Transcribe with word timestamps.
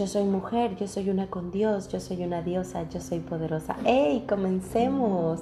yo 0.00 0.06
soy 0.06 0.24
mujer, 0.24 0.76
yo 0.76 0.88
soy 0.88 1.10
una 1.10 1.26
con 1.26 1.50
Dios, 1.50 1.88
yo 1.88 2.00
soy 2.00 2.24
una 2.24 2.40
diosa, 2.40 2.88
yo 2.88 3.02
soy 3.02 3.20
poderosa. 3.20 3.76
¡Hey! 3.84 4.24
Comencemos. 4.26 5.40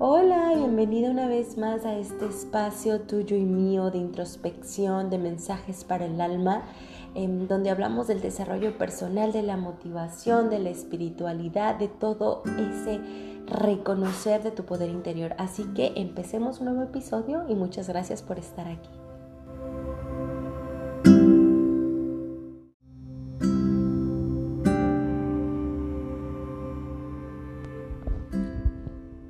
Hola, 0.00 0.54
bienvenida 0.56 1.08
una 1.08 1.28
vez 1.28 1.56
más 1.56 1.84
a 1.84 1.96
este 1.96 2.26
espacio 2.26 3.02
tuyo 3.02 3.36
y 3.36 3.44
mío 3.44 3.92
de 3.92 3.98
introspección, 3.98 5.08
de 5.08 5.18
mensajes 5.18 5.84
para 5.84 6.06
el 6.06 6.20
alma, 6.20 6.64
en 7.14 7.46
donde 7.46 7.70
hablamos 7.70 8.08
del 8.08 8.20
desarrollo 8.20 8.76
personal, 8.76 9.30
de 9.30 9.44
la 9.44 9.56
motivación, 9.56 10.50
de 10.50 10.58
la 10.58 10.70
espiritualidad, 10.70 11.76
de 11.76 11.86
todo 11.86 12.42
ese 12.58 13.00
reconocer 13.46 14.42
de 14.42 14.50
tu 14.50 14.64
poder 14.64 14.90
interior. 14.90 15.36
Así 15.38 15.62
que 15.76 15.92
empecemos 15.94 16.58
un 16.58 16.66
nuevo 16.66 16.82
episodio 16.82 17.44
y 17.48 17.54
muchas 17.54 17.88
gracias 17.88 18.20
por 18.20 18.40
estar 18.40 18.66
aquí. 18.66 18.90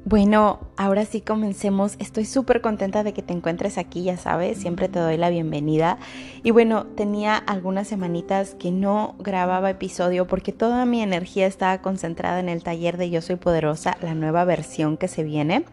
Bueno, 0.09 0.60
ahora 0.77 1.05
sí 1.05 1.20
comencemos. 1.20 1.96
Estoy 1.98 2.27
súper 2.27 2.60
contenta 2.60 3.02
de 3.02 3.12
que 3.12 3.23
te 3.23 3.33
encuentres 3.33 3.77
aquí, 3.77 4.05
ya 4.05 4.16
sabes, 4.16 4.56
siempre 4.56 4.88
te 4.88 5.01
doy 5.01 5.16
la 5.16 5.30
bienvenida. 5.30 5.98
Y 6.45 6.52
bueno, 6.52 6.87
tenía 6.87 7.34
algunas 7.37 7.88
semanitas 7.88 8.55
que 8.55 8.70
no 8.70 9.16
grababa 9.19 9.69
episodio 9.69 10.29
porque 10.29 10.52
toda 10.52 10.87
mi 10.87 11.02
energía 11.02 11.48
estaba 11.48 11.82
concentrada 11.82 12.38
en 12.38 12.48
el 12.48 12.62
taller 12.62 12.98
de 12.98 13.10
Yo 13.10 13.20
Soy 13.20 13.34
Poderosa, 13.34 13.96
la 14.01 14.15
nueva 14.15 14.45
versión 14.45 14.96
que 14.96 15.09
se 15.09 15.24
viene. 15.24 15.65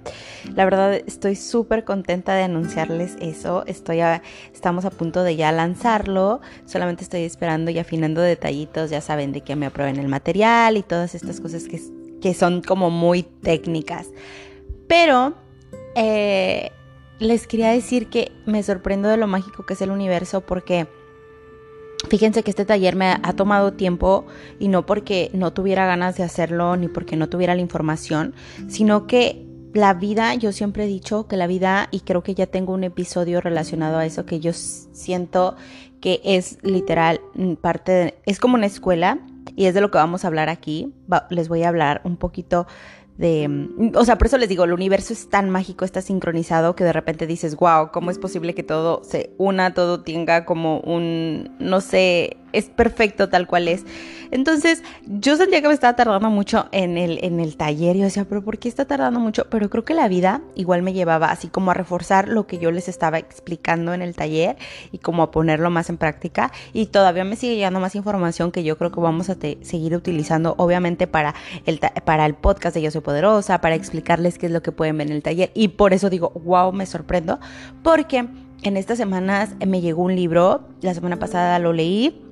La 0.55 0.65
verdad, 0.65 0.95
estoy 0.95 1.35
súper 1.35 1.83
contenta 1.83 2.33
de 2.33 2.41
anunciarles 2.41 3.17
eso. 3.21 3.63
Estoy 3.67 3.99
estamos 4.51 4.83
a 4.85 4.89
punto 4.89 5.21
de 5.21 5.35
ya 5.35 5.51
lanzarlo. 5.51 6.41
Solamente 6.65 7.03
estoy 7.03 7.21
esperando 7.21 7.69
y 7.69 7.77
afinando 7.77 8.19
detallitos, 8.19 8.89
ya 8.89 8.99
saben, 8.99 9.31
de 9.31 9.41
que 9.41 9.55
me 9.55 9.67
aprueben 9.67 9.97
el 9.97 10.07
material 10.07 10.75
y 10.75 10.81
todas 10.81 11.13
estas 11.13 11.39
cosas 11.39 11.65
que 11.65 11.77
que 12.23 12.33
son 12.33 12.61
como 12.61 12.89
muy 12.89 13.23
técnicas. 13.23 14.07
Pero 14.87 15.33
eh, 15.93 16.71
les 17.19 17.47
quería 17.47 17.69
decir 17.71 18.07
que 18.07 18.31
me 18.45 18.63
sorprendo 18.63 19.09
de 19.09 19.17
lo 19.17 19.27
mágico 19.27 19.65
que 19.65 19.73
es 19.73 19.81
el 19.81 19.91
universo 19.91 20.39
porque 20.39 20.87
fíjense 22.07 22.41
que 22.41 22.51
este 22.51 22.63
taller 22.63 22.95
me 22.95 23.07
ha 23.07 23.33
tomado 23.33 23.73
tiempo 23.73 24.25
y 24.57 24.69
no 24.69 24.85
porque 24.85 25.31
no 25.33 25.51
tuviera 25.51 25.85
ganas 25.85 26.15
de 26.15 26.23
hacerlo 26.23 26.77
ni 26.77 26.87
porque 26.87 27.17
no 27.17 27.27
tuviera 27.27 27.55
la 27.55 27.61
información, 27.61 28.33
sino 28.69 29.05
que 29.05 29.45
la 29.73 29.93
vida, 29.93 30.33
yo 30.35 30.53
siempre 30.53 30.85
he 30.85 30.87
dicho 30.87 31.27
que 31.27 31.35
la 31.35 31.47
vida, 31.47 31.89
y 31.91 32.01
creo 32.01 32.23
que 32.23 32.35
ya 32.35 32.47
tengo 32.47 32.73
un 32.73 32.85
episodio 32.85 33.41
relacionado 33.41 33.97
a 33.97 34.05
eso, 34.05 34.25
que 34.25 34.39
yo 34.39 34.53
siento 34.53 35.57
que 35.99 36.21
es 36.23 36.57
literal 36.63 37.19
parte 37.59 37.91
de, 37.91 38.13
es 38.25 38.39
como 38.39 38.55
una 38.55 38.67
escuela 38.67 39.19
y 39.55 39.65
es 39.65 39.73
de 39.73 39.81
lo 39.81 39.91
que 39.91 39.97
vamos 39.97 40.23
a 40.23 40.27
hablar 40.27 40.49
aquí. 40.49 40.93
les 41.29 41.49
voy 41.49 41.63
a 41.63 41.69
hablar 41.69 42.01
un 42.03 42.17
poquito 42.17 42.67
de, 43.17 43.47
mm, 43.47 43.91
o 43.95 44.05
sea, 44.05 44.17
por 44.17 44.27
eso 44.27 44.37
les 44.37 44.49
digo, 44.49 44.63
el 44.63 44.73
universo 44.73 45.13
es 45.13 45.29
tan 45.29 45.49
mágico, 45.49 45.85
está 45.85 46.01
sincronizado 46.01 46.75
que 46.75 46.83
de 46.83 46.93
repente 46.93 47.27
dices, 47.27 47.55
wow, 47.55 47.91
¿cómo 47.91 48.11
es 48.11 48.19
posible 48.19 48.53
que 48.55 48.63
todo 48.63 49.03
se 49.03 49.33
una, 49.37 49.73
todo 49.73 50.01
tenga 50.01 50.45
como 50.45 50.79
un, 50.79 51.55
no 51.59 51.81
sé, 51.81 52.37
es 52.53 52.69
perfecto 52.69 53.29
tal 53.29 53.47
cual 53.47 53.67
es. 53.67 53.85
Entonces, 54.33 54.81
yo 55.05 55.37
sentía 55.37 55.61
que 55.61 55.67
me 55.67 55.75
estaba 55.75 55.95
tardando 55.95 56.31
mucho 56.31 56.67
en 56.71 56.97
el, 56.97 57.23
en 57.23 57.39
el 57.39 57.55
taller. 57.55 57.95
Yo 57.95 58.05
decía, 58.05 58.25
pero 58.25 58.43
¿por 58.43 58.57
qué 58.57 58.67
está 58.67 58.85
tardando 58.85 59.19
mucho? 59.19 59.45
Pero 59.51 59.69
creo 59.69 59.85
que 59.85 59.93
la 59.93 60.07
vida 60.07 60.41
igual 60.55 60.81
me 60.81 60.93
llevaba 60.93 61.29
así 61.29 61.49
como 61.49 61.69
a 61.69 61.75
reforzar 61.75 62.27
lo 62.27 62.47
que 62.47 62.57
yo 62.57 62.71
les 62.71 62.87
estaba 62.87 63.19
explicando 63.19 63.93
en 63.93 64.01
el 64.01 64.15
taller 64.15 64.57
y 64.91 64.97
como 64.97 65.21
a 65.21 65.29
ponerlo 65.29 65.69
más 65.69 65.91
en 65.91 65.97
práctica. 65.97 66.51
Y 66.73 66.87
todavía 66.87 67.23
me 67.25 67.35
sigue 67.35 67.55
llegando 67.55 67.79
más 67.79 67.93
información 67.93 68.51
que 68.51 68.63
yo 68.63 68.75
creo 68.75 68.91
que 68.91 68.99
vamos 68.99 69.29
a 69.29 69.35
seguir 69.35 69.95
utilizando, 69.95 70.55
obviamente, 70.57 71.05
para 71.05 71.35
el, 71.67 71.79
para 71.79 72.25
el 72.25 72.33
podcast 72.33 72.75
de 72.75 72.81
Yo 72.81 72.89
Soy 72.89 73.01
Poderosa, 73.01 73.61
para 73.61 73.75
explicarles 73.75 74.39
qué 74.39 74.47
es 74.47 74.51
lo 74.51 74.63
que 74.63 74.71
pueden 74.71 74.97
ver 74.97 75.07
en 75.07 75.13
el 75.13 75.21
taller. 75.21 75.51
Y 75.53 75.67
por 75.67 75.93
eso 75.93 76.09
digo, 76.09 76.31
wow, 76.43 76.71
me 76.71 76.87
sorprendo, 76.87 77.39
porque 77.83 78.27
en 78.63 78.77
estas 78.77 78.97
semanas 78.97 79.55
me 79.63 79.81
llegó 79.81 80.01
un 80.01 80.15
libro, 80.15 80.67
la 80.81 80.95
semana 80.95 81.19
pasada 81.19 81.59
lo 81.59 81.71
leí 81.71 82.22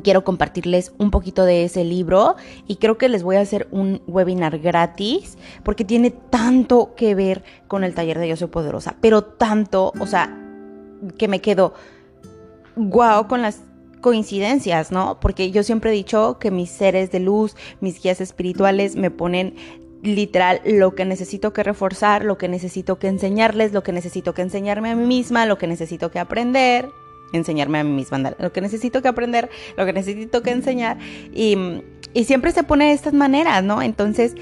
quiero 0.00 0.24
compartirles 0.24 0.92
un 0.98 1.10
poquito 1.10 1.44
de 1.44 1.64
ese 1.64 1.84
libro 1.84 2.36
y 2.66 2.76
creo 2.76 2.98
que 2.98 3.08
les 3.08 3.22
voy 3.22 3.36
a 3.36 3.40
hacer 3.40 3.68
un 3.70 4.02
webinar 4.06 4.58
gratis 4.58 5.36
porque 5.62 5.84
tiene 5.84 6.10
tanto 6.10 6.94
que 6.94 7.14
ver 7.14 7.44
con 7.68 7.84
el 7.84 7.94
taller 7.94 8.18
de 8.18 8.28
Yo 8.28 8.36
Soy 8.36 8.48
Poderosa, 8.48 8.96
pero 9.00 9.22
tanto, 9.22 9.92
o 10.00 10.06
sea, 10.06 10.38
que 11.18 11.28
me 11.28 11.40
quedo 11.40 11.74
guau 12.76 13.28
con 13.28 13.42
las 13.42 13.60
coincidencias, 14.00 14.90
¿no? 14.90 15.20
Porque 15.20 15.50
yo 15.50 15.62
siempre 15.62 15.90
he 15.90 15.94
dicho 15.94 16.38
que 16.38 16.50
mis 16.50 16.70
seres 16.70 17.10
de 17.10 17.20
luz, 17.20 17.56
mis 17.80 18.02
guías 18.02 18.20
espirituales 18.20 18.96
me 18.96 19.10
ponen 19.10 19.54
literal 20.02 20.60
lo 20.64 20.94
que 20.94 21.04
necesito 21.04 21.52
que 21.52 21.62
reforzar, 21.62 22.24
lo 22.24 22.36
que 22.36 22.48
necesito 22.48 22.98
que 22.98 23.06
enseñarles, 23.06 23.72
lo 23.72 23.82
que 23.82 23.92
necesito 23.92 24.34
que 24.34 24.42
enseñarme 24.42 24.90
a 24.90 24.96
mí 24.96 25.06
misma, 25.06 25.46
lo 25.46 25.58
que 25.58 25.68
necesito 25.68 26.10
que 26.10 26.18
aprender, 26.18 26.88
enseñarme 27.32 27.78
a 27.78 27.84
mí 27.84 27.90
misma, 27.90 28.34
lo 28.38 28.52
que 28.52 28.60
necesito 28.60 29.02
que 29.02 29.08
aprender, 29.08 29.50
lo 29.76 29.84
que 29.86 29.92
necesito 29.92 30.42
que 30.42 30.50
enseñar 30.50 30.98
y, 31.34 31.82
siempre 32.24 32.52
se 32.52 32.62
pone 32.62 32.86
de 32.88 32.92
estas 32.92 33.14
maneras, 33.14 33.64
¿no? 33.64 33.80
Entonces, 33.80 34.34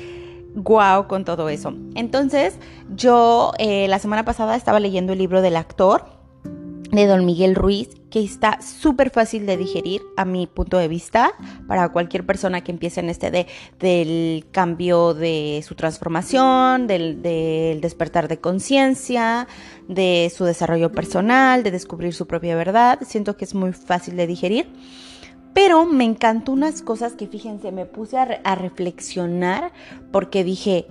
guau 0.56 1.06
con 1.06 1.24
todo 1.24 1.48
eso. 1.48 1.72
Entonces, 1.94 2.58
yo 2.96 3.52
eh, 3.58 3.86
la 3.86 4.00
semana 4.00 4.24
pasada 4.24 4.56
estaba 4.56 4.80
leyendo 4.80 5.12
el 5.12 5.20
libro 5.20 5.40
del 5.40 5.54
actor 5.54 6.19
de 6.90 7.06
Don 7.06 7.24
Miguel 7.24 7.54
Ruiz, 7.54 7.88
que 8.10 8.22
está 8.22 8.60
súper 8.60 9.10
fácil 9.10 9.46
de 9.46 9.56
digerir 9.56 10.02
a 10.16 10.24
mi 10.24 10.46
punto 10.46 10.78
de 10.78 10.88
vista 10.88 11.32
para 11.68 11.90
cualquier 11.90 12.26
persona 12.26 12.62
que 12.62 12.72
empiece 12.72 13.00
en 13.00 13.08
este 13.08 13.30
de, 13.30 13.46
del 13.78 14.46
cambio 14.50 15.14
de 15.14 15.64
su 15.66 15.76
transformación, 15.76 16.88
del, 16.88 17.22
del 17.22 17.80
despertar 17.80 18.26
de 18.26 18.40
conciencia, 18.40 19.46
de 19.88 20.32
su 20.34 20.44
desarrollo 20.44 20.90
personal, 20.90 21.62
de 21.62 21.70
descubrir 21.70 22.12
su 22.12 22.26
propia 22.26 22.56
verdad. 22.56 22.98
Siento 23.02 23.36
que 23.36 23.44
es 23.44 23.54
muy 23.54 23.72
fácil 23.72 24.16
de 24.16 24.26
digerir. 24.26 24.66
Pero 25.54 25.84
me 25.84 26.04
encantó 26.04 26.52
unas 26.52 26.82
cosas 26.82 27.14
que 27.14 27.26
fíjense, 27.26 27.72
me 27.72 27.84
puse 27.86 28.18
a, 28.18 28.40
a 28.44 28.54
reflexionar 28.54 29.72
porque 30.12 30.44
dije, 30.44 30.86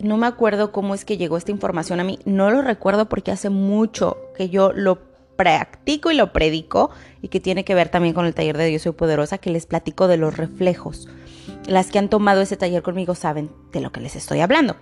no 0.00 0.16
me 0.16 0.26
acuerdo 0.26 0.72
cómo 0.72 0.94
es 0.94 1.04
que 1.04 1.16
llegó 1.16 1.36
esta 1.36 1.52
información 1.52 2.00
a 2.00 2.04
mí, 2.04 2.18
no 2.24 2.50
lo 2.50 2.62
recuerdo 2.62 3.08
porque 3.08 3.30
hace 3.30 3.48
mucho 3.48 4.16
que 4.36 4.48
yo 4.48 4.72
lo 4.72 5.11
practico 5.36 6.10
y 6.10 6.14
lo 6.14 6.32
predico 6.32 6.90
y 7.20 7.28
que 7.28 7.40
tiene 7.40 7.64
que 7.64 7.74
ver 7.74 7.88
también 7.88 8.14
con 8.14 8.26
el 8.26 8.34
taller 8.34 8.56
de 8.56 8.66
Dios 8.66 8.82
Soy 8.82 8.92
Poderosa, 8.92 9.38
que 9.38 9.50
les 9.50 9.66
platico 9.66 10.08
de 10.08 10.16
los 10.16 10.36
reflejos. 10.36 11.08
Las 11.66 11.90
que 11.90 11.98
han 11.98 12.08
tomado 12.08 12.40
ese 12.40 12.56
taller 12.56 12.82
conmigo 12.82 13.14
saben 13.14 13.50
de 13.72 13.80
lo 13.80 13.92
que 13.92 14.00
les 14.00 14.16
estoy 14.16 14.40
hablando. 14.40 14.76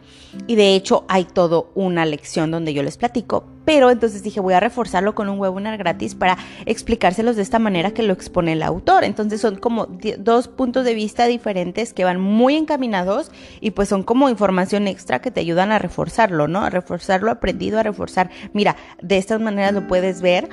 Y 0.47 0.57
de 0.57 0.75
hecho 0.75 1.05
hay 1.09 1.25
todo 1.25 1.71
una 1.75 2.07
lección 2.07 2.51
donde 2.51 2.73
yo 2.73 2.83
les 2.83 2.97
platico, 2.97 3.45
pero 3.65 3.91
entonces 3.91 4.23
dije 4.23 4.41
voy 4.41 4.55
a 4.55 4.61
reforzarlo 4.61 5.15
con 5.15 5.29
un 5.29 5.39
webinar 5.39 5.77
gratis 5.79 6.15
para 6.15 6.39
explicárselos 6.67 7.37
de 7.37 7.43
esta 7.43 7.59
manera 7.59 7.93
que 7.93 8.03
lo 8.03 8.13
expone 8.13 8.53
el 8.53 8.63
autor. 8.63 9.05
Entonces 9.05 9.41
son 9.41 9.57
como 9.57 9.89
dos 10.19 10.49
puntos 10.49 10.85
de 10.85 10.95
vista 10.95 11.27
diferentes 11.27 11.93
que 11.93 12.05
van 12.05 12.21
muy 12.21 12.57
encaminados 12.57 13.31
y 13.61 13.73
pues 13.73 13.89
son 13.89 14.03
como 14.03 14.29
información 14.29 14.89
extra 14.89 15.21
que 15.21 15.31
te 15.31 15.41
ayudan 15.41 15.73
a 15.73 15.79
reforzarlo, 15.79 16.49
¿no? 16.49 16.63
A 16.63 16.71
reforzar 16.71 17.23
lo 17.23 17.31
aprendido, 17.31 17.79
a 17.79 17.83
reforzar, 17.83 18.31
mira, 18.53 18.77
de 19.03 19.19
estas 19.19 19.41
maneras 19.41 19.73
lo 19.73 19.87
puedes 19.87 20.23
ver 20.23 20.49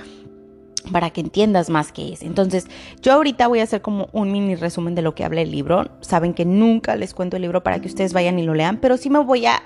para 0.91 1.09
que 1.09 1.21
entiendas 1.21 1.69
más 1.69 1.91
qué 1.91 2.13
es. 2.13 2.21
Entonces, 2.21 2.67
yo 3.01 3.13
ahorita 3.13 3.47
voy 3.47 3.59
a 3.59 3.63
hacer 3.63 3.81
como 3.81 4.09
un 4.11 4.31
mini 4.31 4.55
resumen 4.55 4.95
de 4.95 5.01
lo 5.01 5.15
que 5.15 5.23
habla 5.23 5.41
el 5.41 5.51
libro. 5.51 5.89
Saben 6.01 6.33
que 6.33 6.45
nunca 6.45 6.95
les 6.95 7.13
cuento 7.13 7.35
el 7.35 7.41
libro 7.41 7.63
para 7.63 7.79
que 7.79 7.87
ustedes 7.87 8.13
vayan 8.13 8.39
y 8.39 8.43
lo 8.43 8.53
lean, 8.53 8.77
pero 8.77 8.97
sí 8.97 9.09
me 9.09 9.19
voy 9.19 9.45
a, 9.45 9.61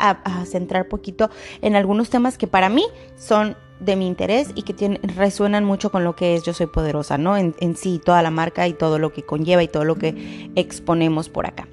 centrar 0.45 0.87
poquito 0.87 1.29
en 1.61 1.75
algunos 1.75 2.09
temas 2.09 2.37
que 2.37 2.47
para 2.47 2.69
mí 2.69 2.85
son 3.17 3.55
de 3.79 3.95
mi 3.95 4.07
interés 4.07 4.49
y 4.55 4.63
que 4.63 4.99
resuenan 5.15 5.65
mucho 5.65 5.91
con 5.91 6.03
lo 6.03 6.15
que 6.15 6.35
es 6.35 6.43
Yo 6.43 6.53
Soy 6.53 6.67
Poderosa, 6.67 7.17
¿no? 7.17 7.37
En, 7.37 7.55
en 7.59 7.75
sí, 7.75 7.99
toda 8.03 8.21
la 8.21 8.31
marca 8.31 8.67
y 8.67 8.73
todo 8.73 8.99
lo 8.99 9.11
que 9.11 9.23
conlleva 9.23 9.63
y 9.63 9.67
todo 9.67 9.85
lo 9.85 9.95
que 9.95 10.51
exponemos 10.55 11.29
por 11.29 11.47
acá. 11.47 11.67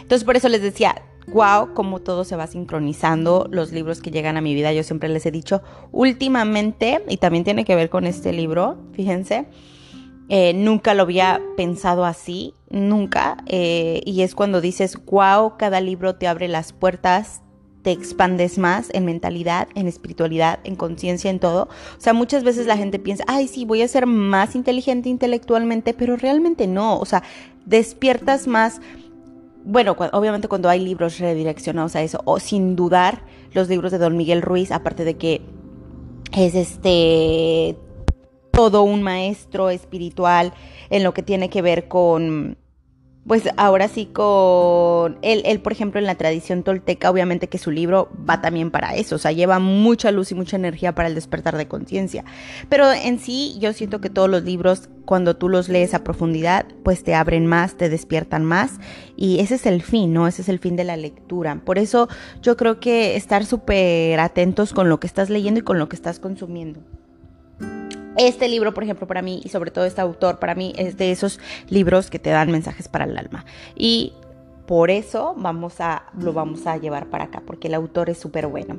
Entonces, 0.00 0.24
por 0.24 0.36
eso 0.36 0.48
les 0.48 0.62
decía, 0.62 1.02
wow, 1.28 1.74
cómo 1.74 2.00
todo 2.00 2.24
se 2.24 2.36
va 2.36 2.46
sincronizando, 2.46 3.48
los 3.50 3.72
libros 3.72 4.00
que 4.00 4.10
llegan 4.10 4.36
a 4.36 4.40
mi 4.40 4.54
vida, 4.54 4.72
yo 4.72 4.82
siempre 4.82 5.08
les 5.08 5.24
he 5.26 5.30
dicho, 5.30 5.62
últimamente, 5.90 7.02
y 7.08 7.16
también 7.16 7.44
tiene 7.44 7.64
que 7.64 7.76
ver 7.76 7.90
con 7.90 8.06
este 8.06 8.32
libro, 8.32 8.78
fíjense, 8.92 9.46
eh, 10.28 10.54
nunca 10.54 10.94
lo 10.94 11.02
había 11.02 11.40
pensado 11.56 12.04
así, 12.04 12.54
nunca, 12.70 13.38
eh, 13.46 14.00
y 14.04 14.22
es 14.22 14.34
cuando 14.34 14.60
dices, 14.60 14.98
wow, 15.06 15.56
cada 15.58 15.80
libro 15.80 16.14
te 16.14 16.26
abre 16.26 16.48
las 16.48 16.72
puertas, 16.72 17.42
te 17.82 17.90
expandes 17.90 18.58
más 18.58 18.88
en 18.92 19.04
mentalidad, 19.04 19.68
en 19.74 19.88
espiritualidad, 19.88 20.60
en 20.64 20.76
conciencia, 20.76 21.30
en 21.30 21.40
todo. 21.40 21.64
O 21.98 22.00
sea, 22.00 22.12
muchas 22.12 22.44
veces 22.44 22.66
la 22.66 22.76
gente 22.76 22.98
piensa, 22.98 23.24
ay, 23.26 23.48
sí, 23.48 23.64
voy 23.64 23.82
a 23.82 23.88
ser 23.88 24.06
más 24.06 24.54
inteligente 24.54 25.08
intelectualmente, 25.08 25.92
pero 25.92 26.16
realmente 26.16 26.68
no. 26.68 26.98
O 26.98 27.04
sea, 27.04 27.24
despiertas 27.66 28.46
más 28.46 28.80
bueno, 29.64 29.96
obviamente 30.12 30.48
cuando 30.48 30.68
hay 30.68 30.80
libros 30.80 31.18
redireccionados 31.18 31.96
a 31.96 32.02
eso, 32.02 32.20
o 32.24 32.38
sin 32.38 32.76
dudar, 32.76 33.22
los 33.52 33.68
libros 33.68 33.92
de 33.92 33.98
Don 33.98 34.16
Miguel 34.16 34.42
Ruiz, 34.42 34.72
aparte 34.72 35.04
de 35.04 35.16
que 35.16 35.42
es 36.32 36.54
este 36.54 37.76
todo 38.52 38.82
un 38.82 39.02
maestro 39.02 39.70
espiritual 39.70 40.52
en 40.90 41.02
lo 41.02 41.14
que 41.14 41.22
tiene 41.22 41.48
que 41.48 41.62
ver 41.62 41.88
con 41.88 42.58
pues 43.26 43.48
ahora 43.56 43.86
sí 43.88 44.06
con 44.06 45.18
él, 45.22 45.42
él, 45.44 45.60
por 45.60 45.72
ejemplo, 45.72 46.00
en 46.00 46.06
la 46.06 46.16
tradición 46.16 46.64
tolteca, 46.64 47.10
obviamente 47.10 47.48
que 47.48 47.58
su 47.58 47.70
libro 47.70 48.10
va 48.28 48.40
también 48.40 48.70
para 48.70 48.96
eso, 48.96 49.14
o 49.16 49.18
sea, 49.18 49.30
lleva 49.32 49.58
mucha 49.60 50.10
luz 50.10 50.32
y 50.32 50.34
mucha 50.34 50.56
energía 50.56 50.94
para 50.94 51.08
el 51.08 51.14
despertar 51.14 51.56
de 51.56 51.68
conciencia. 51.68 52.24
Pero 52.68 52.90
en 52.92 53.20
sí, 53.20 53.56
yo 53.60 53.72
siento 53.72 54.00
que 54.00 54.10
todos 54.10 54.28
los 54.28 54.42
libros, 54.42 54.88
cuando 55.04 55.36
tú 55.36 55.48
los 55.48 55.68
lees 55.68 55.94
a 55.94 56.02
profundidad, 56.02 56.66
pues 56.82 57.04
te 57.04 57.14
abren 57.14 57.46
más, 57.46 57.76
te 57.76 57.88
despiertan 57.88 58.44
más, 58.44 58.80
y 59.16 59.38
ese 59.38 59.54
es 59.54 59.66
el 59.66 59.82
fin, 59.82 60.12
¿no? 60.12 60.26
Ese 60.26 60.42
es 60.42 60.48
el 60.48 60.58
fin 60.58 60.74
de 60.74 60.84
la 60.84 60.96
lectura. 60.96 61.60
Por 61.64 61.78
eso 61.78 62.08
yo 62.42 62.56
creo 62.56 62.80
que 62.80 63.14
estar 63.16 63.44
súper 63.44 64.18
atentos 64.18 64.72
con 64.72 64.88
lo 64.88 64.98
que 64.98 65.06
estás 65.06 65.30
leyendo 65.30 65.60
y 65.60 65.64
con 65.64 65.78
lo 65.78 65.88
que 65.88 65.96
estás 65.96 66.18
consumiendo. 66.18 66.80
Este 68.16 68.48
libro, 68.48 68.74
por 68.74 68.84
ejemplo, 68.84 69.06
para 69.06 69.22
mí, 69.22 69.40
y 69.42 69.48
sobre 69.48 69.70
todo 69.70 69.86
este 69.86 70.00
autor, 70.00 70.38
para 70.38 70.54
mí 70.54 70.74
es 70.76 70.96
de 70.98 71.10
esos 71.10 71.40
libros 71.68 72.10
que 72.10 72.18
te 72.18 72.30
dan 72.30 72.50
mensajes 72.50 72.88
para 72.88 73.06
el 73.06 73.16
alma. 73.16 73.46
Y 73.74 74.12
por 74.66 74.90
eso 74.90 75.34
vamos 75.36 75.80
a, 75.80 76.04
lo 76.18 76.32
vamos 76.32 76.66
a 76.66 76.76
llevar 76.76 77.06
para 77.06 77.24
acá, 77.24 77.42
porque 77.46 77.68
el 77.68 77.74
autor 77.74 78.10
es 78.10 78.18
súper 78.18 78.46
bueno. 78.48 78.78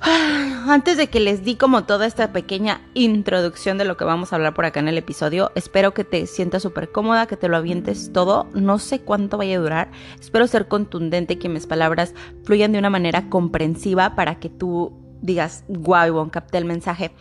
Antes 0.66 0.96
de 0.96 1.06
que 1.08 1.20
les 1.20 1.44
di 1.44 1.56
como 1.56 1.84
toda 1.84 2.06
esta 2.06 2.32
pequeña 2.32 2.80
introducción 2.94 3.78
de 3.78 3.84
lo 3.84 3.96
que 3.96 4.04
vamos 4.04 4.32
a 4.32 4.36
hablar 4.36 4.54
por 4.54 4.64
acá 4.64 4.80
en 4.80 4.88
el 4.88 4.98
episodio, 4.98 5.52
espero 5.54 5.94
que 5.94 6.04
te 6.04 6.26
sientas 6.26 6.62
súper 6.62 6.90
cómoda, 6.90 7.26
que 7.26 7.36
te 7.36 7.48
lo 7.48 7.56
avientes 7.56 8.12
todo. 8.12 8.48
No 8.52 8.78
sé 8.78 9.00
cuánto 9.00 9.38
vaya 9.38 9.56
a 9.56 9.60
durar. 9.60 9.90
Espero 10.18 10.46
ser 10.46 10.68
contundente 10.68 11.38
que 11.38 11.48
mis 11.48 11.66
palabras 11.66 12.14
fluyan 12.44 12.72
de 12.72 12.78
una 12.78 12.90
manera 12.90 13.28
comprensiva 13.28 14.16
para 14.16 14.40
que 14.40 14.48
tú 14.48 14.92
digas, 15.22 15.64
guau, 15.68 16.08
Ivonne, 16.08 16.30
capté 16.30 16.58
el 16.58 16.64
mensaje. 16.64 17.12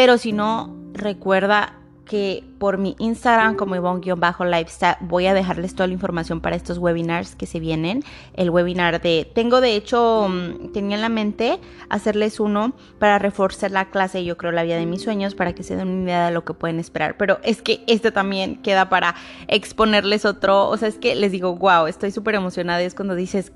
Pero 0.00 0.16
si 0.16 0.32
no, 0.32 0.74
recuerda 0.94 1.74
que 2.06 2.42
por 2.58 2.78
mi 2.78 2.96
Instagram 2.98 3.54
como 3.54 3.76
Ivonne-Lifestyle 3.76 4.96
voy 5.02 5.26
a 5.26 5.34
dejarles 5.34 5.74
toda 5.74 5.88
la 5.88 5.92
información 5.92 6.40
para 6.40 6.56
estos 6.56 6.78
webinars 6.78 7.36
que 7.36 7.44
se 7.44 7.60
vienen. 7.60 8.02
El 8.32 8.48
webinar 8.48 9.02
de... 9.02 9.30
Tengo 9.34 9.60
de 9.60 9.76
hecho, 9.76 10.26
mm, 10.26 10.72
tenía 10.72 10.96
en 10.96 11.02
la 11.02 11.10
mente 11.10 11.60
hacerles 11.90 12.40
uno 12.40 12.72
para 12.98 13.18
reforzar 13.18 13.72
la 13.72 13.90
clase, 13.90 14.24
yo 14.24 14.38
creo, 14.38 14.52
la 14.52 14.62
vida 14.62 14.76
de 14.76 14.86
mis 14.86 15.02
sueños, 15.02 15.34
para 15.34 15.54
que 15.54 15.62
se 15.62 15.76
den 15.76 15.88
una 15.88 16.02
idea 16.04 16.26
de 16.28 16.32
lo 16.32 16.46
que 16.46 16.54
pueden 16.54 16.80
esperar. 16.80 17.18
Pero 17.18 17.38
es 17.42 17.60
que 17.60 17.84
este 17.86 18.10
también 18.10 18.62
queda 18.62 18.88
para 18.88 19.16
exponerles 19.48 20.24
otro. 20.24 20.66
O 20.70 20.78
sea, 20.78 20.88
es 20.88 20.96
que 20.96 21.14
les 21.14 21.30
digo, 21.30 21.56
wow, 21.56 21.88
estoy 21.88 22.10
súper 22.10 22.36
emocionada. 22.36 22.80
Es 22.80 22.94
cuando 22.94 23.14
dices, 23.14 23.52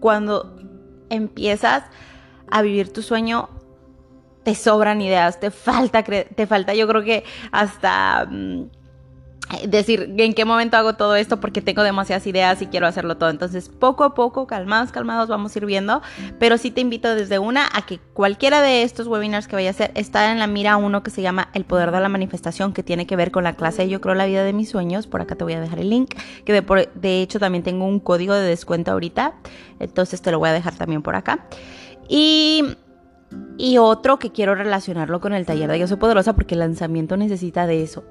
cuando 0.00 0.56
empiezas 1.10 1.84
a 2.50 2.62
vivir 2.62 2.90
tu 2.90 3.02
sueño, 3.02 3.50
te 4.48 4.54
sobran 4.54 5.02
ideas, 5.02 5.38
te 5.40 5.50
falta, 5.50 6.02
te 6.02 6.46
falta 6.46 6.72
yo 6.72 6.88
creo 6.88 7.02
que 7.02 7.22
hasta 7.52 8.26
mm, 8.30 8.62
decir 9.68 10.14
en 10.16 10.32
qué 10.32 10.46
momento 10.46 10.78
hago 10.78 10.94
todo 10.94 11.16
esto 11.16 11.38
porque 11.38 11.60
tengo 11.60 11.82
demasiadas 11.82 12.26
ideas 12.26 12.62
y 12.62 12.66
quiero 12.68 12.86
hacerlo 12.86 13.18
todo. 13.18 13.28
Entonces, 13.28 13.68
poco 13.68 14.04
a 14.04 14.14
poco, 14.14 14.46
calmados, 14.46 14.90
calmados, 14.90 15.28
vamos 15.28 15.54
a 15.54 15.58
ir 15.58 15.66
viendo. 15.66 16.00
Pero 16.38 16.56
sí 16.56 16.70
te 16.70 16.80
invito 16.80 17.14
desde 17.14 17.38
una 17.38 17.68
a 17.74 17.84
que 17.84 17.98
cualquiera 18.14 18.62
de 18.62 18.84
estos 18.84 19.06
webinars 19.06 19.48
que 19.48 19.56
vaya 19.56 19.68
a 19.68 19.72
hacer 19.72 19.90
está 19.94 20.32
en 20.32 20.38
la 20.38 20.46
mira 20.46 20.78
uno 20.78 21.02
que 21.02 21.10
se 21.10 21.20
llama 21.20 21.50
El 21.52 21.66
Poder 21.66 21.90
de 21.90 22.00
la 22.00 22.08
Manifestación, 22.08 22.72
que 22.72 22.82
tiene 22.82 23.06
que 23.06 23.16
ver 23.16 23.30
con 23.30 23.44
la 23.44 23.52
clase 23.52 23.86
Yo 23.86 24.00
Creo 24.00 24.14
la 24.14 24.24
Vida 24.24 24.44
de 24.44 24.54
mis 24.54 24.70
Sueños. 24.70 25.06
Por 25.06 25.20
acá 25.20 25.34
te 25.34 25.44
voy 25.44 25.52
a 25.52 25.60
dejar 25.60 25.78
el 25.78 25.90
link, 25.90 26.14
que 26.46 26.54
de, 26.54 26.88
de 26.94 27.20
hecho 27.20 27.38
también 27.38 27.64
tengo 27.64 27.84
un 27.84 28.00
código 28.00 28.32
de 28.32 28.48
descuento 28.48 28.92
ahorita. 28.92 29.34
Entonces 29.78 30.22
te 30.22 30.30
lo 30.30 30.38
voy 30.38 30.48
a 30.48 30.54
dejar 30.54 30.74
también 30.74 31.02
por 31.02 31.16
acá. 31.16 31.44
Y 32.08 32.64
y 33.56 33.78
otro 33.78 34.18
que 34.18 34.30
quiero 34.30 34.54
relacionarlo 34.54 35.20
con 35.20 35.32
el 35.32 35.44
taller 35.44 35.70
de 35.70 35.78
Yo 35.78 35.86
Soy 35.86 35.96
Poderosa 35.96 36.34
porque 36.34 36.54
el 36.54 36.60
lanzamiento 36.60 37.16
necesita 37.16 37.66
de 37.66 37.82
eso. 37.82 38.04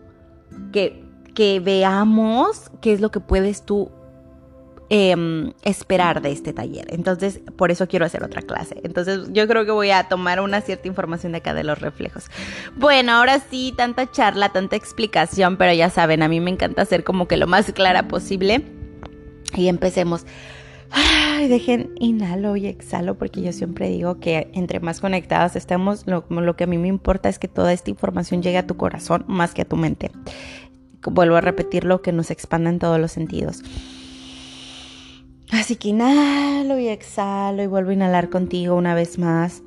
Que, 0.72 1.04
que 1.34 1.60
veamos 1.60 2.70
qué 2.82 2.94
es 2.94 3.02
lo 3.02 3.12
que 3.12 3.20
puedes 3.20 3.64
tú 3.64 3.90
em, 4.90 5.54
esperar 5.64 6.22
de 6.22 6.32
este 6.32 6.54
taller. 6.54 6.88
Entonces, 6.90 7.40
por 7.56 7.72
eso 7.72 7.88
quiero 7.88 8.06
hacer 8.06 8.24
otra 8.24 8.42
clase. 8.42 8.80
Entonces, 8.84 9.30
yo 9.32 9.48
creo 9.48 9.66
que 9.66 9.72
voy 9.72 9.92
a 9.92 10.10
tomar 10.10 10.42
una 10.42 10.62
cierta 10.62 10.88
información 10.88 11.32
de 11.32 11.40
acá 11.40 11.54
de 11.54 11.64
los 11.64 11.80
reflejos. 11.80 12.26
Bueno, 12.76 13.14
ahora 13.14 13.40
sí, 13.40 13.74
tanta 13.76 14.12
charla, 14.12 14.50
tanta 14.50 14.76
explicación, 14.76 15.58
pero 15.58 15.74
ya 15.74 15.90
saben, 15.90 16.24
a 16.24 16.28
mí 16.28 16.40
me 16.42 16.52
encanta 16.52 16.86
ser 16.86 17.04
como 17.04 17.28
que 17.28 17.38
lo 17.38 17.48
más 17.48 17.72
clara 17.72 18.08
posible. 18.08 18.66
Y 19.56 19.70
empecemos. 19.70 20.26
Ay, 20.92 21.48
dejen 21.48 21.92
inhalo 22.00 22.56
y 22.56 22.68
exhalo 22.68 23.18
porque 23.18 23.42
yo 23.42 23.52
siempre 23.52 23.90
digo 23.90 24.20
que 24.20 24.50
entre 24.54 24.80
más 24.80 25.02
conectadas 25.02 25.56
estemos, 25.56 26.06
lo, 26.08 26.56
que 26.56 26.64
a 26.64 26.68
mí 26.68 26.78
me 26.78 26.88
importa 26.88 27.30
es 27.30 27.40
que 27.40 27.48
toda 27.48 27.74
esta 27.74 27.90
información 27.90 28.42
llegue 28.42 28.58
a 28.58 28.68
tu 28.68 28.78
corazón 28.78 29.26
más 29.28 29.54
que 29.54 29.64
a 29.64 29.66
tu 29.66 29.76
mente. 29.76 30.12
Vuelvo 31.04 31.36
a 31.36 31.42
repetirlo, 31.42 32.02
que 32.02 32.12
nos 32.12 32.32
expanda 32.32 32.70
en 32.70 32.80
todos 32.80 33.00
los 33.00 33.12
sentidos. 33.12 33.64
Así 35.52 35.76
que 35.78 35.90
inhalo 35.90 36.78
y 36.80 36.88
exhalo 36.90 37.64
y 37.64 37.68
vuelvo 37.68 37.92
a 37.92 37.94
inhalar 37.94 38.30
contigo 38.30 38.76
una 38.76 38.94
vez 38.94 39.18
más. 39.18 39.62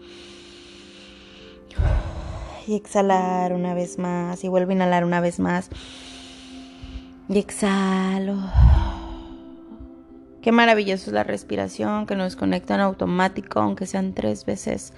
Y 2.66 2.74
exhalar 2.74 3.52
una 3.52 3.74
vez 3.74 3.98
más 3.98 4.44
y 4.44 4.48
vuelvo 4.48 4.70
a 4.70 4.74
inhalar 4.74 5.04
una 5.04 5.20
vez 5.20 5.40
más. 5.40 5.70
Y 7.28 7.38
exhalo. 7.38 8.36
Qué 10.42 10.52
maravilloso 10.52 11.10
es 11.10 11.12
la 11.12 11.24
respiración, 11.24 12.06
que 12.06 12.16
nos 12.16 12.34
conecta 12.36 12.74
en 12.74 12.80
automático, 12.80 13.60
aunque 13.60 13.86
sean 13.86 14.14
tres 14.14 14.46
veces. 14.46 14.92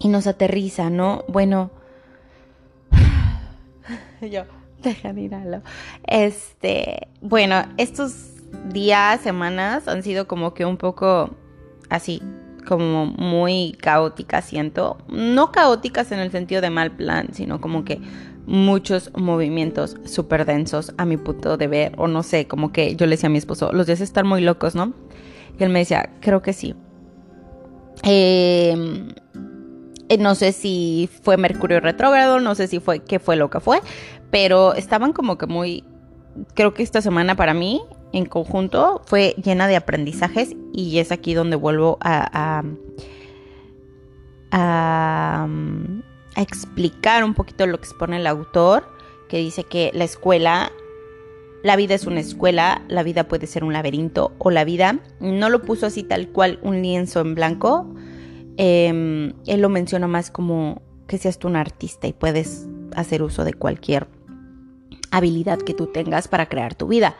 Y 0.00 0.08
nos 0.08 0.26
aterriza, 0.26 0.90
¿no? 0.90 1.24
Bueno, 1.28 1.70
yo, 4.20 4.44
dejan 4.82 5.18
inhalar. 5.18 5.62
Este, 6.06 7.08
bueno, 7.20 7.62
estos 7.76 8.34
días, 8.72 9.20
semanas 9.20 9.86
han 9.88 10.02
sido 10.02 10.26
como 10.26 10.54
que 10.54 10.64
un 10.64 10.76
poco 10.76 11.30
así, 11.88 12.22
como 12.66 13.06
muy 13.06 13.76
caóticas, 13.80 14.44
siento. 14.44 14.98
No 15.08 15.52
caóticas 15.52 16.12
en 16.12 16.18
el 16.18 16.30
sentido 16.30 16.60
de 16.60 16.70
mal 16.70 16.90
plan, 16.90 17.28
sino 17.32 17.60
como 17.60 17.84
que 17.84 18.00
muchos 18.48 19.10
movimientos 19.14 19.96
súper 20.06 20.46
densos 20.46 20.94
a 20.96 21.04
mi 21.04 21.18
punto 21.18 21.58
de 21.58 21.68
ver, 21.68 21.92
o 21.98 22.08
no 22.08 22.22
sé, 22.22 22.46
como 22.46 22.72
que 22.72 22.96
yo 22.96 23.04
le 23.04 23.10
decía 23.10 23.28
a 23.28 23.30
mi 23.30 23.38
esposo, 23.38 23.72
los 23.72 23.86
días 23.86 24.00
están 24.00 24.26
muy 24.26 24.40
locos, 24.40 24.74
¿no? 24.74 24.94
Y 25.58 25.64
él 25.64 25.70
me 25.70 25.80
decía, 25.80 26.10
creo 26.20 26.40
que 26.40 26.54
sí. 26.54 26.74
Em, 28.04 29.10
eh, 30.08 30.16
no 30.18 30.34
sé 30.34 30.52
si 30.52 31.10
fue 31.22 31.36
Mercurio 31.36 31.80
retrógrado, 31.80 32.40
no 32.40 32.54
sé 32.54 32.68
si 32.68 32.80
fue 32.80 33.00
qué 33.00 33.18
fue 33.18 33.36
lo 33.36 33.50
que 33.50 33.60
fue, 33.60 33.80
pero 34.30 34.72
estaban 34.72 35.12
como 35.12 35.36
que 35.36 35.46
muy, 35.46 35.84
creo 36.54 36.72
que 36.72 36.82
esta 36.82 37.02
semana 37.02 37.36
para 37.36 37.52
mí 37.52 37.82
en 38.14 38.24
conjunto 38.24 39.02
fue 39.04 39.34
llena 39.44 39.68
de 39.68 39.76
aprendizajes 39.76 40.56
y 40.72 40.98
es 41.00 41.12
aquí 41.12 41.34
donde 41.34 41.56
vuelvo 41.56 41.98
a, 42.00 42.62
a 44.50 45.46
explicar 46.36 47.24
un 47.24 47.34
poquito 47.34 47.66
lo 47.66 47.78
que 47.78 47.86
expone 47.86 48.16
el 48.18 48.26
autor, 48.26 48.88
que 49.28 49.38
dice 49.38 49.64
que 49.64 49.90
la 49.94 50.04
escuela, 50.04 50.72
la 51.62 51.76
vida 51.76 51.94
es 51.94 52.06
una 52.06 52.20
escuela, 52.20 52.82
la 52.88 53.02
vida 53.02 53.28
puede 53.28 53.46
ser 53.46 53.64
un 53.64 53.72
laberinto 53.72 54.32
o 54.38 54.50
la 54.50 54.64
vida, 54.64 55.00
no 55.20 55.50
lo 55.50 55.62
puso 55.62 55.86
así 55.86 56.02
tal 56.02 56.28
cual 56.28 56.58
un 56.62 56.82
lienzo 56.82 57.20
en 57.20 57.34
blanco, 57.34 57.94
em, 58.56 59.34
él 59.46 59.60
lo 59.60 59.68
menciona 59.68 60.06
más 60.06 60.30
como 60.30 60.82
que 61.06 61.18
seas 61.18 61.38
tú 61.38 61.48
un 61.48 61.56
artista 61.56 62.06
y 62.06 62.12
puedes 62.12 62.66
hacer 62.94 63.22
uso 63.22 63.44
de 63.44 63.54
cualquier 63.54 64.06
habilidad 65.10 65.58
que 65.58 65.74
tú 65.74 65.86
tengas 65.86 66.28
para 66.28 66.46
crear 66.46 66.74
tu 66.74 66.88
vida. 66.88 67.16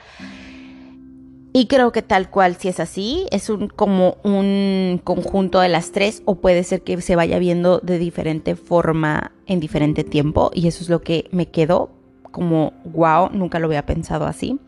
Y 1.52 1.66
creo 1.66 1.92
que 1.92 2.02
tal 2.02 2.30
cual, 2.30 2.56
si 2.56 2.68
es 2.68 2.78
así, 2.78 3.26
es 3.30 3.48
un, 3.48 3.68
como 3.68 4.18
un 4.22 5.00
conjunto 5.02 5.60
de 5.60 5.68
las 5.68 5.92
tres 5.92 6.22
o 6.24 6.36
puede 6.36 6.62
ser 6.62 6.82
que 6.82 7.00
se 7.00 7.16
vaya 7.16 7.38
viendo 7.38 7.78
de 7.78 7.98
diferente 7.98 8.54
forma 8.54 9.32
en 9.46 9.60
diferente 9.60 10.04
tiempo 10.04 10.50
y 10.54 10.68
eso 10.68 10.82
es 10.82 10.90
lo 10.90 11.00
que 11.00 11.26
me 11.32 11.46
quedó 11.46 11.90
como, 12.30 12.74
wow, 12.84 13.30
nunca 13.32 13.58
lo 13.58 13.66
había 13.66 13.86
pensado 13.86 14.26
así. 14.26 14.58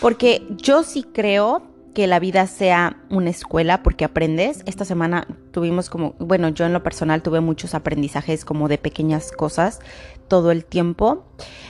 Porque 0.00 0.42
yo 0.50 0.82
sí 0.82 1.04
creo 1.04 1.62
que 1.94 2.06
la 2.06 2.18
vida 2.18 2.46
sea 2.46 2.96
una 3.08 3.30
escuela 3.30 3.82
porque 3.82 4.04
aprendes. 4.04 4.62
Esta 4.66 4.84
semana 4.84 5.26
tuvimos 5.52 5.88
como, 5.88 6.14
bueno, 6.18 6.48
yo 6.48 6.66
en 6.66 6.72
lo 6.72 6.82
personal 6.82 7.22
tuve 7.22 7.40
muchos 7.40 7.74
aprendizajes 7.74 8.44
como 8.44 8.68
de 8.68 8.78
pequeñas 8.78 9.32
cosas 9.32 9.80
todo 10.28 10.50
el 10.50 10.64
tiempo. 10.64 11.24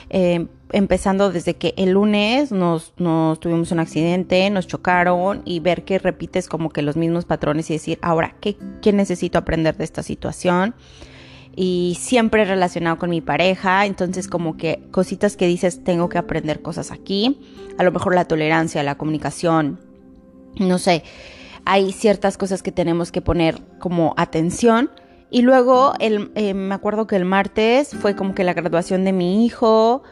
Eh, 0.09 0.47
empezando 0.71 1.31
desde 1.31 1.55
que 1.55 1.73
el 1.77 1.91
lunes 1.91 2.51
nos, 2.51 2.93
nos, 2.97 3.39
tuvimos 3.39 3.71
un 3.71 3.79
accidente, 3.79 4.49
nos 4.49 4.67
chocaron 4.67 5.41
y 5.45 5.59
ver 5.59 5.85
que 5.85 5.99
repites 5.99 6.49
como 6.49 6.69
que 6.69 6.81
los 6.81 6.97
mismos 6.97 7.25
patrones 7.25 7.69
y 7.69 7.73
decir, 7.73 7.99
ahora, 8.01 8.35
¿qué, 8.41 8.57
qué 8.81 8.91
necesito 8.91 9.37
aprender 9.37 9.77
de 9.77 9.83
esta 9.83 10.03
situación? 10.03 10.75
Y 11.55 11.97
siempre 11.99 12.43
relacionado 12.43 12.97
con 12.97 13.11
mi 13.11 13.21
pareja, 13.21 13.85
entonces 13.85 14.27
como 14.27 14.57
que 14.57 14.83
cositas 14.91 15.37
que 15.37 15.47
dices, 15.47 15.83
tengo 15.83 16.09
que 16.09 16.17
aprender 16.17 16.61
cosas 16.61 16.91
aquí, 16.91 17.39
a 17.77 17.83
lo 17.83 17.91
mejor 17.91 18.13
la 18.13 18.25
tolerancia, 18.25 18.83
la 18.83 18.97
comunicación, 18.97 19.79
no 20.57 20.77
sé, 20.77 21.03
hay 21.65 21.91
ciertas 21.91 22.37
cosas 22.37 22.61
que 22.61 22.71
tenemos 22.71 23.11
que 23.11 23.21
poner 23.21 23.59
como 23.79 24.13
atención 24.17 24.91
Y 25.31 25.41
luego 25.41 25.93
el, 25.99 26.31
eh, 26.35 26.53
me 26.53 26.75
acuerdo 26.75 27.07
que 27.07 27.15
el 27.15 27.25
martes 27.25 27.95
fue 27.99 28.15
como 28.15 28.35
que 28.35 28.43
la 28.43 28.53
graduación 28.53 29.03
de 29.03 29.11
mi 29.11 29.45
hijo. 29.45 30.03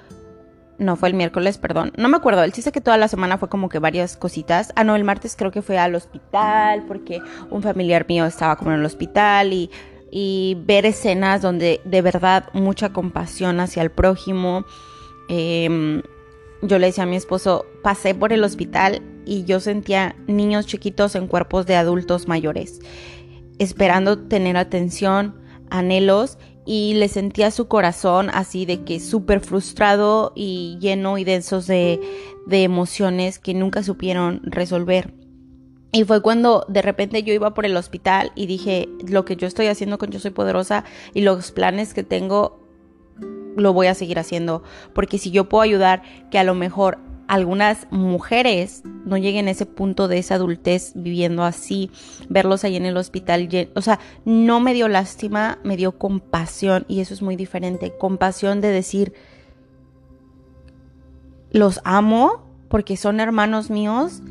No, 0.79 0.95
fue 0.95 1.09
el 1.09 1.15
miércoles, 1.15 1.59
perdón. 1.59 1.93
No 1.95 2.09
me 2.09 2.17
acuerdo. 2.17 2.43
El 2.43 2.51
chiste 2.51 2.71
que 2.71 2.81
toda 2.81 2.97
la 2.97 3.07
semana 3.07 3.37
fue 3.37 3.47
como 3.47 3.69
que 3.69 3.77
varias 3.77 4.17
cositas. 4.17 4.73
Ah, 4.75 4.83
no, 4.83 4.95
el 4.95 5.03
martes 5.03 5.35
creo 5.37 5.51
que 5.51 5.61
fue 5.61 5.77
al 5.77 5.93
hospital 5.93 6.83
porque 6.87 7.21
un 7.51 7.61
familiar 7.61 8.05
mío 8.09 8.25
estaba 8.25 8.55
como 8.55 8.71
en 8.71 8.79
el 8.79 8.85
hospital 8.85 9.53
y, 9.53 9.69
y 10.11 10.57
ver 10.65 10.85
escenas 10.87 11.41
donde 11.41 11.79
de 11.85 12.01
verdad 12.01 12.49
mucha 12.53 12.91
compasión 12.91 13.59
hacia 13.59 13.83
el 13.83 13.91
prójimo. 13.91 14.65
Eh, 15.29 16.01
yo 16.63 16.79
le 16.79 16.87
decía 16.87 17.03
a 17.03 17.07
mi 17.07 17.17
esposo, 17.17 17.65
pasé 17.83 18.15
por 18.15 18.33
el 18.33 18.43
hospital 18.43 19.01
y 19.25 19.45
yo 19.45 19.59
sentía 19.59 20.15
niños 20.27 20.65
chiquitos 20.65 21.15
en 21.15 21.27
cuerpos 21.27 21.65
de 21.65 21.75
adultos 21.75 22.27
mayores, 22.27 22.79
esperando 23.59 24.19
tener 24.19 24.57
atención, 24.57 25.35
anhelos, 25.69 26.37
y 26.65 26.93
le 26.93 27.09
sentía 27.09 27.51
su 27.51 27.67
corazón 27.67 28.29
así 28.33 28.65
de 28.65 28.83
que 28.83 28.99
súper 28.99 29.41
frustrado 29.41 30.31
y 30.35 30.77
lleno 30.79 31.17
y 31.17 31.23
densos 31.23 31.67
de, 31.67 31.99
de 32.45 32.63
emociones 32.63 33.37
que 33.37 33.53
nunca 33.53 33.83
supieron 33.83 34.41
resolver. 34.43 35.13
Y 35.91 36.05
fue 36.05 36.21
cuando 36.21 36.65
de 36.69 36.81
repente 36.81 37.21
yo 37.21 37.33
iba 37.33 37.53
por 37.53 37.65
el 37.65 37.77
hospital 37.77 38.31
y 38.33 38.47
dije, 38.47 38.89
lo 39.07 39.25
que 39.25 39.35
yo 39.35 39.45
estoy 39.45 39.67
haciendo 39.67 39.97
con 39.99 40.09
Yo 40.09 40.19
Soy 40.19 40.31
Poderosa 40.31 40.85
y 41.13 41.21
los 41.21 41.51
planes 41.51 41.93
que 41.93 42.03
tengo 42.03 42.59
lo 43.55 43.73
voy 43.73 43.87
a 43.87 43.93
seguir 43.93 44.17
haciendo. 44.17 44.63
Porque 44.93 45.19
si 45.19 45.29
yo 45.29 45.49
puedo 45.49 45.61
ayudar 45.61 46.01
que 46.31 46.39
a 46.39 46.43
lo 46.43 46.55
mejor 46.55 46.97
algunas 47.27 47.87
mujeres 47.91 48.83
no 49.05 49.17
lleguen 49.17 49.47
a 49.47 49.51
ese 49.51 49.65
punto 49.65 50.07
de 50.07 50.17
esa 50.17 50.35
adultez 50.35 50.93
viviendo 50.95 51.43
así, 51.43 51.91
verlos 52.29 52.63
ahí 52.63 52.75
en 52.75 52.85
el 52.85 52.97
hospital, 52.97 53.49
o 53.75 53.81
sea, 53.81 53.99
no 54.25 54.59
me 54.59 54.73
dio 54.73 54.87
lástima, 54.87 55.59
me 55.63 55.77
dio 55.77 55.97
compasión 55.97 56.85
y 56.87 57.01
eso 57.01 57.13
es 57.13 57.21
muy 57.21 57.35
diferente, 57.35 57.93
compasión 57.97 58.61
de 58.61 58.69
decir, 58.69 59.13
los 61.51 61.81
amo 61.83 62.45
porque 62.67 62.97
son 62.97 63.19
hermanos 63.19 63.69
míos 63.69 64.21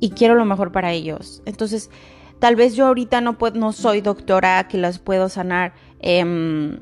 y 0.00 0.10
quiero 0.10 0.34
lo 0.34 0.46
mejor 0.46 0.72
para 0.72 0.92
ellos. 0.92 1.42
Entonces, 1.44 1.90
tal 2.38 2.56
vez 2.56 2.74
yo 2.74 2.86
ahorita 2.86 3.20
no, 3.20 3.36
puedo, 3.36 3.58
no 3.58 3.72
soy 3.72 4.00
doctora 4.00 4.66
que 4.66 4.78
las 4.78 4.98
puedo 4.98 5.28
sanar. 5.28 5.74
Eh, 6.00 6.78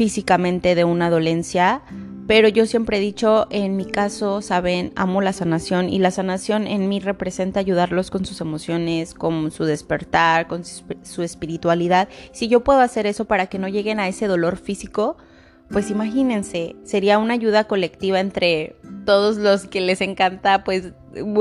físicamente 0.00 0.74
de 0.74 0.84
una 0.84 1.10
dolencia, 1.10 1.82
pero 2.26 2.48
yo 2.48 2.66
siempre 2.66 2.98
he 2.98 3.00
dicho, 3.00 3.46
en 3.50 3.76
mi 3.76 3.84
caso, 3.84 4.40
saben, 4.40 4.92
amo 4.94 5.20
la 5.20 5.32
sanación 5.32 5.88
y 5.88 5.98
la 5.98 6.10
sanación 6.10 6.66
en 6.66 6.88
mí 6.88 7.00
representa 7.00 7.60
ayudarlos 7.60 8.10
con 8.10 8.24
sus 8.24 8.40
emociones, 8.40 9.14
con 9.14 9.50
su 9.50 9.64
despertar, 9.64 10.46
con 10.46 10.64
su 10.64 11.22
espiritualidad. 11.22 12.08
Si 12.32 12.48
yo 12.48 12.60
puedo 12.62 12.80
hacer 12.80 13.06
eso 13.06 13.24
para 13.24 13.46
que 13.46 13.58
no 13.58 13.68
lleguen 13.68 13.98
a 14.00 14.08
ese 14.08 14.26
dolor 14.26 14.56
físico, 14.56 15.16
pues 15.70 15.90
imagínense, 15.90 16.74
sería 16.82 17.18
una 17.18 17.34
ayuda 17.34 17.64
colectiva 17.64 18.18
entre 18.18 18.74
todos 19.06 19.36
los 19.36 19.66
que 19.66 19.80
les 19.80 20.00
encanta, 20.00 20.64
pues, 20.64 20.92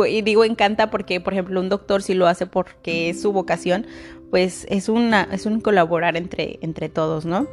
y 0.08 0.22
digo 0.22 0.46
encanta 0.46 0.92
porque, 0.92 1.20
por 1.20 1.34
ejemplo, 1.34 1.60
un 1.60 1.70
doctor 1.70 2.04
si 2.04 2.14
lo 2.14 2.28
hace 2.28 2.46
porque 2.46 3.10
es 3.10 3.22
su 3.22 3.32
vocación, 3.32 3.88
pues 4.30 4.68
es 4.70 4.88
una, 4.88 5.28
es 5.32 5.48
un 5.48 5.62
colaborar 5.62 6.16
entre, 6.16 6.60
entre 6.62 6.90
todos, 6.90 7.26
¿no? 7.26 7.48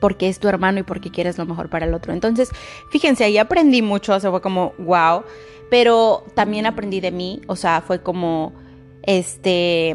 Porque 0.00 0.28
es 0.28 0.38
tu 0.38 0.48
hermano 0.48 0.80
y 0.80 0.82
porque 0.82 1.10
quieres 1.10 1.38
lo 1.38 1.46
mejor 1.46 1.68
para 1.68 1.86
el 1.86 1.94
otro. 1.94 2.12
Entonces, 2.12 2.50
fíjense, 2.90 3.24
ahí 3.24 3.38
aprendí 3.38 3.82
mucho, 3.82 4.14
o 4.14 4.20
sea, 4.20 4.30
fue 4.30 4.40
como, 4.40 4.72
wow, 4.78 5.22
pero 5.70 6.24
también 6.34 6.66
aprendí 6.66 7.00
de 7.00 7.10
mí, 7.10 7.40
o 7.46 7.56
sea, 7.56 7.80
fue 7.80 8.00
como, 8.02 8.52
este, 9.02 9.94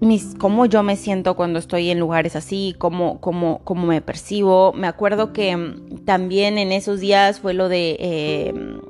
mis, 0.00 0.34
cómo 0.38 0.66
yo 0.66 0.82
me 0.82 0.96
siento 0.96 1.36
cuando 1.36 1.58
estoy 1.58 1.90
en 1.90 1.98
lugares 1.98 2.36
así, 2.36 2.74
cómo, 2.78 3.20
cómo, 3.20 3.60
cómo 3.64 3.86
me 3.86 4.00
percibo. 4.00 4.72
Me 4.72 4.86
acuerdo 4.86 5.32
que 5.32 5.56
mm, 5.56 6.04
también 6.04 6.58
en 6.58 6.72
esos 6.72 7.00
días 7.00 7.40
fue 7.40 7.54
lo 7.54 7.68
de... 7.68 7.96
Eh, 7.98 8.80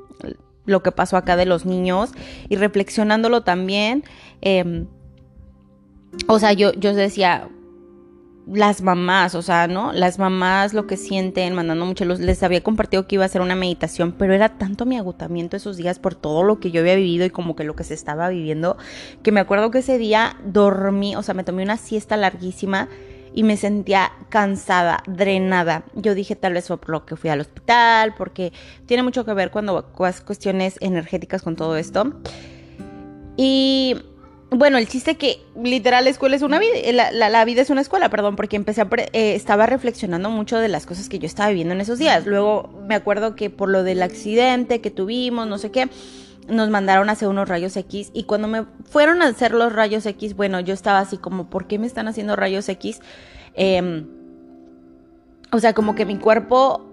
lo 0.67 0.81
que 0.81 0.91
pasó 0.91 1.15
acá 1.15 1.35
de 1.35 1.45
los 1.45 1.67
niños 1.67 2.09
y 2.49 2.55
reflexionándolo 2.55 3.43
también, 3.43 4.03
eh, 4.41 4.87
o 6.27 6.39
sea, 6.39 6.53
yo, 6.53 6.73
yo 6.73 6.93
decía, 6.93 7.49
las 8.47 8.81
mamás, 8.81 9.33
o 9.33 9.41
sea, 9.41 9.67
¿no? 9.67 9.91
Las 9.91 10.19
mamás 10.19 10.73
lo 10.73 10.85
que 10.85 10.97
sienten, 10.97 11.55
mandando 11.55 11.85
mucho 11.85 12.05
luz. 12.05 12.19
Les 12.19 12.43
había 12.43 12.61
compartido 12.61 13.07
que 13.07 13.15
iba 13.15 13.23
a 13.23 13.25
hacer 13.25 13.41
una 13.41 13.55
meditación, 13.55 14.11
pero 14.11 14.33
era 14.33 14.49
tanto 14.49 14.85
mi 14.85 14.97
agotamiento 14.97 15.57
esos 15.57 15.77
días 15.77 15.99
por 15.99 16.15
todo 16.15 16.43
lo 16.43 16.59
que 16.59 16.71
yo 16.71 16.81
había 16.81 16.95
vivido 16.95 17.25
y 17.25 17.29
como 17.31 17.55
que 17.55 17.63
lo 17.63 17.75
que 17.75 17.83
se 17.83 17.93
estaba 17.93 18.29
viviendo, 18.29 18.77
que 19.23 19.31
me 19.31 19.39
acuerdo 19.39 19.71
que 19.71 19.79
ese 19.79 19.97
día 19.97 20.37
dormí, 20.45 21.15
o 21.15 21.23
sea, 21.23 21.33
me 21.33 21.43
tomé 21.43 21.63
una 21.63 21.77
siesta 21.77 22.17
larguísima 22.17 22.87
y 23.33 23.43
me 23.43 23.57
sentía 23.57 24.11
cansada, 24.29 25.03
drenada. 25.07 25.83
Yo 25.93 26.15
dije 26.15 26.35
tal 26.35 26.53
vez 26.53 26.67
fue 26.67 26.77
por 26.77 26.89
lo 26.91 27.05
que 27.05 27.17
fui 27.17 27.29
al 27.29 27.41
hospital, 27.41 28.13
porque 28.15 28.53
tiene 28.85 29.03
mucho 29.03 29.25
que 29.25 29.33
ver 29.33 29.51
cuando 29.51 29.91
cuestiones 29.91 30.77
energéticas 30.79 31.41
con 31.41 31.55
todo 31.55 31.75
esto. 31.75 32.13
Y 33.37 33.97
bueno, 34.51 34.77
el 34.77 34.87
chiste 34.87 35.15
que 35.15 35.41
literal 35.61 36.03
la 36.03 36.11
escuela 36.11 36.35
es 36.35 36.41
una 36.41 36.59
vida, 36.59 37.11
la, 37.11 37.45
vida 37.45 37.61
es 37.61 37.69
una 37.69 37.81
escuela, 37.81 38.09
perdón, 38.09 38.35
porque 38.35 38.55
empecé 38.55 38.81
a, 38.81 38.87
eh, 39.11 39.35
estaba 39.35 39.65
reflexionando 39.65 40.29
mucho 40.29 40.57
de 40.59 40.67
las 40.67 40.85
cosas 40.85 41.09
que 41.09 41.19
yo 41.19 41.25
estaba 41.25 41.49
viviendo 41.49 41.73
en 41.73 41.81
esos 41.81 41.97
días. 41.99 42.25
Luego 42.25 42.69
me 42.87 42.95
acuerdo 42.95 43.35
que 43.35 43.49
por 43.49 43.69
lo 43.69 43.83
del 43.83 44.03
accidente 44.03 44.81
que 44.81 44.91
tuvimos, 44.91 45.47
no 45.47 45.57
sé 45.57 45.71
qué, 45.71 45.89
nos 46.47 46.69
mandaron 46.69 47.09
a 47.09 47.13
hacer 47.13 47.27
unos 47.27 47.49
rayos 47.49 47.75
X 47.75 48.11
y 48.13 48.23
cuando 48.23 48.47
me 48.47 48.65
fueron 48.85 49.21
a 49.23 49.27
hacer 49.27 49.51
los 49.51 49.73
rayos 49.73 50.05
X, 50.05 50.35
bueno, 50.35 50.59
yo 50.59 50.73
estaba 50.73 50.99
así 50.99 51.17
como, 51.17 51.49
¿por 51.49 51.65
qué 51.65 51.79
me 51.79 51.87
están 51.87 52.07
haciendo 52.07 52.35
rayos 52.35 52.69
X? 52.69 53.01
Em, 53.55 54.07
o 55.51 55.59
sea, 55.59 55.73
como 55.73 55.95
que 55.95 56.05
mi 56.05 56.17
cuerpo 56.17 56.85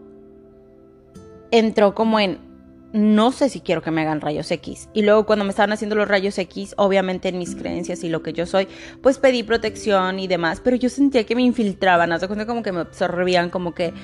entró 1.51 1.95
como 1.95 2.19
en 2.19 2.52
no 2.93 3.33
sé 3.33 3.49
si 3.49 3.61
quiero 3.61 3.83
que 3.83 3.91
me 3.91 4.03
hagan 4.03 4.21
rayos 4.21 4.51
X. 4.51 4.89
Y 4.93 5.03
luego 5.03 5.25
cuando 5.25 5.45
me 5.45 5.51
estaban 5.51 5.73
haciendo 5.73 5.97
los 5.97 6.09
rayos 6.09 6.37
X, 6.39 6.75
obviamente 6.77 7.29
en 7.29 7.39
mis 7.39 7.57
creencias 7.57 8.05
y 8.05 8.09
lo 8.09 8.23
que 8.23 8.33
yo 8.33 8.47
soy, 8.47 8.69
pues 9.01 9.19
pedí 9.19 9.43
protección 9.43 10.19
y 10.19 10.27
demás, 10.27 10.61
pero 10.63 10.77
yo 10.77 10.89
sentía 10.91 11.25
que 11.25 11.35
me 11.35 11.43
infiltraban, 11.43 12.13
hace 12.13 12.27
cuenta 12.27 12.47
como 12.47 12.63
que 12.63 12.73
me 12.73 12.81
absorbían, 12.81 13.51
como 13.51 13.75
que... 13.75 13.95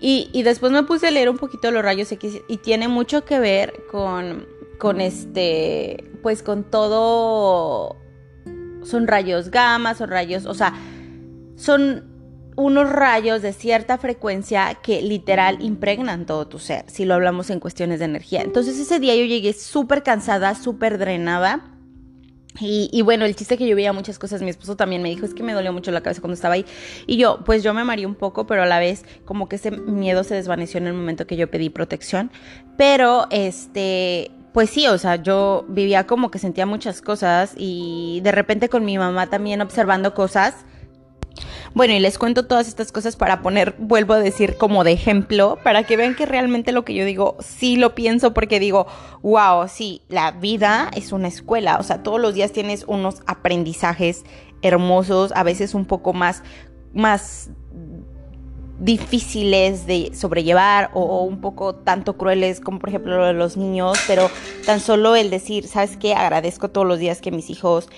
Y, 0.00 0.30
y, 0.32 0.42
después 0.42 0.72
me 0.72 0.82
puse 0.82 1.06
a 1.06 1.10
leer 1.12 1.30
un 1.30 1.38
poquito 1.38 1.70
los 1.70 1.82
rayos 1.82 2.10
X 2.10 2.40
y 2.48 2.56
tiene 2.56 2.88
mucho 2.88 3.24
que 3.24 3.38
ver 3.38 3.84
con, 3.90 4.46
con 4.78 5.00
este, 5.00 6.10
pues 6.22 6.42
con 6.42 6.64
todo... 6.64 7.96
Son 8.82 9.06
rayos 9.06 9.52
gamma, 9.52 9.94
son 9.94 10.10
rayos, 10.10 10.44
o 10.44 10.54
sea, 10.54 10.74
son 11.54 12.11
unos 12.56 12.90
rayos 12.90 13.42
de 13.42 13.52
cierta 13.52 13.98
frecuencia 13.98 14.78
que 14.82 15.02
literal 15.02 15.62
impregnan 15.62 16.26
todo 16.26 16.46
tu 16.46 16.58
ser, 16.58 16.84
si 16.88 17.04
lo 17.04 17.14
hablamos 17.14 17.50
en 17.50 17.60
cuestiones 17.60 17.98
de 17.98 18.06
energía. 18.06 18.42
Entonces 18.42 18.78
ese 18.78 19.00
día 19.00 19.14
yo 19.14 19.24
llegué 19.24 19.52
súper 19.52 20.02
cansada, 20.02 20.54
súper 20.54 20.98
drenada. 20.98 21.68
Y, 22.60 23.00
bueno, 23.00 23.24
el 23.24 23.34
chiste 23.34 23.56
que 23.56 23.66
yo 23.66 23.74
veía 23.74 23.94
muchas 23.94 24.18
cosas, 24.18 24.42
mi 24.42 24.50
esposo 24.50 24.76
también 24.76 25.00
me 25.00 25.08
dijo, 25.08 25.24
es 25.24 25.32
que 25.32 25.42
me 25.42 25.54
dolió 25.54 25.72
mucho 25.72 25.90
la 25.90 26.02
cabeza 26.02 26.20
cuando 26.20 26.34
estaba 26.34 26.52
ahí. 26.52 26.66
Y 27.06 27.16
yo, 27.16 27.42
pues 27.46 27.62
yo 27.62 27.72
me 27.72 27.82
mareé 27.82 28.04
un 28.04 28.14
poco, 28.14 28.46
pero 28.46 28.62
a 28.62 28.66
la 28.66 28.78
vez 28.78 29.06
como 29.24 29.48
que 29.48 29.56
ese 29.56 29.70
miedo 29.70 30.22
se 30.22 30.34
desvaneció 30.34 30.76
en 30.76 30.86
el 30.86 30.92
momento 30.92 31.26
que 31.26 31.36
yo 31.36 31.50
pedí 31.50 31.70
protección. 31.70 32.30
Pero, 32.76 33.26
este, 33.30 34.30
pues 34.52 34.68
sí, 34.68 34.86
o 34.86 34.98
sea, 34.98 35.16
yo 35.16 35.64
vivía 35.66 36.06
como 36.06 36.30
que 36.30 36.38
sentía 36.38 36.66
muchas 36.66 37.00
cosas 37.00 37.54
y 37.56 38.20
de 38.22 38.32
repente 38.32 38.68
con 38.68 38.84
mi 38.84 38.98
mamá 38.98 39.28
también 39.28 39.62
observando 39.62 40.12
cosas 40.12 40.54
bueno, 41.74 41.94
y 41.94 42.00
les 42.00 42.18
cuento 42.18 42.46
todas 42.46 42.68
estas 42.68 42.92
cosas 42.92 43.16
para 43.16 43.40
poner, 43.42 43.74
vuelvo 43.78 44.14
a 44.14 44.18
decir, 44.18 44.56
como 44.56 44.84
de 44.84 44.92
ejemplo, 44.92 45.58
para 45.62 45.84
que 45.84 45.96
vean 45.96 46.14
que 46.14 46.26
realmente 46.26 46.72
lo 46.72 46.84
que 46.84 46.94
yo 46.94 47.04
digo 47.04 47.36
sí 47.40 47.76
lo 47.76 47.94
pienso 47.94 48.34
porque 48.34 48.60
digo, 48.60 48.86
wow, 49.22 49.68
sí, 49.68 50.02
la 50.08 50.32
vida 50.32 50.90
es 50.94 51.12
una 51.12 51.28
escuela, 51.28 51.78
o 51.78 51.82
sea, 51.82 52.02
todos 52.02 52.20
los 52.20 52.34
días 52.34 52.52
tienes 52.52 52.84
unos 52.86 53.22
aprendizajes 53.26 54.24
hermosos, 54.60 55.32
a 55.34 55.42
veces 55.42 55.74
un 55.74 55.86
poco 55.86 56.12
más, 56.12 56.42
más 56.92 57.50
difíciles 58.82 59.86
de 59.86 60.10
sobrellevar 60.12 60.90
o, 60.92 61.22
un 61.22 61.40
poco 61.40 61.74
tanto 61.74 62.16
crueles 62.16 62.60
como 62.60 62.80
por 62.80 62.88
ejemplo 62.88 63.16
lo 63.16 63.26
de 63.26 63.32
los 63.32 63.56
niños, 63.56 63.98
pero 64.06 64.28
tan 64.66 64.80
solo 64.80 65.14
el 65.14 65.30
decir, 65.30 65.68
¿sabes 65.68 65.96
qué? 65.96 66.14
Agradezco 66.14 66.68
todos 66.68 66.86
los 66.86 66.98
días 66.98 67.20
que 67.20 67.30
mis 67.30 67.48
hijos 67.48 67.88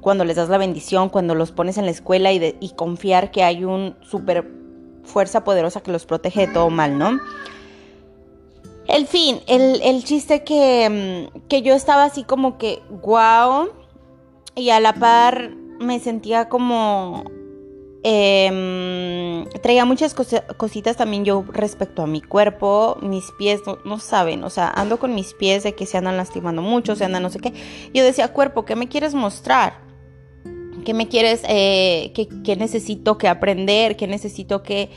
cuando 0.00 0.24
les 0.24 0.36
das 0.36 0.48
la 0.48 0.58
bendición, 0.58 1.08
cuando 1.08 1.34
los 1.34 1.52
pones 1.52 1.78
en 1.78 1.84
la 1.84 1.90
escuela 1.90 2.32
y, 2.32 2.72
confiar 2.76 3.30
que 3.30 3.42
hay 3.42 3.64
un 3.64 3.96
super 4.02 4.46
fuerza 5.04 5.44
poderosa 5.44 5.80
que 5.80 5.90
los 5.90 6.06
protege 6.06 6.46
de 6.46 6.52
todo 6.52 6.70
mal, 6.70 6.98
¿no? 6.98 7.18
El 8.86 9.06
fin, 9.06 9.40
el, 9.46 10.04
chiste 10.04 10.44
que, 10.44 11.28
mm, 11.34 11.46
que, 11.48 11.62
yo 11.62 11.74
estaba 11.74 12.04
así 12.04 12.24
como 12.24 12.56
que, 12.56 12.80
wow, 13.02 13.68
y 14.54 14.70
a 14.70 14.80
la 14.80 14.94
par 14.94 15.50
me 15.78 16.00
sentía 16.00 16.48
como... 16.48 17.24
Em, 18.04 19.44
traía 19.60 19.84
muchas 19.84 20.14
cositas 20.14 20.96
también 20.96 21.24
yo 21.24 21.44
respecto 21.52 22.02
a 22.02 22.06
mi 22.06 22.22
cuerpo, 22.22 22.96
mis 23.02 23.24
pies, 23.38 23.60
no, 23.66 23.78
no, 23.84 23.98
saben, 23.98 24.44
o 24.44 24.50
sea, 24.50 24.70
ando 24.70 25.00
con 25.00 25.16
mis 25.16 25.34
pies 25.34 25.64
de 25.64 25.74
que 25.74 25.84
se 25.84 25.98
andan 25.98 26.16
lastimando 26.16 26.62
mucho, 26.62 26.94
se 26.94 27.04
andan 27.04 27.24
no 27.24 27.30
sé 27.30 27.40
qué. 27.40 27.52
Yo 27.92 28.04
decía, 28.04 28.32
cuerpo, 28.32 28.64
¿qué 28.64 28.76
me 28.76 28.88
quieres 28.88 29.14
mostrar? 29.14 29.87
¿Qué 30.88 30.94
me 30.94 31.06
quieres, 31.06 31.42
eh, 31.46 32.14
qué, 32.14 32.56
necesito 32.56 33.18
que 33.18 33.28
aprender? 33.28 33.94
¿Qué 33.94 34.06
necesito 34.06 34.62
que, 34.62 34.88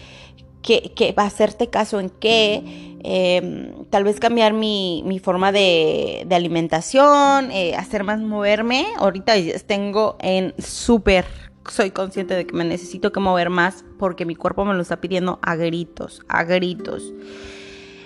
que, 0.61 0.93
que 0.95 1.13
hacerte 1.17 1.69
caso 1.69 1.99
en 1.99 2.09
qué? 2.09 2.95
Em, 3.03 3.83
tal 3.89 4.05
vez 4.05 4.17
cambiar 4.21 4.53
mi, 4.53 5.19
forma 5.21 5.51
de, 5.51 6.25
alimentación, 6.31 7.51
eh, 7.51 7.75
hacer 7.75 8.05
más 8.05 8.21
moverme. 8.21 8.87
Ahorita 8.99 9.33
tengo 9.67 10.15
en 10.21 10.53
súper, 10.59 11.25
soy 11.69 11.91
consciente 11.91 12.35
de 12.35 12.47
que 12.47 12.55
me 12.55 12.63
necesito 12.63 13.11
que 13.11 13.19
mover 13.19 13.49
más 13.49 13.83
porque 13.99 14.25
mi 14.25 14.35
cuerpo 14.35 14.63
me 14.63 14.73
lo 14.73 14.83
está 14.83 15.01
pidiendo 15.01 15.39
a 15.41 15.57
gritos, 15.57 16.21
a 16.29 16.45
gritos. 16.45 17.11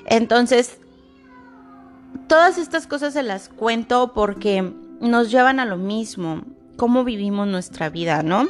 Entonces, 0.07 0.79
todas 2.27 2.57
estas 2.57 2.87
cosas 2.87 3.13
se 3.13 3.21
las 3.21 3.47
cuento 3.47 4.11
porque 4.15 4.73
nos 5.01 5.29
llevan 5.29 5.59
a 5.59 5.65
lo 5.65 5.77
mismo, 5.77 6.41
cómo 6.75 7.03
vivimos 7.03 7.47
nuestra 7.47 7.89
vida, 7.89 8.23
¿no? 8.23 8.47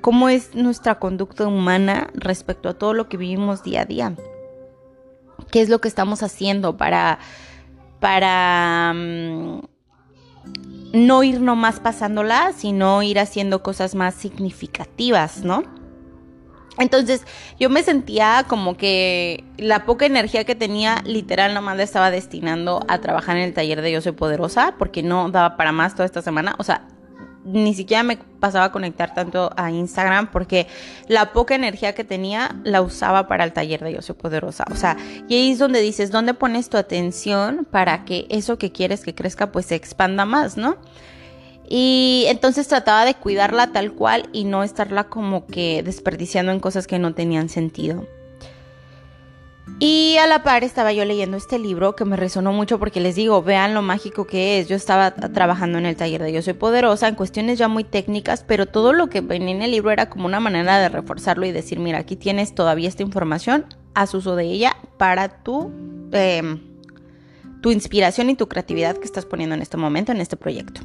Cómo 0.00 0.28
es 0.28 0.54
nuestra 0.54 0.98
conducta 0.98 1.46
humana 1.46 2.10
respecto 2.14 2.68
a 2.68 2.74
todo 2.74 2.94
lo 2.94 3.08
que 3.08 3.16
vivimos 3.16 3.62
día 3.62 3.82
a 3.82 3.84
día. 3.84 4.14
¿Qué 5.50 5.60
es 5.60 5.68
lo 5.68 5.80
que 5.80 5.88
estamos 5.88 6.22
haciendo 6.22 6.76
para, 6.76 7.18
para 8.00 8.92
mm, 8.94 9.60
no 10.92 11.22
ir 11.22 11.40
nomás 11.40 11.80
pasándola, 11.80 12.52
sino 12.56 13.02
ir 13.02 13.18
haciendo 13.18 13.62
cosas 13.62 13.94
más 13.94 14.14
significativas, 14.14 15.44
¿no? 15.44 15.64
Entonces 16.78 17.24
yo 17.58 17.70
me 17.70 17.82
sentía 17.82 18.44
como 18.46 18.76
que 18.76 19.44
la 19.56 19.84
poca 19.84 20.06
energía 20.06 20.44
que 20.44 20.54
tenía 20.54 21.02
literal 21.04 21.52
nomás 21.52 21.76
la 21.76 21.82
estaba 21.82 22.10
destinando 22.10 22.84
a 22.88 22.98
trabajar 22.98 23.36
en 23.36 23.42
el 23.42 23.54
taller 23.54 23.82
de 23.82 23.90
Yo 23.90 24.00
Soy 24.00 24.12
Poderosa 24.12 24.74
porque 24.78 25.02
no 25.02 25.28
daba 25.30 25.56
para 25.56 25.72
más 25.72 25.94
toda 25.94 26.06
esta 26.06 26.22
semana. 26.22 26.54
O 26.58 26.62
sea, 26.62 26.86
ni 27.52 27.74
siquiera 27.74 28.02
me 28.02 28.16
pasaba 28.16 28.66
a 28.66 28.72
conectar 28.72 29.14
tanto 29.14 29.50
a 29.56 29.70
Instagram 29.70 30.30
porque 30.30 30.66
la 31.08 31.32
poca 31.32 31.54
energía 31.54 31.94
que 31.94 32.04
tenía 32.04 32.56
la 32.64 32.82
usaba 32.82 33.26
para 33.26 33.44
el 33.44 33.52
taller 33.52 33.82
de 33.82 33.94
Yo 33.94 34.02
Soy 34.02 34.14
Poderosa. 34.14 34.64
O 34.70 34.76
sea, 34.76 34.96
y 35.28 35.34
ahí 35.34 35.50
es 35.52 35.58
donde 35.58 35.80
dices, 35.80 36.10
¿dónde 36.10 36.34
pones 36.34 36.68
tu 36.68 36.76
atención 36.76 37.66
para 37.70 38.04
que 38.04 38.26
eso 38.28 38.58
que 38.58 38.72
quieres 38.72 39.02
que 39.02 39.14
crezca 39.14 39.50
pues 39.50 39.66
se 39.66 39.74
expanda 39.74 40.24
más, 40.24 40.56
¿no? 40.56 40.76
Y 41.68 42.24
entonces 42.28 42.66
trataba 42.68 43.04
de 43.04 43.14
cuidarla 43.14 43.72
tal 43.72 43.92
cual 43.92 44.28
y 44.32 44.44
no 44.44 44.62
estarla 44.62 45.04
como 45.04 45.46
que 45.46 45.82
desperdiciando 45.82 46.52
en 46.52 46.60
cosas 46.60 46.86
que 46.86 46.98
no 46.98 47.14
tenían 47.14 47.48
sentido. 47.48 48.06
Y 49.80 50.16
a 50.16 50.26
la 50.26 50.42
par 50.42 50.64
estaba 50.64 50.92
yo 50.92 51.04
leyendo 51.04 51.36
este 51.36 51.58
libro 51.58 51.94
que 51.94 52.04
me 52.04 52.16
resonó 52.16 52.52
mucho 52.52 52.80
porque 52.80 53.00
les 53.00 53.14
digo, 53.14 53.42
vean 53.44 53.74
lo 53.74 53.82
mágico 53.82 54.26
que 54.26 54.58
es. 54.58 54.68
Yo 54.68 54.74
estaba 54.74 55.12
trabajando 55.12 55.78
en 55.78 55.86
el 55.86 55.94
taller 55.94 56.20
de 56.20 56.32
Yo 56.32 56.42
Soy 56.42 56.54
Poderosa 56.54 57.06
en 57.06 57.14
cuestiones 57.14 57.58
ya 57.58 57.68
muy 57.68 57.84
técnicas, 57.84 58.42
pero 58.44 58.66
todo 58.66 58.92
lo 58.92 59.08
que 59.08 59.20
venía 59.20 59.54
en 59.54 59.62
el 59.62 59.70
libro 59.70 59.92
era 59.92 60.10
como 60.10 60.26
una 60.26 60.40
manera 60.40 60.80
de 60.80 60.88
reforzarlo 60.88 61.46
y 61.46 61.52
decir, 61.52 61.78
mira, 61.78 61.98
aquí 61.98 62.16
tienes 62.16 62.54
todavía 62.56 62.88
esta 62.88 63.04
información, 63.04 63.66
haz 63.94 64.14
uso 64.14 64.34
de 64.34 64.46
ella 64.46 64.76
para 64.96 65.28
tu, 65.44 65.70
em, 66.10 66.60
tu 67.62 67.70
inspiración 67.70 68.30
y 68.30 68.34
tu 68.34 68.48
creatividad 68.48 68.96
que 68.96 69.04
estás 69.04 69.26
poniendo 69.26 69.54
en 69.54 69.62
este 69.62 69.76
momento, 69.76 70.10
en 70.10 70.20
este 70.20 70.36
proyecto. 70.36 70.80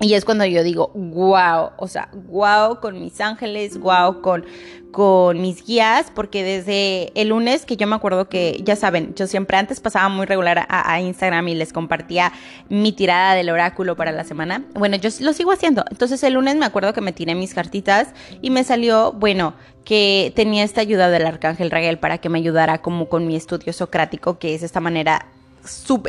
Y 0.00 0.14
es 0.14 0.24
cuando 0.24 0.44
yo 0.44 0.64
digo, 0.64 0.90
wow, 0.94 1.70
o 1.76 1.86
sea, 1.86 2.08
wow 2.12 2.80
con 2.80 3.00
mis 3.00 3.20
ángeles, 3.20 3.78
wow 3.78 4.20
con, 4.22 4.44
con 4.90 5.40
mis 5.40 5.64
guías, 5.64 6.10
porque 6.12 6.42
desde 6.42 7.12
el 7.20 7.28
lunes 7.28 7.64
que 7.64 7.76
yo 7.76 7.86
me 7.86 7.94
acuerdo 7.94 8.28
que, 8.28 8.60
ya 8.64 8.74
saben, 8.74 9.14
yo 9.14 9.28
siempre 9.28 9.56
antes 9.56 9.78
pasaba 9.78 10.08
muy 10.08 10.26
regular 10.26 10.66
a, 10.68 11.00
Instagram 11.00 11.46
y 11.46 11.54
les 11.54 11.72
compartía 11.72 12.32
mi 12.68 12.90
tirada 12.90 13.34
del 13.34 13.50
oráculo 13.50 13.94
para 13.94 14.10
la 14.10 14.24
semana. 14.24 14.64
Bueno, 14.74 14.96
yo 14.96 15.10
lo 15.20 15.32
sigo 15.32 15.52
haciendo. 15.52 15.84
Entonces 15.88 16.22
el 16.24 16.34
lunes 16.34 16.56
me 16.56 16.66
acuerdo 16.66 16.92
que 16.92 17.00
me 17.00 17.12
tiré 17.12 17.36
mis 17.36 17.54
cartitas 17.54 18.08
y 18.42 18.50
me 18.50 18.64
salió, 18.64 19.12
bueno, 19.12 19.54
que 19.84 20.32
tenía 20.34 20.64
esta 20.64 20.80
ayuda 20.80 21.08
del 21.08 21.24
arcángel 21.24 21.70
Raguel 21.70 21.98
para 21.98 22.18
que 22.18 22.28
me 22.28 22.38
ayudara 22.38 22.78
como 22.78 23.08
con 23.08 23.28
mi 23.28 23.36
estudio 23.36 23.72
socrático, 23.72 24.40
que 24.40 24.56
es 24.56 24.64
esta 24.64 24.80
manera 24.80 25.26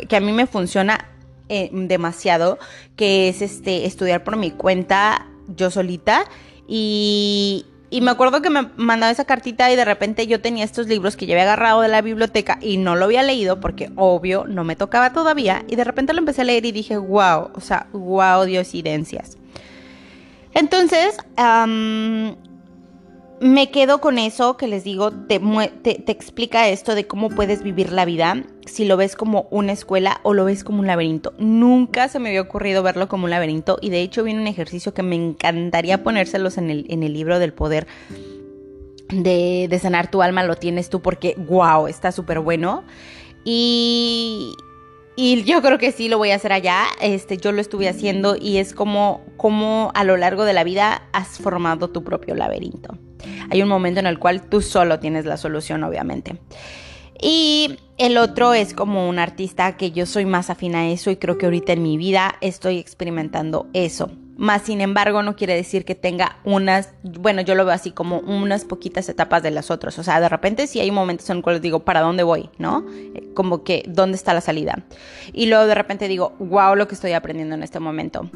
que 0.08 0.16
a 0.16 0.20
mí 0.20 0.32
me 0.32 0.46
funciona 0.46 1.06
eh, 1.48 1.70
demasiado, 1.72 2.58
que 2.96 3.28
es 3.28 3.42
este 3.42 3.86
estudiar 3.86 4.24
por 4.24 4.36
mi 4.36 4.50
cuenta 4.50 5.26
yo 5.56 5.70
solita 5.70 6.24
y, 6.66 7.66
y 7.88 8.00
me 8.00 8.10
acuerdo 8.10 8.42
que 8.42 8.50
me 8.50 8.68
mandaba 8.76 9.12
esa 9.12 9.24
cartita 9.24 9.70
y 9.70 9.76
de 9.76 9.84
repente 9.84 10.26
yo 10.26 10.40
tenía 10.40 10.64
estos 10.64 10.88
libros 10.88 11.16
que 11.16 11.26
ya 11.26 11.34
había 11.34 11.44
agarrado 11.44 11.82
de 11.82 11.88
la 11.88 12.02
biblioteca 12.02 12.58
y 12.60 12.78
no 12.78 12.96
lo 12.96 13.04
había 13.04 13.22
leído 13.22 13.60
porque 13.60 13.90
obvio 13.94 14.44
no 14.46 14.64
me 14.64 14.74
tocaba 14.74 15.12
todavía 15.12 15.64
y 15.68 15.76
de 15.76 15.84
repente 15.84 16.12
lo 16.12 16.18
empecé 16.18 16.42
a 16.42 16.44
leer 16.44 16.66
y 16.66 16.72
dije, 16.72 16.96
wow, 16.96 17.50
o 17.54 17.60
sea, 17.60 17.86
wow, 17.92 18.44
diosidencias. 18.44 19.38
Entonces, 20.52 21.16
me 23.40 23.70
quedo 23.70 24.00
con 24.00 24.18
eso 24.18 24.56
que 24.56 24.66
les 24.66 24.84
digo, 24.84 25.12
te, 25.12 25.38
te, 25.82 26.12
explica 26.12 26.68
esto 26.68 26.94
de 26.94 27.06
cómo 27.06 27.28
puedes 27.28 27.62
vivir 27.62 27.92
la 27.92 28.04
vida, 28.04 28.44
si 28.64 28.84
lo 28.84 28.96
ves 28.96 29.16
como 29.16 29.46
una 29.50 29.72
escuela 29.72 30.20
o 30.22 30.34
lo 30.34 30.44
ves 30.44 30.64
como 30.64 30.80
un 30.80 30.86
laberinto. 30.86 31.34
Nunca 31.38 32.08
se 32.08 32.18
me 32.18 32.30
había 32.30 32.42
ocurrido 32.42 32.82
verlo 32.82 33.08
como 33.08 33.24
un 33.24 33.30
laberinto 33.30 33.78
y 33.80 33.90
de 33.90 34.00
hecho 34.00 34.24
viene 34.24 34.40
un 34.40 34.46
ejercicio 34.46 34.94
que 34.94 35.02
me 35.02 35.16
encantaría 35.16 36.02
ponérselos 36.02 36.58
en 36.58 36.70
el, 36.70 36.86
en 36.88 37.02
el 37.02 37.12
libro 37.12 37.38
del 37.38 37.52
poder 37.52 37.86
de, 39.08 39.78
sanar 39.80 40.10
tu 40.10 40.22
alma, 40.22 40.42
lo 40.44 40.56
tienes 40.56 40.90
tú 40.90 41.00
porque, 41.00 41.34
wow, 41.36 41.86
está 41.86 42.12
súper 42.12 42.40
bueno. 42.40 42.84
Y, 43.44 44.54
yo 45.16 45.62
creo 45.62 45.78
que 45.78 45.92
sí 45.92 46.08
lo 46.08 46.18
voy 46.18 46.30
a 46.30 46.36
hacer 46.36 46.52
allá. 46.52 46.84
Este, 47.00 47.36
yo 47.36 47.52
lo 47.52 47.60
estuve 47.60 47.88
haciendo 47.88 48.36
y 48.36 48.58
es 48.58 48.74
como 48.74 49.92
a 49.94 50.04
lo 50.04 50.16
largo 50.16 50.44
de 50.44 50.52
la 50.52 50.64
vida 50.64 51.08
has 51.12 51.38
formado 51.38 51.88
tu 51.88 52.04
propio 52.04 52.34
laberinto. 52.34 52.98
Hay 53.50 53.62
un 53.62 53.68
momento 53.68 54.00
en 54.00 54.06
el 54.06 54.18
cual 54.18 54.42
tú 54.42 54.60
solo 54.60 54.98
tienes 54.98 55.24
la 55.24 55.36
solución, 55.36 55.84
obviamente. 55.84 56.38
Y 57.20 57.78
el 57.98 58.18
otro 58.18 58.52
es 58.52 58.74
como 58.74 59.08
un 59.08 59.18
artista 59.18 59.76
que 59.76 59.90
yo 59.90 60.06
soy 60.06 60.26
más 60.26 60.50
afín 60.50 60.74
a 60.74 60.88
eso 60.88 61.10
y 61.10 61.16
creo 61.16 61.38
que 61.38 61.46
ahorita 61.46 61.72
en 61.72 61.82
mi 61.82 61.96
vida 61.96 62.34
estoy 62.40 62.78
experimentando 62.78 63.68
eso. 63.72 64.10
Más 64.36 64.62
sin 64.62 64.82
embargo, 64.82 65.22
no 65.22 65.34
quiere 65.34 65.54
decir 65.54 65.86
que 65.86 65.94
tenga 65.94 66.36
unas, 66.44 66.92
bueno, 67.02 67.40
yo 67.40 67.54
lo 67.54 67.64
veo 67.64 67.72
así 67.72 67.92
como 67.92 68.18
unas 68.18 68.66
poquitas 68.66 69.08
etapas 69.08 69.42
de 69.42 69.50
las 69.50 69.70
otras. 69.70 69.98
O 69.98 70.02
sea, 70.02 70.20
de 70.20 70.28
repente 70.28 70.66
sí 70.66 70.78
hay 70.78 70.90
momentos 70.90 71.30
en 71.30 71.36
los 71.36 71.42
cuales 71.42 71.62
digo, 71.62 71.80
¿para 71.86 72.02
dónde 72.02 72.22
voy? 72.22 72.50
¿No? 72.58 72.84
Como 73.32 73.64
que, 73.64 73.82
¿dónde 73.88 74.16
está 74.16 74.34
la 74.34 74.42
salida? 74.42 74.84
Y 75.32 75.46
luego 75.46 75.66
de 75.66 75.74
repente 75.74 76.06
digo, 76.06 76.34
wow, 76.38 76.76
lo 76.76 76.86
que 76.86 76.94
estoy 76.94 77.12
aprendiendo 77.12 77.54
en 77.54 77.62
este 77.62 77.80
momento. 77.80 78.28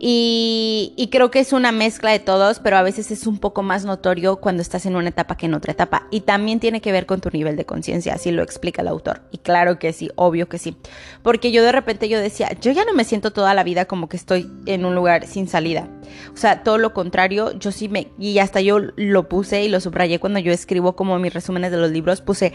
Y, 0.00 1.08
creo 1.10 1.30
que 1.30 1.40
es 1.40 1.52
una 1.52 1.72
mezcla 1.72 2.10
de 2.10 2.20
todos, 2.20 2.60
pero 2.60 2.76
a 2.76 2.82
veces 2.82 3.10
es 3.10 3.26
un 3.26 3.38
poco 3.38 3.62
más 3.62 3.84
notorio 3.84 4.36
cuando 4.36 4.62
estás 4.62 4.86
en 4.86 4.94
una 4.94 5.08
etapa 5.08 5.36
que 5.36 5.46
en 5.46 5.54
otra 5.54 5.72
etapa. 5.72 6.06
Y 6.10 6.20
también 6.20 6.60
tiene 6.60 6.80
que 6.80 6.92
ver 6.92 7.06
con 7.06 7.20
tu 7.20 7.30
nivel 7.30 7.56
de 7.56 7.64
conciencia, 7.64 8.14
así 8.14 8.30
lo 8.30 8.42
explica 8.42 8.82
el 8.82 8.88
autor. 8.88 9.22
Y 9.32 9.38
claro 9.38 9.78
que 9.78 9.92
sí, 9.92 10.10
obvio 10.14 10.48
que 10.48 10.58
sí. 10.58 10.76
Porque 11.22 11.50
yo 11.50 11.62
de 11.62 11.72
repente 11.72 12.08
yo 12.08 12.20
decía, 12.20 12.50
yo 12.60 12.70
ya 12.72 12.84
no 12.84 12.94
me 12.94 13.04
siento 13.04 13.32
toda 13.32 13.54
la 13.54 13.64
vida 13.64 13.86
como 13.86 14.08
que 14.08 14.16
estoy 14.16 14.48
en 14.66 14.84
un 14.84 14.94
lugar 14.94 15.26
sin 15.26 15.48
salida. 15.48 15.88
O 16.32 16.36
sea, 16.36 16.62
todo 16.62 16.78
lo 16.78 16.94
contrario, 16.94 17.58
yo 17.58 17.72
sí 17.72 17.88
me, 17.88 18.08
y 18.18 18.38
hasta 18.38 18.60
yo 18.60 18.78
lo 18.78 19.28
puse 19.28 19.64
y 19.64 19.68
lo 19.68 19.80
subrayé 19.80 20.20
cuando 20.20 20.38
yo 20.38 20.52
escribo 20.52 20.94
como 20.94 21.18
mis 21.18 21.34
resúmenes 21.34 21.70
de 21.70 21.78
los 21.78 21.90
libros, 21.90 22.20
puse, 22.20 22.52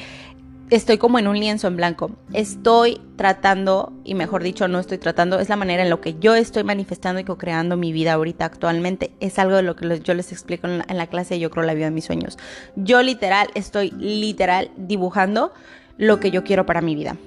estoy 0.75 0.97
como 0.97 1.19
en 1.19 1.27
un 1.27 1.39
lienzo 1.39 1.67
en 1.67 1.75
blanco. 1.75 2.11
Estoy 2.33 2.99
tratando, 3.15 3.93
y 4.03 4.15
mejor 4.15 4.43
dicho, 4.43 4.67
no 4.67 4.79
estoy 4.79 4.97
tratando, 4.97 5.39
es 5.39 5.49
la 5.49 5.55
manera 5.55 5.83
en 5.83 5.89
la 5.89 5.97
que 5.97 6.15
yo 6.19 6.35
estoy 6.35 6.63
manifestando 6.63 7.19
y 7.19 7.23
co-creando 7.23 7.77
mi 7.77 7.91
vida 7.91 8.13
ahorita 8.13 8.45
actualmente. 8.45 9.11
Es 9.19 9.37
algo 9.39 9.55
de 9.55 9.63
lo 9.63 9.75
que 9.75 9.99
yo 9.99 10.13
les 10.13 10.31
explico 10.31 10.67
en 10.67 10.79
la, 10.79 11.07
clase 11.07 11.39
Yo 11.39 11.51
creo 11.51 11.63
la 11.63 11.73
vida 11.73 11.85
de 11.85 11.91
mis 11.91 12.05
sueños. 12.05 12.37
Yo 12.75 13.03
literal, 13.03 13.49
estoy 13.53 13.91
literal 13.91 14.71
dibujando 14.75 15.53
lo 15.97 16.19
que 16.19 16.31
yo 16.31 16.43
quiero 16.43 16.65
para 16.65 16.81
mi 16.81 16.95
vida. 16.95 17.17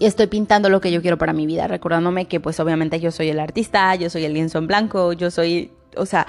Estoy 0.00 0.28
pintando 0.28 0.70
lo 0.70 0.80
que 0.80 0.92
yo 0.92 1.02
quiero 1.02 1.18
para 1.18 1.32
mi 1.32 1.46
vida, 1.46 1.66
recordándome 1.66 2.26
que 2.26 2.40
pues 2.40 2.60
obviamente 2.60 3.00
yo 3.00 3.10
soy 3.10 3.28
el 3.28 3.40
artista, 3.40 3.94
yo 3.96 4.08
soy 4.10 4.24
el 4.24 4.32
lienzo 4.32 4.58
en 4.58 4.68
blanco, 4.68 5.12
yo 5.12 5.30
soy, 5.30 5.72
o 5.96 6.06
sea, 6.06 6.26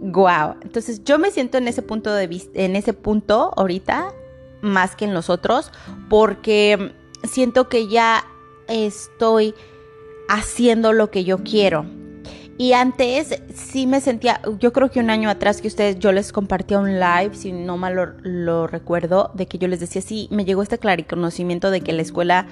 wow. 0.00 0.54
Entonces 0.62 1.04
yo 1.04 1.18
me 1.18 1.30
siento 1.30 1.58
en 1.58 1.68
ese 1.68 1.82
punto 1.82 2.14
de 2.14 2.26
vista, 2.26 2.60
en 2.60 2.76
ese 2.76 2.92
punto 2.92 3.52
ahorita 3.56 4.14
más 4.62 4.96
que 4.96 5.04
en 5.04 5.12
los 5.12 5.28
otros 5.28 5.70
porque 6.08 6.94
siento 7.24 7.68
que 7.68 7.88
ya 7.88 8.24
estoy 8.68 9.54
haciendo 10.28 10.92
lo 10.92 11.10
que 11.10 11.24
yo 11.24 11.38
quiero. 11.38 11.84
Y 12.58 12.74
antes 12.74 13.42
sí 13.54 13.86
me 13.86 14.00
sentía, 14.00 14.40
yo 14.58 14.72
creo 14.72 14.90
que 14.90 15.00
un 15.00 15.10
año 15.10 15.28
atrás 15.28 15.60
que 15.60 15.68
ustedes, 15.68 15.98
yo 15.98 16.12
les 16.12 16.32
compartía 16.32 16.78
un 16.78 17.00
live, 17.00 17.30
si 17.32 17.50
no 17.50 17.76
mal 17.76 18.14
lo, 18.22 18.66
recuerdo, 18.66 19.32
de 19.34 19.46
que 19.46 19.58
yo 19.58 19.68
les 19.68 19.80
decía, 19.80 20.00
sí, 20.00 20.28
me 20.30 20.44
llegó 20.44 20.62
este 20.62 20.78
conocimiento 20.78 21.70
de 21.70 21.80
que 21.80 21.92
la 21.92 22.02
escuela 22.02 22.46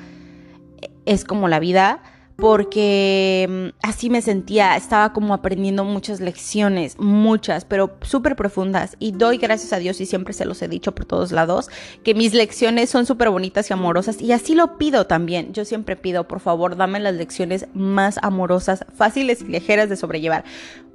es 1.04 1.24
como 1.24 1.48
la 1.48 1.60
vida 1.60 2.02
porque 2.40 3.46
mm, 3.48 3.86
así 3.86 4.10
me 4.10 4.22
sentía, 4.22 4.76
estaba 4.76 5.12
como 5.12 5.34
aprendiendo 5.34 5.84
muchas 5.84 6.20
lecciones, 6.20 6.96
muchas, 6.98 7.64
pero 7.64 7.96
súper 8.00 8.34
profundas. 8.34 8.96
Y 8.98 9.12
doy 9.12 9.36
gracias 9.36 9.72
a 9.72 9.78
Dios 9.78 10.00
y 10.00 10.06
siempre 10.06 10.32
se 10.32 10.46
los 10.46 10.60
he 10.62 10.68
dicho 10.68 10.94
por 10.94 11.04
todos 11.04 11.32
lados, 11.32 11.68
que 12.02 12.14
mis 12.14 12.32
lecciones 12.34 12.90
son 12.90 13.06
súper 13.06 13.30
bonitas 13.30 13.68
y 13.70 13.74
amorosas. 13.74 14.20
Y 14.20 14.32
así 14.32 14.54
lo 14.54 14.78
pido 14.78 15.06
también. 15.06 15.52
Yo 15.52 15.64
siempre 15.64 15.96
pido, 15.96 16.26
por 16.26 16.40
favor, 16.40 16.76
dame 16.76 16.98
las 17.00 17.14
lecciones 17.14 17.66
más 17.74 18.18
amorosas, 18.22 18.84
fáciles 18.94 19.42
y 19.42 19.46
ligeras 19.46 19.88
de 19.88 19.96
sobrellevar. 19.96 20.44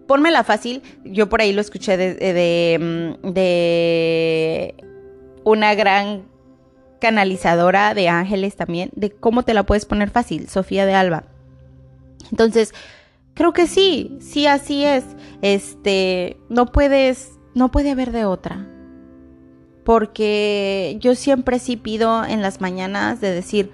pónmela 0.08 0.44
fácil. 0.44 0.82
Yo 1.04 1.30
por 1.30 1.42
ahí 1.42 1.54
lo 1.54 1.62
escuché 1.62 1.98
de, 1.98 2.16
de, 2.16 3.18
de 3.24 4.76
una 5.44 5.76
gran 5.76 6.24
canalizadora 7.00 7.94
de 7.94 8.10
ángeles 8.10 8.56
también, 8.56 8.90
de 8.96 9.12
cómo 9.12 9.44
te 9.44 9.54
la 9.54 9.64
puedes 9.64 9.86
poner 9.86 10.10
fácil, 10.10 10.50
Sofía 10.50 10.88
de 10.88 10.96
Alba. 10.96 11.35
Entonces, 12.32 12.74
creo 13.34 13.54
que 13.54 13.68
sí, 13.68 14.18
sí 14.20 14.48
así 14.48 14.84
es. 14.84 15.04
Este, 15.42 16.38
no 16.50 16.68
puedes, 16.68 17.32
no 17.54 17.72
puede 17.72 17.92
haber 17.92 18.12
de 18.12 18.26
otra. 18.26 18.68
Porque 19.84 20.98
yo 21.00 21.14
siempre 21.16 21.60
sí 21.60 21.78
pido 21.78 22.26
en 22.26 22.42
las 22.42 22.60
mañanas 22.60 23.22
de 23.22 23.32
decir, 23.32 23.72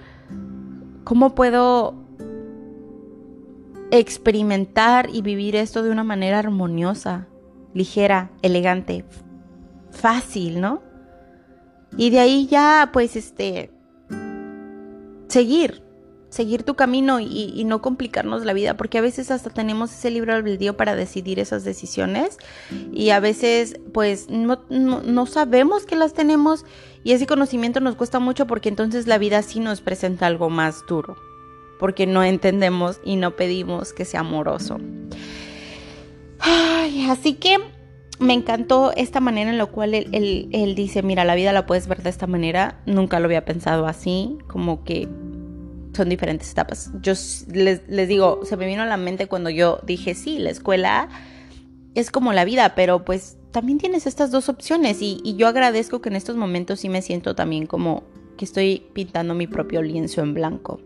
¿cómo 1.05 1.35
puedo 1.35 1.95
experimentar 3.91 5.09
y 5.11 5.21
vivir 5.21 5.55
esto 5.55 5.83
de 5.83 5.89
una 5.91 6.03
manera 6.03 6.39
armoniosa, 6.39 7.27
ligera, 7.73 8.31
elegante, 8.41 9.05
fácil, 9.91 10.59
¿no? 10.61 10.81
Y 11.97 12.09
de 12.09 12.19
ahí 12.19 12.47
ya, 12.47 12.89
pues, 12.93 13.15
este, 13.15 13.69
seguir, 15.27 15.83
seguir 16.31 16.63
tu 16.63 16.75
camino 16.75 17.19
y, 17.19 17.63
no 17.65 17.81
complicarnos 17.81 18.45
la 18.45 18.53
vida, 18.53 18.75
porque 18.77 18.97
a 18.97 19.01
veces 19.01 19.29
hasta 19.29 19.49
tenemos 19.49 19.91
ese 19.91 20.09
libro 20.09 20.33
albedrío 20.33 20.77
para 20.77 20.95
decidir 20.95 21.39
esas 21.39 21.63
decisiones 21.63 22.37
y 22.93 23.09
a 23.11 23.19
veces, 23.19 23.79
pues, 23.93 24.27
no, 24.29 25.25
sabemos 25.27 25.85
que 25.85 25.95
las 25.95 26.13
tenemos 26.13 26.65
y 27.03 27.11
ese 27.11 27.27
conocimiento 27.27 27.81
nos 27.81 27.95
cuesta 27.95 28.19
mucho 28.19 28.47
porque 28.47 28.69
entonces 28.69 29.07
la 29.07 29.17
vida 29.17 29.41
sí 29.43 29.59
nos 29.59 29.81
presenta 29.81 30.25
algo 30.25 30.49
más 30.49 30.85
duro 30.87 31.17
porque 31.79 32.07
no 32.07 32.23
entendemos 32.23 33.01
y 33.03 33.17
no 33.17 33.35
pedimos 33.35 33.91
que 33.91 34.05
sea 34.05 34.21
amoroso. 34.21 34.77
así 37.09 37.33
que 37.33 37.57
me 38.19 38.33
encantó 38.33 38.93
esta 38.95 39.19
manera 39.19 39.49
en 39.49 39.57
la 39.57 39.65
cual 39.65 39.95
él, 39.95 40.75
dice, 40.75 41.01
mira, 41.03 41.25
la 41.25 41.35
vida 41.35 41.51
la 41.51 41.65
puedes 41.65 41.87
ver 41.87 42.03
de 42.03 42.09
esta 42.11 42.27
manera, 42.27 42.79
nunca 42.85 43.19
lo 43.19 43.25
había 43.25 43.43
pensado 43.43 43.87
así, 43.87 44.37
como 44.47 44.83
que 44.83 45.09
son 45.93 46.09
diferentes 46.09 46.51
etapas. 46.51 46.91
Yo 47.01 47.13
les, 47.53 47.87
les, 47.87 48.07
digo, 48.07 48.41
se 48.43 48.57
me 48.57 48.65
vino 48.65 48.83
a 48.83 48.85
la 48.85 48.97
mente 48.97 49.27
cuando 49.27 49.49
yo 49.49 49.79
dije, 49.83 50.15
sí, 50.15 50.39
la 50.39 50.49
escuela 50.49 51.09
es 51.95 52.11
como 52.11 52.33
la 52.33 52.45
vida, 52.45 52.75
pero 52.75 53.03
pues 53.03 53.37
también 53.51 53.77
tienes 53.77 54.07
estas 54.07 54.31
dos 54.31 54.49
opciones 54.49 55.01
y, 55.01 55.19
y 55.23 55.35
yo 55.35 55.47
agradezco 55.47 56.01
que 56.01 56.09
en 56.09 56.15
estos 56.15 56.37
momentos 56.37 56.79
sí 56.79 56.89
me 56.89 57.01
siento 57.01 57.35
también 57.35 57.65
como 57.65 58.03
que 58.37 58.45
estoy 58.45 58.87
pintando 58.93 59.33
mi 59.33 59.47
propio 59.47 59.81
lienzo 59.81 60.21
en 60.21 60.33
blanco. 60.33 60.79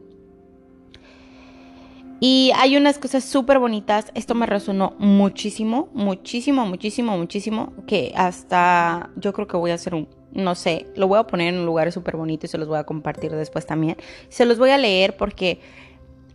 Y 2.20 2.52
hay 2.56 2.78
unas 2.78 2.98
cosas 2.98 3.24
súper 3.24 3.60
bonitas. 3.60 4.12
Esto 4.16 4.36
me 4.36 4.46
resonó 4.46 4.96
muchísimo, 5.00 5.90
muchísimo, 5.94 6.66
muchísimo, 6.66 7.18
muchísimo. 7.18 7.74
Que 7.88 8.14
hasta 8.16 9.10
yo 9.18 9.34
creo 9.34 9.48
que 9.48 9.58
voy 9.58 9.72
a 9.72 9.76
hacer 9.76 9.94
un, 9.94 10.08
no 10.36 10.56
sé, 10.56 10.88
lo 10.96 11.08
voy 11.08 11.20
a 11.20 11.24
poner 11.24 11.54
en 11.54 11.62
un 11.62 11.66
lugar 11.66 11.92
súper 11.92 12.16
bonito 12.18 12.46
y 12.46 12.50
se 12.50 12.58
los 12.58 12.68
voy 12.68 12.78
a 12.78 12.84
compartir 12.84 13.32
después 13.32 13.66
también. 13.66 13.98
Se 14.30 14.46
los 14.46 14.58
voy 14.58 14.70
a 14.70 14.78
leer 14.78 15.18
porque 15.18 15.60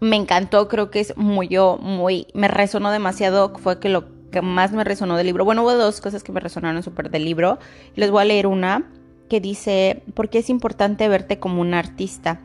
me 0.00 0.16
encantó. 0.16 0.68
Creo 0.68 0.90
que 0.90 1.00
es 1.00 1.16
muy 1.16 1.48
yo, 1.48 1.78
muy, 1.80 2.26
me 2.34 2.48
resonó 2.48 2.90
demasiado. 2.90 3.52
Fue 3.58 3.78
que 3.78 3.88
lo 3.88 4.06
que 4.30 4.42
más 4.42 4.72
me 4.72 4.84
resonó 4.84 5.16
del 5.16 5.26
libro. 5.26 5.44
Bueno, 5.44 5.62
hubo 5.62 5.74
dos 5.74 6.00
cosas 6.00 6.22
que 6.22 6.32
me 6.32 6.40
resonaron 6.40 6.82
súper 6.82 7.10
del 7.10 7.24
libro. 7.24 7.58
Les 7.94 8.10
voy 8.10 8.22
a 8.22 8.24
leer 8.24 8.46
una 8.46 8.90
que 9.28 9.40
dice, 9.40 10.02
¿por 10.14 10.28
qué 10.28 10.38
es 10.38 10.50
importante 10.50 11.08
verte 11.08 11.38
como 11.38 11.60
un 11.60 11.74
artista? 11.74 12.40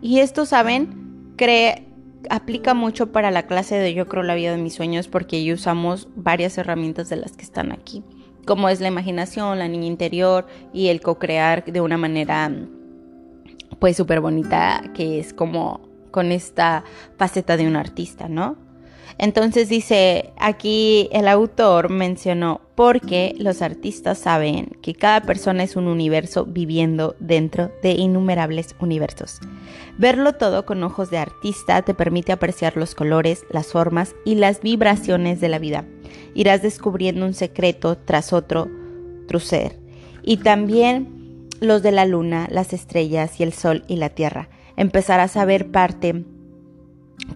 Y 0.00 0.20
esto, 0.20 0.46
¿saben? 0.46 1.34
Cree 1.36 1.86
aplica 2.28 2.74
mucho 2.74 3.12
para 3.12 3.30
la 3.30 3.46
clase 3.46 3.76
de 3.76 3.94
Yo 3.94 4.06
creo 4.06 4.22
la 4.22 4.34
vida 4.34 4.50
de 4.50 4.62
mis 4.62 4.74
sueños 4.74 5.08
porque 5.08 5.36
ahí 5.36 5.52
usamos 5.52 6.08
varias 6.16 6.58
herramientas 6.58 7.08
de 7.08 7.16
las 7.16 7.32
que 7.32 7.42
están 7.42 7.72
aquí, 7.72 8.02
como 8.46 8.68
es 8.68 8.80
la 8.80 8.88
imaginación, 8.88 9.58
la 9.58 9.68
niña 9.68 9.86
interior 9.86 10.46
y 10.72 10.88
el 10.88 11.00
co-crear 11.00 11.64
de 11.64 11.80
una 11.80 11.96
manera 11.96 12.50
pues 13.78 13.96
súper 13.96 14.20
bonita 14.20 14.82
que 14.94 15.18
es 15.18 15.32
como 15.32 15.80
con 16.10 16.32
esta 16.32 16.84
faceta 17.16 17.56
de 17.56 17.66
un 17.66 17.76
artista, 17.76 18.28
¿no? 18.28 18.56
Entonces 19.18 19.68
dice, 19.68 20.32
aquí 20.38 21.10
el 21.12 21.28
autor 21.28 21.90
mencionó, 21.90 22.62
porque 22.74 23.34
los 23.38 23.60
artistas 23.60 24.18
saben 24.18 24.78
que 24.80 24.94
cada 24.94 25.20
persona 25.20 25.62
es 25.62 25.76
un 25.76 25.88
universo 25.88 26.46
viviendo 26.46 27.14
dentro 27.20 27.70
de 27.82 27.92
innumerables 27.92 28.74
universos. 28.80 29.40
Verlo 29.98 30.32
todo 30.32 30.64
con 30.64 30.82
ojos 30.82 31.10
de 31.10 31.18
artista 31.18 31.82
te 31.82 31.92
permite 31.92 32.32
apreciar 32.32 32.78
los 32.78 32.94
colores, 32.94 33.44
las 33.50 33.66
formas 33.66 34.14
y 34.24 34.36
las 34.36 34.62
vibraciones 34.62 35.38
de 35.40 35.48
la 35.50 35.58
vida. 35.58 35.84
Irás 36.34 36.62
descubriendo 36.62 37.26
un 37.26 37.34
secreto 37.34 37.96
tras 37.96 38.32
otro, 38.32 38.68
tu 39.28 39.40
ser. 39.40 39.78
Y 40.22 40.38
también 40.38 41.48
los 41.60 41.82
de 41.82 41.92
la 41.92 42.06
luna, 42.06 42.48
las 42.50 42.72
estrellas 42.72 43.38
y 43.38 43.42
el 43.42 43.52
sol 43.52 43.84
y 43.88 43.96
la 43.96 44.10
tierra. 44.10 44.48
Empezarás 44.76 45.36
a 45.36 45.44
ver 45.44 45.70
parte 45.70 46.24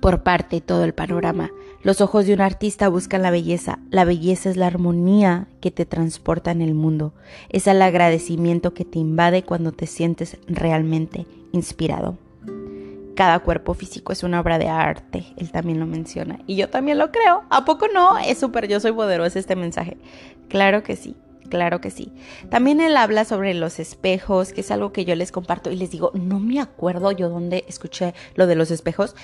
por 0.01 0.23
parte 0.23 0.61
todo 0.61 0.85
el 0.85 0.95
panorama. 0.95 1.51
Los 1.83 2.01
ojos 2.01 2.27
de 2.27 2.33
un 2.33 2.41
artista 2.41 2.89
buscan 2.89 3.23
la 3.23 3.31
belleza. 3.31 3.79
La 3.91 4.05
belleza 4.05 4.49
es 4.49 4.57
la 4.57 4.67
armonía 4.67 5.49
que 5.61 5.71
te 5.71 5.85
transporta 5.85 6.51
en 6.51 6.63
el 6.63 6.75
mundo. 6.75 7.13
Es 7.51 7.67
el 7.67 7.83
agradecimiento 7.83 8.73
que 8.73 8.87
te 8.87 8.99
invade 8.99 9.43
cuando 9.43 9.73
te 9.73 9.87
sientes 9.87 10.39
realmente 10.47 11.27
inspirado. 11.53 12.17
Cada 13.15 13.39
cuerpo 13.39 13.75
físico 13.75 14.13
es 14.13 14.23
una 14.23 14.41
obra 14.41 14.59
de 14.59 14.69
arte, 14.69 15.25
él 15.37 15.51
también 15.53 15.79
lo 15.79 15.87
menciona. 15.87 16.39
Y 16.47 16.57
yo 16.57 16.69
también 16.69 16.99
lo 16.99 17.13
creo. 17.13 17.45
¿A 17.51 17.65
poco 17.65 17.87
no? 17.93 18.19
Es 18.19 18.39
súper, 18.39 18.67
yo 18.67 18.81
soy 18.81 18.93
poderoso 18.93 19.39
este 19.39 19.57
mensaje. 19.57 19.97
Claro 20.49 20.83
que 20.83 20.97
sí. 20.97 21.17
Claro 21.51 21.81
que 21.81 21.91
sí. 21.91 22.11
También 22.49 22.81
él 22.81 22.97
habla 22.97 23.25
sobre 23.25 23.53
los 23.55 23.79
espejos, 23.79 24.53
que 24.53 24.63
es 24.63 24.71
algo 24.71 24.93
que 24.93 25.05
yo 25.05 25.15
les 25.15 25.31
comparto 25.31 25.71
y 25.71 25.77
les 25.77 25.91
digo, 25.91 26.11
no 26.15 26.41
me 26.41 26.59
acuerdo 26.59 27.13
yo 27.13 27.29
dónde 27.29 27.65
escuché 27.69 28.15
lo 28.35 28.47
de 28.47 28.55
los 28.55 28.71
espejos. 28.71 29.15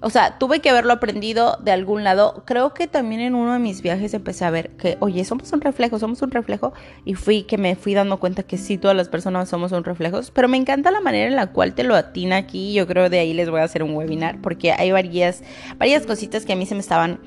O 0.00 0.10
sea, 0.10 0.38
tuve 0.38 0.60
que 0.60 0.70
haberlo 0.70 0.92
aprendido 0.92 1.58
de 1.62 1.72
algún 1.72 2.04
lado. 2.04 2.44
Creo 2.46 2.74
que 2.74 2.86
también 2.86 3.22
en 3.22 3.34
uno 3.34 3.54
de 3.54 3.58
mis 3.58 3.80
viajes 3.80 4.12
empecé 4.12 4.44
a 4.44 4.50
ver 4.50 4.70
que, 4.76 4.98
oye, 5.00 5.24
somos 5.24 5.52
un 5.52 5.62
reflejo, 5.62 5.98
somos 5.98 6.20
un 6.22 6.30
reflejo. 6.30 6.74
Y 7.04 7.14
fui 7.14 7.44
que 7.44 7.56
me 7.56 7.74
fui 7.76 7.94
dando 7.94 8.20
cuenta 8.20 8.42
que 8.42 8.58
sí, 8.58 8.76
todas 8.76 8.96
las 8.96 9.08
personas 9.08 9.48
somos 9.48 9.72
un 9.72 9.82
reflejo. 9.82 10.20
Pero 10.34 10.48
me 10.48 10.58
encanta 10.58 10.90
la 10.90 11.00
manera 11.00 11.28
en 11.28 11.36
la 11.36 11.52
cual 11.52 11.74
te 11.74 11.82
lo 11.82 11.94
atina 11.94 12.36
aquí. 12.36 12.74
Yo 12.74 12.86
creo 12.86 13.08
de 13.08 13.20
ahí 13.20 13.32
les 13.32 13.48
voy 13.48 13.60
a 13.60 13.64
hacer 13.64 13.82
un 13.82 13.94
webinar 13.94 14.40
porque 14.42 14.72
hay 14.72 14.92
varias, 14.92 15.42
varias 15.78 16.06
cositas 16.06 16.44
que 16.44 16.52
a 16.52 16.56
mí 16.56 16.66
se 16.66 16.74
me 16.74 16.80
estaban 16.80 17.20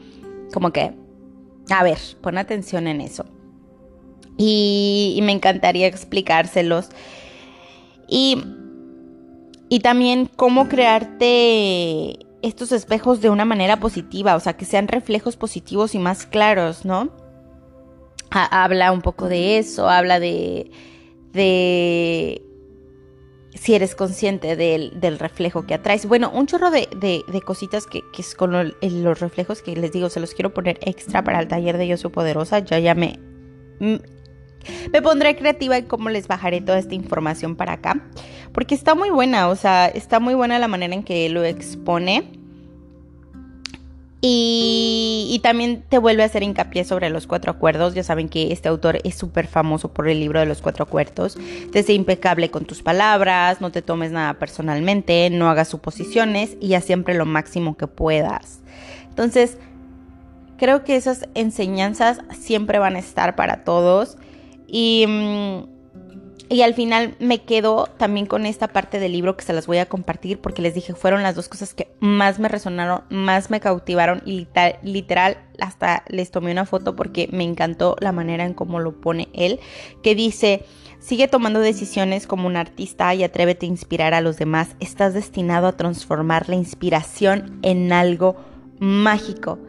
como 0.54 0.72
que, 0.72 0.94
a 1.72 1.84
ver, 1.84 1.98
pon 2.22 2.38
atención 2.38 2.88
en 2.88 3.02
eso 3.02 3.33
y, 4.38 5.20
me 5.24 5.32
encantaría 5.32 5.88
explicárselos. 5.88 6.90
Y, 8.08 8.44
y 9.70 9.80
también 9.80 10.30
cómo 10.36 10.68
crearte 10.68 12.20
estos 12.42 12.72
espejos 12.72 13.22
de 13.22 13.30
una 13.30 13.46
manera 13.46 13.80
positiva, 13.80 14.36
o 14.36 14.40
sea, 14.40 14.54
que 14.54 14.66
sean 14.66 14.88
reflejos 14.88 15.38
positivos 15.38 15.96
y 15.96 16.00
más 16.00 16.26
claros, 16.26 16.86
¿no? 16.86 17.10
habla 18.34 18.92
un 18.92 19.02
poco 19.02 19.30
de 19.30 19.60
eso, 19.60 19.88
habla 19.90 20.20
de, 20.20 20.72
de 21.34 22.42
si 23.54 23.76
eres 23.76 23.96
consciente 23.96 24.56
del, 24.56 25.00
del, 25.00 25.20
reflejo 25.20 25.68
que 25.68 25.76
atraes. 25.76 26.08
Bueno, 26.08 26.32
un 26.34 26.48
chorro 26.48 26.72
de, 26.72 26.88
de, 26.98 27.42
cositas 27.42 27.86
que, 27.86 28.02
que, 28.12 28.24
es 28.24 28.34
con 28.34 28.52
los 28.52 29.20
reflejos 29.20 29.62
que 29.62 29.76
les 29.76 29.92
digo, 29.92 30.10
se 30.10 30.20
los 30.20 30.34
quiero 30.34 30.54
poner 30.54 30.80
extra 30.82 31.24
para 31.24 31.40
el 31.40 31.48
taller 31.48 31.78
de 31.78 31.88
Yo 31.88 31.98
Soy 31.98 32.10
Poderosa. 32.10 32.60
Ya 32.60 32.80
ya 32.80 32.96
me 32.96 33.20
me 34.92 35.02
pondré 35.02 35.36
creativa 35.36 35.78
en 35.78 35.86
cómo 35.86 36.10
les 36.10 36.28
bajaré 36.28 36.62
toda 36.62 36.80
esta 36.80 36.96
información 36.96 37.56
para 37.56 37.74
acá. 37.74 38.02
Porque 38.52 38.76
está 38.76 38.96
muy 38.96 39.10
buena, 39.10 39.50
o 39.50 39.56
sea, 39.56 39.88
está 39.88 40.20
muy 40.20 40.36
buena 40.36 40.60
la 40.60 40.68
manera 40.68 40.94
en 40.94 41.04
que 41.04 41.28
lo 41.30 41.44
expone. 41.44 42.44
Y, 44.26 45.42
también 45.44 45.84
te 45.90 45.98
vuelve 45.98 46.24
a 46.24 46.28
hacer 46.28 46.44
hincapié 46.44 46.86
sobre 46.86 47.10
los 47.10 47.28
cuatro 47.28 47.52
acuerdos. 47.52 47.94
Ya 47.94 48.04
saben 48.04 48.30
que 48.30 48.54
este 48.54 48.70
autor 48.70 49.00
es 49.04 49.16
súper 49.16 49.48
famoso 49.48 49.92
por 49.92 50.08
el 50.08 50.22
libro 50.22 50.40
de 50.40 50.46
los 50.46 50.62
cuatro 50.62 50.84
acuerdos. 50.84 51.38
Te 51.74 51.84
sé 51.84 51.92
impecable 51.92 52.50
con 52.50 52.64
tus 52.64 52.82
palabras, 52.82 53.60
no 53.60 53.70
te 53.74 53.82
tomes 53.82 54.14
nada 54.14 54.36
personalmente, 54.36 55.30
no 55.30 55.50
hagas 55.50 55.68
suposiciones 55.68 56.56
y 56.62 56.76
haz 56.76 56.86
siempre 56.86 57.16
lo 57.16 57.26
máximo 57.26 57.76
que 57.76 57.88
puedas. 57.88 58.62
Entonces, 59.10 59.58
creo 60.58 60.86
que 60.86 60.96
esas 60.96 61.28
enseñanzas 61.36 62.22
siempre 62.40 62.80
van 62.80 62.96
a 62.96 63.00
estar 63.00 63.36
para 63.36 63.66
todos. 63.66 64.18
Y, 64.76 65.06
mm, 65.08 65.74
y 66.50 66.64
al 66.64 66.74
final 66.74 67.16
me 67.20 67.44
quedo 67.44 67.88
también 67.98 68.26
con 68.26 68.48
esta 68.48 68.70
parte 68.70 69.00
del 69.00 69.12
libro 69.12 69.38
que 69.38 69.46
se 69.46 69.54
las 69.54 69.68
voy 69.68 69.78
a 69.78 69.86
compartir 69.86 70.40
porque 70.40 70.64
les 70.64 70.74
dije, 70.74 70.96
fueron 70.96 71.22
las 71.22 71.36
dos 71.36 71.48
cosas 71.48 71.76
que 71.76 71.94
más 72.00 72.40
me 72.40 72.50
resonaron, 72.50 73.04
más 73.10 73.52
me 73.52 73.60
cautivaron 73.60 74.24
y 74.26 74.48
literal 74.82 75.38
hasta 75.60 76.04
les 76.08 76.32
tomé 76.32 76.52
una 76.52 76.66
foto 76.66 76.96
porque 76.96 77.30
me 77.32 77.44
encantó 77.44 77.96
la 78.00 78.12
manera 78.12 78.46
en 78.46 78.56
cómo 78.56 78.80
lo 78.80 79.00
pone 79.00 79.30
él, 79.34 79.60
que 80.02 80.16
dice, 80.16 80.66
sigue 81.00 81.28
tomando 81.28 81.60
decisiones 81.60 82.26
como 82.26 82.48
un 82.48 82.58
artista 82.58 83.14
y 83.14 83.24
atrévete 83.24 83.68
a 83.68 83.70
inspirar 83.70 84.14
a 84.16 84.22
los 84.22 84.38
demás, 84.38 84.76
estás 84.80 85.14
destinado 85.14 85.68
a 85.68 85.78
transformar 85.78 86.50
la 86.50 86.56
inspiración 86.56 87.60
en 87.62 87.94
algo 87.94 88.36
mágico 88.80 89.60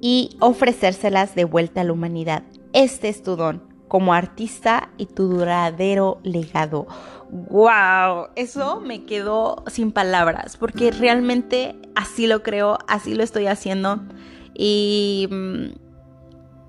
y 0.00 0.36
ofrecérselas 0.40 1.34
de 1.34 1.44
vuelta 1.44 1.80
a 1.80 1.84
la 1.84 1.92
humanidad. 1.92 2.44
Este 2.72 3.08
es 3.08 3.22
tu 3.22 3.34
don 3.36 3.75
como 3.88 4.14
artista 4.14 4.90
y 4.96 5.06
tu 5.06 5.28
duradero 5.28 6.20
legado. 6.22 6.86
¡Wow! 7.30 8.28
Eso 8.36 8.80
me 8.80 9.04
quedó 9.04 9.64
sin 9.66 9.92
palabras 9.92 10.56
porque 10.56 10.90
realmente 10.90 11.76
así 11.94 12.26
lo 12.26 12.42
creo, 12.42 12.78
así 12.88 13.14
lo 13.14 13.22
estoy 13.22 13.46
haciendo 13.46 14.00
y, 14.54 15.28
mm, 15.30 15.64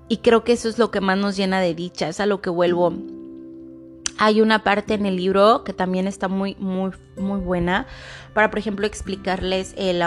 y 0.08 0.16
creo 0.18 0.44
que 0.44 0.52
eso 0.52 0.68
es 0.68 0.78
lo 0.78 0.90
que 0.90 1.00
más 1.00 1.18
nos 1.18 1.36
llena 1.36 1.60
de 1.60 1.74
dicha, 1.74 2.08
es 2.08 2.20
a 2.20 2.26
lo 2.26 2.40
que 2.40 2.50
vuelvo. 2.50 2.92
Hay 4.18 4.40
una 4.40 4.64
parte 4.64 4.94
en 4.94 5.06
el 5.06 5.16
libro 5.16 5.62
que 5.62 5.72
también 5.72 6.08
está 6.08 6.26
muy, 6.26 6.56
muy, 6.56 6.90
muy 7.16 7.38
buena 7.38 7.86
para, 8.34 8.50
por 8.50 8.58
ejemplo, 8.58 8.86
explicarles 8.86 9.74
el... 9.76 10.02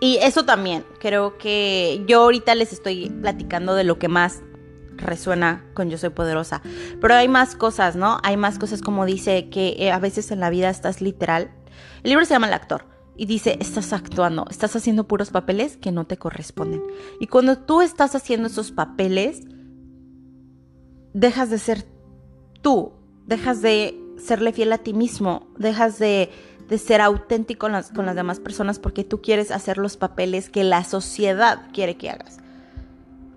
y 0.00 0.16
eso 0.16 0.44
también, 0.44 0.84
creo 0.98 1.38
que 1.38 2.02
yo 2.08 2.22
ahorita 2.22 2.56
les 2.56 2.72
estoy 2.72 3.10
platicando 3.20 3.74
de 3.74 3.84
lo 3.84 4.00
que 4.00 4.08
más 4.08 4.42
resuena 4.96 5.64
con 5.74 5.90
Yo 5.90 5.98
Soy 5.98 6.10
Poderosa. 6.10 6.62
Pero 7.00 7.14
hay 7.14 7.28
más 7.28 7.54
cosas, 7.54 7.96
¿no? 7.96 8.18
Hay 8.22 8.36
más 8.36 8.58
cosas 8.58 8.82
como 8.82 9.06
dice 9.06 9.48
que 9.48 9.76
eh, 9.78 9.92
a 9.92 9.98
veces 9.98 10.30
en 10.30 10.40
la 10.40 10.50
vida 10.50 10.70
estás 10.70 11.00
literal. 11.00 11.50
El 12.02 12.10
libro 12.10 12.24
se 12.24 12.34
llama 12.34 12.48
El 12.48 12.54
actor. 12.54 12.86
Y 13.18 13.24
dice, 13.24 13.56
estás 13.60 13.94
actuando, 13.94 14.44
estás 14.50 14.76
haciendo 14.76 15.08
puros 15.08 15.30
papeles 15.30 15.78
que 15.78 15.90
no 15.90 16.06
te 16.06 16.18
corresponden. 16.18 16.82
Y 17.18 17.28
cuando 17.28 17.56
tú 17.56 17.80
estás 17.80 18.14
haciendo 18.14 18.48
esos 18.48 18.72
papeles, 18.72 19.40
dejas 21.14 21.48
de 21.48 21.58
ser 21.58 21.86
tú, 22.60 22.92
dejas 23.26 23.62
de 23.62 23.98
serle 24.18 24.52
fiel 24.52 24.70
a 24.72 24.78
ti 24.78 24.92
mismo, 24.92 25.48
dejas 25.56 25.98
de, 25.98 26.30
de 26.68 26.76
ser 26.76 27.00
auténtico 27.00 27.60
con 27.60 27.72
las, 27.72 27.90
con 27.90 28.04
las 28.04 28.16
demás 28.16 28.38
personas 28.38 28.78
porque 28.78 29.02
tú 29.02 29.22
quieres 29.22 29.50
hacer 29.50 29.78
los 29.78 29.96
papeles 29.96 30.50
que 30.50 30.62
la 30.62 30.84
sociedad 30.84 31.70
quiere 31.72 31.96
que 31.96 32.10
hagas 32.10 32.38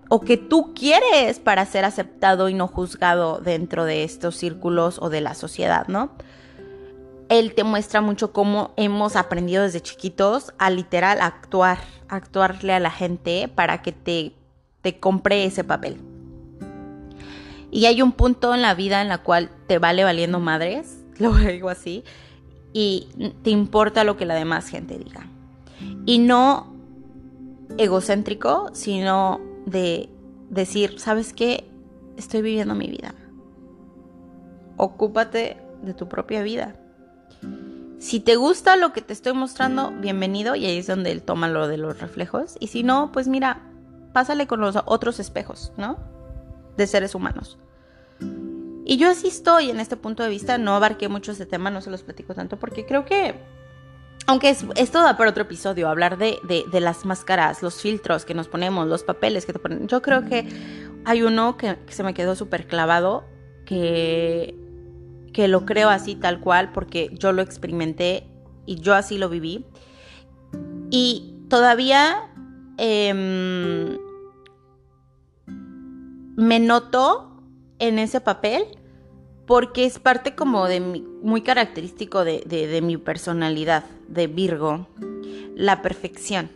o 0.10 0.22
que 0.22 0.38
tú 0.38 0.74
quieres 0.74 1.40
para 1.40 1.66
ser 1.66 1.86
aceptado 1.86 2.50
y 2.50 2.56
no 2.56 2.68
juzgado 2.68 3.40
dentro 3.40 3.86
de 3.86 4.04
estos 4.04 4.36
círculos 4.36 4.98
o 5.00 5.10
de 5.10 5.22
la 5.22 5.36
sociedad, 5.36 5.88
¿no? 5.88 6.12
Él 7.30 7.54
te 7.54 7.64
muestra 7.64 8.02
mucho 8.02 8.34
cómo 8.34 8.72
hemos 8.76 9.16
aprendido 9.16 9.62
desde 9.62 9.82
chiquitos 9.82 10.52
a 10.58 10.72
literal 10.72 11.22
actuar, 11.22 11.78
actuarle 12.08 12.74
a 12.74 12.80
la 12.80 12.90
gente 12.90 13.48
para 13.54 13.84
que 13.84 13.92
te, 13.92 14.34
te 14.82 15.00
compre 15.00 15.46
ese 15.46 15.64
papel. 15.64 15.98
Y 17.70 17.86
hay 17.86 18.02
un 18.02 18.14
punto 18.14 18.56
en 18.56 18.64
la 18.64 18.74
vida 18.74 19.04
en 19.04 19.10
la 19.10 19.20
cual 19.20 19.52
te 19.68 19.78
vale 19.78 20.04
valiendo 20.04 20.40
madres, 20.40 20.98
lo 21.20 21.36
digo 21.36 21.70
así, 21.70 22.04
y 22.74 23.10
te 23.44 23.52
importa 23.52 24.04
lo 24.04 24.18
que 24.18 24.26
la 24.26 24.34
demás 24.34 24.68
gente 24.68 24.98
diga. 24.98 25.28
Y 26.08 26.18
no 26.18 26.74
egocéntrico, 27.78 28.72
sino 28.74 29.40
de 29.70 30.10
decir, 30.50 31.00
¿sabes 31.00 31.34
qué? 31.34 31.70
Estoy 32.18 32.42
viviendo 32.42 32.76
mi 32.76 32.88
vida. 32.88 33.14
Ocúpate 34.78 35.58
de 35.82 35.94
tu 35.94 36.08
propia 36.08 36.44
vida. 36.44 36.76
Si 38.00 38.20
te 38.20 38.36
gusta 38.36 38.76
lo 38.78 38.94
que 38.94 39.02
te 39.02 39.14
estoy 39.14 39.34
mostrando, 39.34 39.92
bienvenido 39.92 40.56
y 40.56 40.66
ahí 40.66 40.78
es 40.78 40.88
donde 40.88 41.12
él 41.12 41.22
toma 41.22 41.50
lo 41.50 41.68
de 41.68 41.78
los 41.78 42.00
reflejos. 42.00 42.56
Y 42.60 42.68
si 42.68 42.84
no, 42.84 43.12
pues 43.12 43.28
mira, 43.28 43.62
pásale 44.14 44.48
con 44.48 44.62
los 44.62 44.78
otros 44.86 45.20
espejos, 45.20 45.74
¿no? 45.78 45.98
De 46.78 46.88
seres 46.88 47.14
humanos. 47.14 47.58
Y 48.86 48.98
yo 48.98 49.10
así 49.10 49.28
estoy 49.28 49.70
en 49.70 49.80
este 49.80 49.98
punto 49.98 50.24
de 50.24 50.30
vista, 50.30 50.58
no 50.58 50.76
abarqué 50.76 51.10
mucho 51.10 51.34
ese 51.34 51.46
tema, 51.46 51.70
no 51.70 51.82
se 51.82 51.92
los 51.92 52.04
platico 52.04 52.34
tanto 52.34 52.58
porque 52.58 52.86
creo 52.86 53.06
que 53.06 53.36
aunque 54.30 54.50
es, 54.52 54.64
esto 54.76 55.02
da 55.02 55.18
para 55.18 55.32
otro 55.32 55.42
episodio, 55.42 55.90
hablar 55.90 56.20
de, 56.20 56.40
las 56.72 57.04
máscaras, 57.04 57.64
los 57.64 57.82
filtros 57.82 58.26
que 58.26 58.36
nos 58.36 58.48
ponemos, 58.48 58.88
los 58.88 59.02
papeles 59.02 59.48
que 59.48 59.54
te 59.54 59.60
ponen. 59.60 59.88
Yo 59.88 60.04
creo 60.04 60.24
que 60.24 60.48
hay 61.04 61.24
uno 61.24 61.58
que, 61.58 61.78
se 61.88 62.04
me 62.04 62.14
quedó 62.14 62.36
súper 62.36 62.68
clavado, 62.68 63.24
que, 63.66 64.56
que 65.34 65.48
lo 65.48 65.66
creo 65.66 65.90
así 65.90 66.14
tal 66.14 66.42
cual, 66.42 66.72
porque 66.74 67.10
yo 67.14 67.32
lo 67.32 67.42
experimenté 67.42 68.28
y 68.68 68.76
yo 68.76 68.94
así 68.94 69.18
lo 69.18 69.30
viví. 69.30 69.66
Y 70.92 71.34
todavía 71.50 72.30
em, 72.78 73.98
me 76.36 76.60
noto 76.60 77.42
en 77.80 77.98
ese 77.98 78.22
papel 78.22 78.64
porque 79.50 79.84
es 79.84 79.98
parte 79.98 80.36
como 80.36 80.68
de 80.68 80.80
mi, 80.80 81.02
muy 81.24 81.42
característico 81.42 82.24
de, 82.24 82.80
mi 82.84 82.98
personalidad, 82.98 83.84
de 84.08 84.28
Virgo, 84.28 84.88
la 85.56 85.82
perfección. 85.82 86.52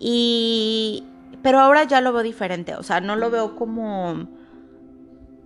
Y, 0.00 1.04
pero 1.44 1.60
ahora 1.60 1.84
ya 1.84 2.00
lo 2.00 2.12
veo 2.12 2.24
diferente, 2.24 2.74
o 2.74 2.82
sea, 2.82 3.00
no 3.00 3.14
lo 3.14 3.30
veo 3.30 3.54
como, 3.54 4.26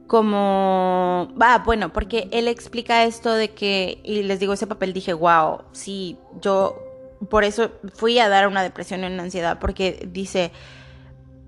como, 0.06 1.28
va, 1.38 1.58
bueno, 1.58 1.92
porque 1.92 2.26
él 2.32 2.48
explica 2.48 3.04
esto 3.04 3.34
de 3.34 3.50
que, 3.50 4.00
y 4.02 4.22
les 4.22 4.40
digo, 4.40 4.54
ese 4.54 4.66
papel 4.66 4.94
dije, 4.94 5.12
wow, 5.12 5.58
sí, 5.72 6.16
yo 6.40 6.82
por 7.28 7.44
eso 7.44 7.70
fui 7.92 8.18
a 8.18 8.30
dar 8.30 8.48
una 8.48 8.62
depresión 8.62 9.04
y 9.04 9.08
una 9.08 9.24
ansiedad, 9.24 9.58
porque 9.58 10.08
dice, 10.10 10.52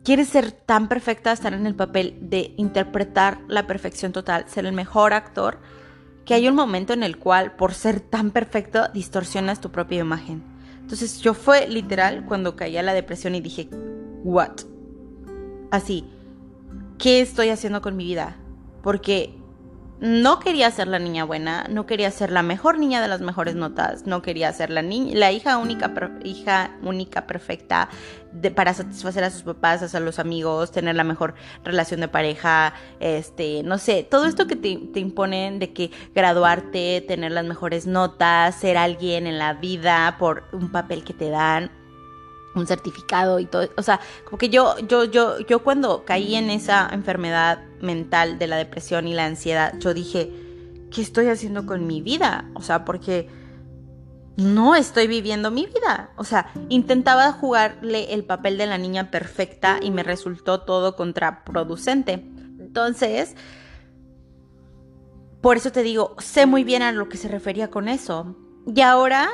quieres 0.05 0.29
ser 0.29 0.53
tan 0.53 0.89
perfecta, 0.89 1.33
estar 1.33 1.53
en 1.53 1.67
el 1.67 1.75
papel 1.75 2.17
de 2.21 2.55
interpretar 2.57 3.41
la 3.49 3.67
perfección 3.67 4.13
total, 4.13 4.45
ser 4.49 4.67
el 4.67 4.73
mejor 4.73 5.13
actor, 5.13 5.59
que 6.25 6.35
hay 6.35 6.49
un 6.49 6.55
momento 6.55 6.93
en 6.93 7.03
el 7.03 7.19
cual, 7.19 7.57
por 7.57 7.75
ser 7.75 8.01
tan 8.01 8.31
perfecto, 8.31 8.89
distorsionas 8.93 9.61
tu 9.61 9.71
propia 9.71 10.01
imagen. 10.01 10.43
Entonces 10.81 11.21
yo 11.21 11.35
fue 11.35 11.69
literal 11.69 12.25
cuando 12.27 12.57
caí 12.57 12.77
a 12.77 12.83
la 12.83 12.95
depresión 12.95 13.35
y 13.35 13.41
dije, 13.41 13.69
¿what? 14.25 14.61
Así, 15.71 16.05
¿qué 16.99 17.21
estoy 17.21 17.51
haciendo 17.51 17.83
con 17.83 17.97
mi 17.97 18.05
vida? 18.05 18.37
Porque 18.83 19.39
no 20.01 20.39
quería 20.39 20.71
ser 20.71 20.87
la 20.87 20.99
niña 20.99 21.25
buena, 21.25 21.67
no 21.69 21.87
quería 21.87 22.11
ser 22.11 22.31
la 22.31 22.43
mejor 22.43 22.79
niña 22.79 23.03
de 23.03 23.09
las 23.09 23.21
mejores 23.21 23.55
notas, 23.55 24.07
no 24.07 24.23
quería 24.23 24.53
ser 24.53 24.71
la, 24.71 24.83
la 24.83 25.33
hija 25.33 25.59
única, 25.59 25.93
hija 26.23 26.71
única 26.83 27.27
perfecta 27.27 27.89
de, 28.33 28.51
para 28.51 28.75
satisfacer 28.75 29.25
a 29.25 29.31
sus 29.31 29.43
papás, 29.43 29.95
a 29.95 30.01
los 30.01 30.19
amigos, 30.19 30.71
tener 30.71 30.95
la 30.95 31.05
mejor 31.05 31.35
relación 31.65 32.01
de 32.01 32.09
pareja, 32.09 32.75
este, 33.01 33.63
no 33.65 33.79
sé, 33.79 34.05
todo 34.05 34.27
esto 34.27 34.47
que 34.47 34.57
te 34.57 35.01
imponen 35.01 35.59
de 35.59 35.73
que 35.73 35.91
graduarte, 36.15 37.05
tener 37.07 37.33
las 37.33 37.45
mejores 37.45 37.87
notas, 37.87 38.55
ser 38.55 38.77
alguien 38.77 39.27
en 39.27 39.39
la 39.39 39.55
vida 39.55 40.17
por 40.19 40.45
un 40.53 40.71
papel 40.71 41.03
que 41.03 41.15
te 41.15 41.31
dan 41.31 41.71
un 42.59 42.67
certificado 42.67 43.39
y 43.39 43.47
todo, 43.47 43.69
o 43.77 43.83
sea, 43.83 44.01
como 44.25 44.39
que 44.39 44.49
yo, 44.49 44.79
yo, 44.81 45.05
yo, 45.05 45.39
yo 45.41 45.63
cuando 45.63 46.05
caí 46.05 46.35
en 46.35 46.51
esa 46.51 46.89
enfermedad 46.93 47.63
mental 47.81 48.39
de 48.39 48.47
la 48.47 48.57
depresión 48.57 49.09
y 49.09 49.15
la 49.15 49.27
ansiedad, 49.27 49.75
yo 49.79 49.95
dije, 49.95 50.33
¿qué 50.91 51.03
estoy 51.03 51.29
haciendo 51.29 51.67
con 51.67 51.87
mi 51.87 52.01
vida? 52.03 52.51
O 52.55 52.63
sea, 52.63 52.85
porque 52.85 53.29
no 54.39 54.77
estoy 54.77 55.09
viviendo 55.09 55.51
mi 55.51 55.67
vida. 55.67 56.11
O 56.17 56.25
sea, 56.25 56.53
intentaba 56.69 57.33
jugarle 57.33 58.15
el 58.15 58.25
papel 58.25 58.57
de 58.57 58.67
la 58.67 58.79
niña 58.79 59.11
perfecta 59.11 59.81
y 59.83 59.91
me 59.91 60.05
resultó 60.05 60.61
todo 60.61 60.95
contraproducente. 60.95 62.13
Entonces, 62.61 63.35
por 65.41 65.57
eso 65.57 65.73
te 65.73 65.83
digo, 65.83 66.15
sé 66.19 66.47
muy 66.47 66.63
bien 66.63 66.83
a 66.83 66.93
lo 66.93 67.09
que 67.09 67.17
se 67.17 67.27
refería 67.27 67.69
con 67.69 67.89
eso. 67.89 68.37
Y 68.73 68.81
ahora 68.81 69.29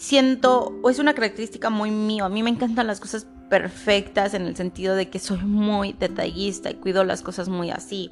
siento, 0.00 0.72
o 0.82 0.88
es 0.88 0.98
una 0.98 1.12
característica 1.12 1.68
muy 1.68 1.90
mío, 1.90 2.24
a 2.24 2.30
mí 2.30 2.42
me 2.42 2.48
encantan 2.48 2.86
las 2.86 3.00
cosas 3.00 3.26
perfectas 3.50 4.32
en 4.32 4.46
el 4.46 4.56
sentido 4.56 4.94
de 4.94 5.10
que 5.10 5.18
soy 5.18 5.38
muy 5.38 5.92
detallista 5.92 6.70
y 6.70 6.74
cuido 6.74 7.04
las 7.04 7.20
cosas 7.20 7.50
muy 7.50 7.70
así. 7.70 8.10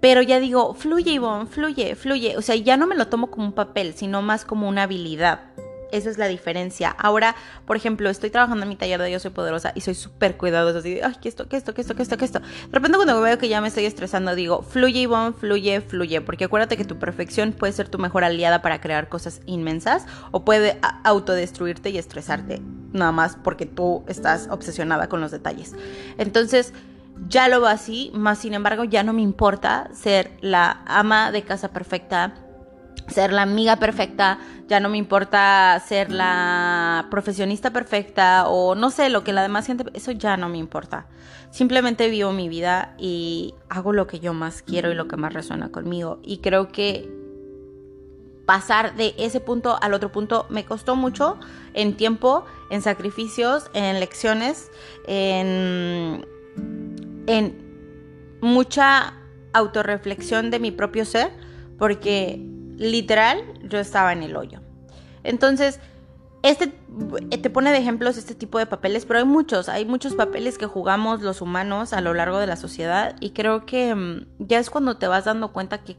Pero 0.00 0.20
ya 0.20 0.38
digo, 0.38 0.74
fluye 0.74 1.12
Ivonne, 1.12 1.46
fluye, 1.46 1.94
fluye. 1.94 2.36
O 2.36 2.42
sea, 2.42 2.56
ya 2.56 2.76
no 2.76 2.86
me 2.86 2.94
lo 2.94 3.08
tomo 3.08 3.30
como 3.30 3.46
un 3.46 3.52
papel, 3.52 3.94
sino 3.94 4.20
más 4.20 4.44
como 4.44 4.68
una 4.68 4.82
habilidad. 4.82 5.49
Esa 5.92 6.10
es 6.10 6.18
la 6.18 6.28
diferencia. 6.28 6.90
Ahora, 6.90 7.34
por 7.66 7.76
ejemplo, 7.76 8.08
estoy 8.10 8.30
trabajando 8.30 8.64
en 8.64 8.68
mi 8.68 8.76
taller 8.76 9.00
de 9.00 9.10
Yo 9.10 9.18
Soy 9.18 9.30
Poderosa 9.30 9.72
y 9.74 9.80
soy 9.80 9.94
súper 9.94 10.36
cuidadosa. 10.36 10.78
Así 10.78 11.00
ay, 11.02 11.14
que 11.20 11.28
esto, 11.28 11.48
que 11.48 11.56
esto, 11.56 11.74
que 11.74 11.80
esto, 11.80 11.94
que 11.94 12.02
esto, 12.02 12.16
que 12.16 12.24
esto. 12.24 12.40
De 12.40 12.72
repente, 12.72 12.96
cuando 12.96 13.20
veo 13.20 13.38
que 13.38 13.48
ya 13.48 13.60
me 13.60 13.68
estoy 13.68 13.86
estresando, 13.86 14.34
digo, 14.34 14.62
fluye, 14.62 15.00
Ivonne, 15.00 15.32
fluye, 15.32 15.80
fluye. 15.80 16.20
Porque 16.20 16.44
acuérdate 16.44 16.76
que 16.76 16.84
tu 16.84 16.98
perfección 16.98 17.52
puede 17.52 17.72
ser 17.72 17.88
tu 17.88 17.98
mejor 17.98 18.24
aliada 18.24 18.62
para 18.62 18.80
crear 18.80 19.08
cosas 19.08 19.40
inmensas 19.46 20.06
o 20.30 20.44
puede 20.44 20.78
autodestruirte 21.04 21.90
y 21.90 21.98
estresarte. 21.98 22.60
Nada 22.92 23.12
más 23.12 23.36
porque 23.36 23.66
tú 23.66 24.04
estás 24.08 24.48
obsesionada 24.50 25.08
con 25.08 25.20
los 25.20 25.30
detalles. 25.30 25.74
Entonces, 26.18 26.72
ya 27.28 27.48
lo 27.48 27.60
veo 27.60 27.68
así, 27.68 28.10
más 28.14 28.38
sin 28.38 28.54
embargo, 28.54 28.84
ya 28.84 29.02
no 29.02 29.12
me 29.12 29.22
importa 29.22 29.90
ser 29.92 30.30
la 30.40 30.82
ama 30.86 31.32
de 31.32 31.42
casa 31.42 31.68
perfecta 31.68 32.34
ser 33.10 33.32
la 33.32 33.42
amiga 33.42 33.76
perfecta, 33.76 34.38
ya 34.68 34.80
no 34.80 34.88
me 34.88 34.98
importa 34.98 35.82
ser 35.86 36.10
la 36.10 37.06
profesionista 37.10 37.72
perfecta 37.72 38.46
o 38.48 38.74
no 38.74 38.90
sé, 38.90 39.10
lo 39.10 39.24
que 39.24 39.32
la 39.32 39.42
demás 39.42 39.66
gente, 39.66 39.84
eso 39.94 40.12
ya 40.12 40.36
no 40.36 40.48
me 40.48 40.58
importa. 40.58 41.06
Simplemente 41.50 42.08
vivo 42.08 42.32
mi 42.32 42.48
vida 42.48 42.94
y 42.98 43.54
hago 43.68 43.92
lo 43.92 44.06
que 44.06 44.20
yo 44.20 44.32
más 44.34 44.62
quiero 44.62 44.90
y 44.92 44.94
lo 44.94 45.08
que 45.08 45.16
más 45.16 45.32
resuena 45.32 45.70
conmigo. 45.70 46.20
Y 46.22 46.38
creo 46.38 46.68
que 46.68 47.08
pasar 48.50 48.96
de 48.96 49.14
ese 49.16 49.38
punto 49.38 49.78
al 49.80 49.94
otro 49.94 50.10
punto 50.10 50.46
me 50.50 50.64
costó 50.64 50.96
mucho 50.96 51.38
en 51.72 51.96
tiempo, 51.96 52.44
en 52.70 52.82
sacrificios, 52.82 53.70
en 53.74 54.00
lecciones, 54.00 54.72
en, 55.06 56.26
mucha 58.40 59.14
autorreflexión 59.52 60.50
de 60.50 60.58
mi 60.58 60.72
propio 60.72 61.04
ser, 61.04 61.30
porque 61.78 62.44
literal 62.80 63.44
yo 63.62 63.78
estaba 63.78 64.12
en 64.12 64.22
el 64.22 64.34
hoyo. 64.34 64.60
Entonces, 65.22 65.78
este 66.42 66.68
te 66.68 67.50
pone 67.50 67.70
de 67.70 67.76
ejemplos 67.76 68.16
este 68.16 68.34
tipo 68.34 68.58
de 68.58 68.64
papeles, 68.64 69.04
pero 69.04 69.18
hay 69.18 69.26
muchos, 69.26 69.68
hay 69.68 69.84
muchos 69.84 70.14
papeles 70.14 70.56
que 70.56 70.64
jugamos 70.64 71.20
los 71.20 71.42
humanos 71.42 71.92
a 71.92 72.00
lo 72.00 72.14
largo 72.14 72.38
de 72.38 72.46
la 72.46 72.56
sociedad 72.56 73.16
y 73.20 73.30
creo 73.30 73.66
que 73.66 73.94
mm, 73.94 74.26
ya 74.38 74.58
es 74.58 74.70
cuando 74.70 74.96
te 74.96 75.06
vas 75.06 75.26
dando 75.26 75.52
cuenta 75.52 75.84
que, 75.84 75.98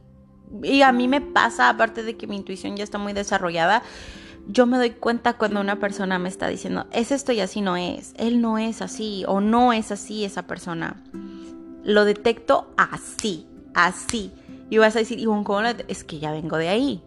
y 0.64 0.82
a 0.82 0.90
mí 0.90 1.06
me 1.06 1.20
pasa, 1.20 1.68
aparte 1.68 2.02
de 2.02 2.16
que 2.16 2.26
mi 2.26 2.34
intuición 2.34 2.76
ya 2.76 2.82
está 2.82 2.98
muy 2.98 3.12
desarrollada, 3.12 3.84
yo 4.48 4.66
me 4.66 4.76
doy 4.76 4.90
cuenta 4.90 5.34
cuando 5.34 5.60
una 5.60 5.78
persona 5.78 6.18
me 6.18 6.28
está 6.28 6.48
diciendo, 6.48 6.88
es 6.90 7.12
esto 7.12 7.30
y 7.30 7.38
así 7.38 7.60
no 7.60 7.76
es, 7.76 8.12
él 8.16 8.40
no 8.40 8.58
es 8.58 8.82
así 8.82 9.24
o 9.28 9.40
no 9.40 9.72
es 9.72 9.92
así 9.92 10.24
esa 10.24 10.48
persona. 10.48 11.04
Lo 11.84 12.04
detecto 12.04 12.72
así, 12.76 13.46
así. 13.74 14.32
Y 14.72 14.78
vas 14.78 14.96
a 14.96 15.00
decir, 15.00 15.18
y 15.20 15.26
¿cómo 15.26 15.60
es 15.86 16.02
que 16.02 16.18
ya 16.18 16.32
vengo 16.32 16.56
de 16.56 16.68
ahí? 16.70 17.02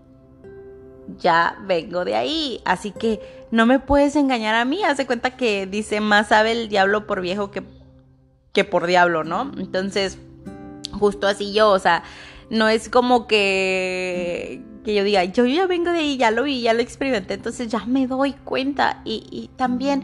ya 1.17 1.57
vengo 1.65 2.05
de 2.05 2.13
ahí. 2.13 2.61
Así 2.63 2.91
que 2.91 3.47
no 3.49 3.65
me 3.65 3.79
puedes 3.79 4.15
engañar 4.15 4.53
a 4.53 4.65
mí. 4.65 4.83
Hace 4.83 5.07
cuenta 5.07 5.31
que 5.31 5.65
dice 5.65 5.99
más 5.99 6.27
sabe 6.27 6.51
el 6.51 6.69
diablo 6.69 7.07
por 7.07 7.21
viejo 7.21 7.49
que, 7.49 7.63
que 8.53 8.65
por 8.65 8.85
diablo, 8.85 9.23
¿no? 9.23 9.51
Entonces, 9.57 10.19
justo 10.91 11.25
así 11.25 11.53
yo, 11.53 11.71
o 11.71 11.79
sea, 11.79 12.03
no 12.51 12.69
es 12.69 12.87
como 12.87 13.25
que, 13.25 14.61
que 14.83 14.93
yo 14.93 15.03
diga, 15.03 15.23
yo 15.23 15.47
ya 15.47 15.65
vengo 15.65 15.91
de 15.91 15.97
ahí, 15.97 16.17
ya 16.17 16.29
lo 16.29 16.43
vi, 16.43 16.61
ya 16.61 16.73
lo 16.75 16.81
experimenté, 16.81 17.33
entonces 17.33 17.67
ya 17.67 17.83
me 17.87 18.05
doy 18.05 18.33
cuenta. 18.33 19.01
Y, 19.05 19.25
y 19.31 19.49
también 19.55 20.03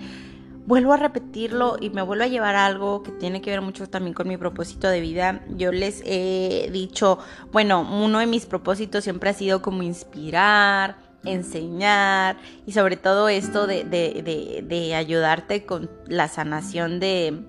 vuelvo 0.66 0.94
a 0.94 0.98
repetirlo 0.98 1.78
y 1.80 1.90
me 1.90 2.02
vuelvo 2.02 2.24
a 2.24 2.28
llevar 2.28 2.56
algo 2.56 3.04
que 3.04 3.12
tiene 3.12 3.42
que 3.42 3.50
ver 3.50 3.62
mucho 3.62 3.88
también 3.88 4.14
con 4.14 4.28
mi 4.28 4.38
propósito 4.38 4.88
de 4.88 5.02
vida. 5.02 5.42
Yo 5.50 5.72
les 5.72 6.02
he 6.06 6.70
dicho, 6.72 7.20
bueno, 7.52 7.82
uno 7.82 8.20
de 8.20 8.28
mis 8.28 8.46
propósitos 8.46 9.04
siempre 9.04 9.30
ha 9.30 9.34
sido 9.34 9.62
como 9.62 9.84
inspirar, 9.84 10.98
enseñar 11.24 12.38
y 12.66 12.72
sobre 12.72 12.98
todo 12.98 13.30
esto 13.30 13.68
de, 13.68 14.94
ayudarte 14.96 15.66
con 15.66 15.90
la 16.08 16.28
sanación 16.28 17.00
de, 17.00 17.44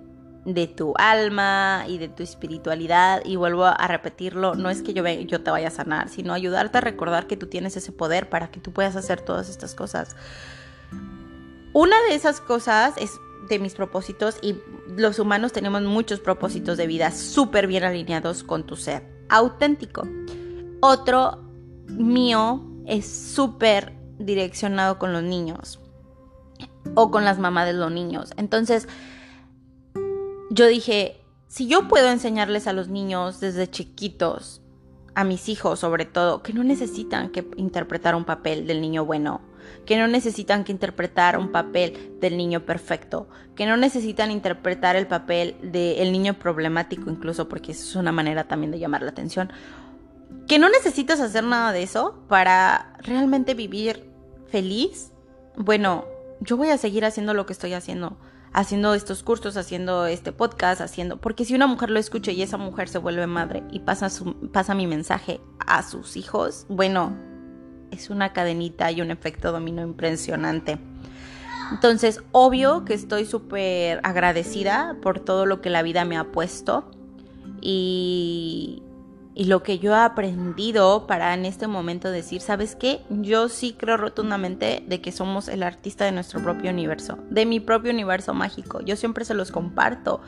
de 0.44 0.66
tu 0.66 0.94
alma 0.96 1.84
y 1.88 1.98
de 1.98 2.08
tu 2.08 2.22
espiritualidad 2.22 3.22
y 3.24 3.36
vuelvo 3.36 3.64
a 3.64 3.86
repetirlo, 3.88 4.54
no 4.54 4.70
es 4.70 4.82
que 4.82 4.94
yo, 4.94 5.06
yo 5.06 5.42
te 5.42 5.50
vaya 5.50 5.68
a 5.68 5.70
sanar, 5.72 6.08
sino 6.08 6.32
ayudarte 6.32 6.78
a 6.78 6.80
recordar 6.80 7.26
que 7.26 7.36
tú 7.36 7.46
tienes 7.46 7.76
ese 7.76 7.92
poder 7.92 8.28
para 8.28 8.50
que 8.50 8.60
tú 8.60 8.72
puedas 8.72 8.96
hacer 8.96 9.20
todas 9.20 9.48
estas 9.48 9.74
cosas. 9.74 10.16
Una 11.72 11.96
de 12.02 12.14
esas 12.14 12.40
cosas 12.40 12.94
es 12.98 13.18
de 13.48 13.58
mis 13.58 13.74
propósitos 13.74 14.36
y 14.42 14.56
los 14.96 15.18
humanos 15.18 15.52
tenemos 15.52 15.82
muchos 15.82 16.20
propósitos 16.20 16.76
de 16.76 16.86
vida 16.86 17.10
súper 17.10 17.66
bien 17.66 17.84
alineados 17.84 18.42
con 18.42 18.64
tu 18.64 18.76
ser 18.76 19.02
auténtico. 19.28 20.06
Otro 20.80 21.38
mío 21.88 22.62
es 22.86 23.06
súper 23.06 23.94
direccionado 24.18 24.98
con 24.98 25.12
los 25.12 25.22
niños 25.22 25.80
o 26.94 27.10
con 27.10 27.24
las 27.24 27.38
mamás 27.38 27.66
de 27.66 27.72
los 27.72 27.90
niños. 27.90 28.32
Entonces, 28.36 28.86
yo 30.50 30.66
dije, 30.66 31.20
si 31.48 31.66
yo 31.66 31.88
puedo 31.88 32.10
enseñarles 32.10 32.66
a 32.66 32.72
los 32.72 32.88
niños 32.88 33.40
desde 33.40 33.70
chiquitos, 33.70 34.60
a 35.14 35.24
mis 35.24 35.48
hijos 35.48 35.80
sobre 35.80 36.04
todo, 36.04 36.42
que 36.42 36.52
no 36.52 36.64
necesitan 36.64 37.30
que 37.30 37.46
interpretar 37.56 38.14
un 38.14 38.24
papel 38.24 38.66
del 38.66 38.80
niño 38.80 39.04
bueno, 39.04 39.40
que 39.86 39.96
no 39.96 40.08
necesitan 40.08 40.64
que 40.64 40.72
interpretar 40.72 41.38
un 41.38 41.52
papel 41.52 42.16
del 42.20 42.36
niño 42.36 42.64
perfecto, 42.64 43.28
que 43.54 43.66
no 43.66 43.76
necesitan 43.76 44.30
interpretar 44.30 44.96
el 44.96 45.06
papel 45.06 45.56
del 45.62 46.12
niño 46.12 46.34
problemático 46.34 47.10
incluso, 47.10 47.48
porque 47.48 47.72
eso 47.72 47.82
es 47.82 47.96
una 47.96 48.12
manera 48.12 48.44
también 48.44 48.70
de 48.70 48.78
llamar 48.78 49.02
la 49.02 49.10
atención, 49.10 49.52
que 50.48 50.58
no 50.58 50.68
necesitas 50.68 51.20
hacer 51.20 51.44
nada 51.44 51.72
de 51.72 51.82
eso 51.82 52.24
para 52.28 52.94
realmente 53.00 53.54
vivir 53.54 54.10
feliz. 54.48 55.12
Bueno, 55.56 56.04
yo 56.40 56.56
voy 56.56 56.70
a 56.70 56.78
seguir 56.78 57.04
haciendo 57.04 57.34
lo 57.34 57.46
que 57.46 57.52
estoy 57.52 57.74
haciendo 57.74 58.18
haciendo 58.52 58.94
estos 58.94 59.22
cursos, 59.22 59.56
haciendo 59.56 60.06
este 60.06 60.32
podcast, 60.32 60.80
haciendo, 60.80 61.16
porque 61.16 61.44
si 61.44 61.54
una 61.54 61.66
mujer 61.66 61.90
lo 61.90 61.98
escucha 61.98 62.32
y 62.32 62.42
esa 62.42 62.58
mujer 62.58 62.88
se 62.88 62.98
vuelve 62.98 63.26
madre 63.26 63.62
y 63.70 63.80
pasa, 63.80 64.10
su, 64.10 64.34
pasa 64.50 64.74
mi 64.74 64.86
mensaje 64.86 65.40
a 65.58 65.82
sus 65.82 66.16
hijos, 66.16 66.66
bueno, 66.68 67.16
es 67.92 68.10
una 68.10 68.32
cadenita 68.32 68.90
y 68.90 69.00
un 69.00 69.10
efecto 69.10 69.52
dominó 69.52 69.82
impresionante. 69.82 70.78
Entonces, 71.70 72.22
obvio 72.32 72.84
que 72.84 72.94
estoy 72.94 73.24
súper 73.24 74.00
agradecida 74.02 74.96
por 75.00 75.20
todo 75.20 75.46
lo 75.46 75.60
que 75.60 75.70
la 75.70 75.82
vida 75.82 76.04
me 76.04 76.16
ha 76.16 76.24
puesto 76.24 76.90
y, 77.60 78.82
y, 79.34 79.44
lo 79.44 79.62
que 79.62 79.78
yo 79.78 79.92
he 79.92 79.98
aprendido 79.98 81.06
para 81.06 81.32
en 81.32 81.46
este 81.46 81.68
momento 81.68 82.10
decir, 82.10 82.40
¿sabes 82.40 82.76
qué? 82.76 83.00
Yo 83.08 83.48
sí 83.48 83.74
creo 83.78 83.96
rotundamente 83.96 84.84
de 84.86 85.00
que 85.00 85.12
somos 85.12 85.48
el 85.48 85.62
artista 85.62 86.04
de 86.04 86.12
nuestro 86.12 86.42
propio 86.42 86.70
universo, 86.70 87.18
de 87.30 87.46
mi 87.46 87.60
propio 87.60 87.90
universo 87.90 88.34
mágico. 88.34 88.80
Yo 88.82 88.96
siempre 88.96 89.24
se 89.24 89.34
los 89.34 89.50
comparto 89.50 90.20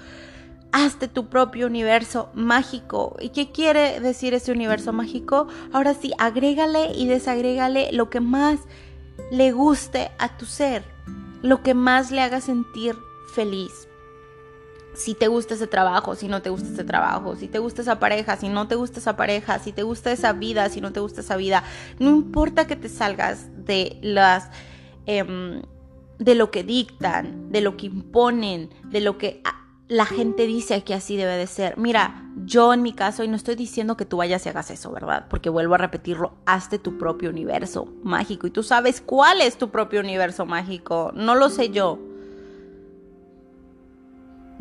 hazte 0.74 1.06
tu 1.06 1.28
propio 1.28 1.68
universo 1.68 2.30
mágico. 2.34 3.16
¿Y 3.20 3.28
qué 3.28 3.52
quiere 3.52 4.00
decir 4.00 4.34
ese 4.34 4.50
universo 4.50 4.92
mágico? 4.92 5.46
Ahora 5.72 5.94
sí, 5.94 6.12
agrégale 6.18 6.90
y 6.92 7.06
desagrégale 7.06 7.92
lo 7.92 8.10
que 8.10 8.18
más 8.18 8.58
le 9.30 9.52
guste 9.52 10.10
a 10.18 10.36
tu 10.36 10.46
ser, 10.46 10.82
lo 11.42 11.62
que 11.62 11.74
más 11.74 12.10
le 12.10 12.22
haga 12.22 12.40
sentir 12.40 12.96
feliz. 13.32 13.86
Si 14.96 15.14
te 15.14 15.28
gusta 15.28 15.54
ese 15.54 15.68
trabajo, 15.68 16.16
si 16.16 16.26
no 16.26 16.42
te 16.42 16.50
gusta 16.50 16.68
ese 16.68 16.82
trabajo, 16.82 17.36
si 17.36 17.46
te 17.46 17.60
gusta 17.60 17.82
esa 17.82 18.00
pareja, 18.00 18.36
si 18.36 18.48
no 18.48 18.66
te 18.66 18.74
gusta 18.74 18.98
esa 18.98 19.14
pareja, 19.14 19.60
si 19.60 19.70
te 19.70 19.84
gusta 19.84 20.10
esa 20.10 20.32
vida, 20.32 20.68
si 20.70 20.80
no 20.80 20.92
te 20.92 20.98
gusta 20.98 21.20
esa 21.20 21.36
vida, 21.36 21.62
no 22.00 22.10
importa 22.10 22.66
que 22.66 22.74
te 22.74 22.88
salgas 22.88 23.46
de 23.64 23.96
las 24.02 24.50
em, 25.06 25.62
de 26.18 26.34
lo 26.34 26.50
que 26.50 26.64
dictan, 26.64 27.52
de 27.52 27.60
lo 27.60 27.76
que 27.76 27.86
imponen, 27.86 28.70
de 28.84 29.00
lo 29.00 29.18
que 29.18 29.40
la 29.88 30.06
gente 30.06 30.46
dice 30.46 30.82
que 30.82 30.94
así 30.94 31.16
debe 31.16 31.36
de 31.36 31.46
ser. 31.46 31.76
Mira, 31.76 32.30
yo 32.46 32.72
en 32.72 32.82
mi 32.82 32.92
caso, 32.94 33.22
y 33.22 33.28
no 33.28 33.36
estoy 33.36 33.54
diciendo 33.54 33.96
que 33.96 34.06
tú 34.06 34.16
vayas 34.16 34.46
y 34.46 34.48
hagas 34.48 34.70
eso, 34.70 34.90
¿verdad? 34.90 35.26
Porque 35.28 35.50
vuelvo 35.50 35.74
a 35.74 35.78
repetirlo, 35.78 36.32
hazte 36.46 36.78
tu 36.78 36.96
propio 36.96 37.28
universo 37.28 37.92
mágico. 38.02 38.46
Y 38.46 38.50
tú 38.50 38.62
sabes 38.62 39.02
cuál 39.02 39.42
es 39.42 39.58
tu 39.58 39.70
propio 39.70 40.00
universo 40.00 40.46
mágico. 40.46 41.12
No 41.14 41.34
lo 41.34 41.50
sé 41.50 41.70
yo. 41.70 41.98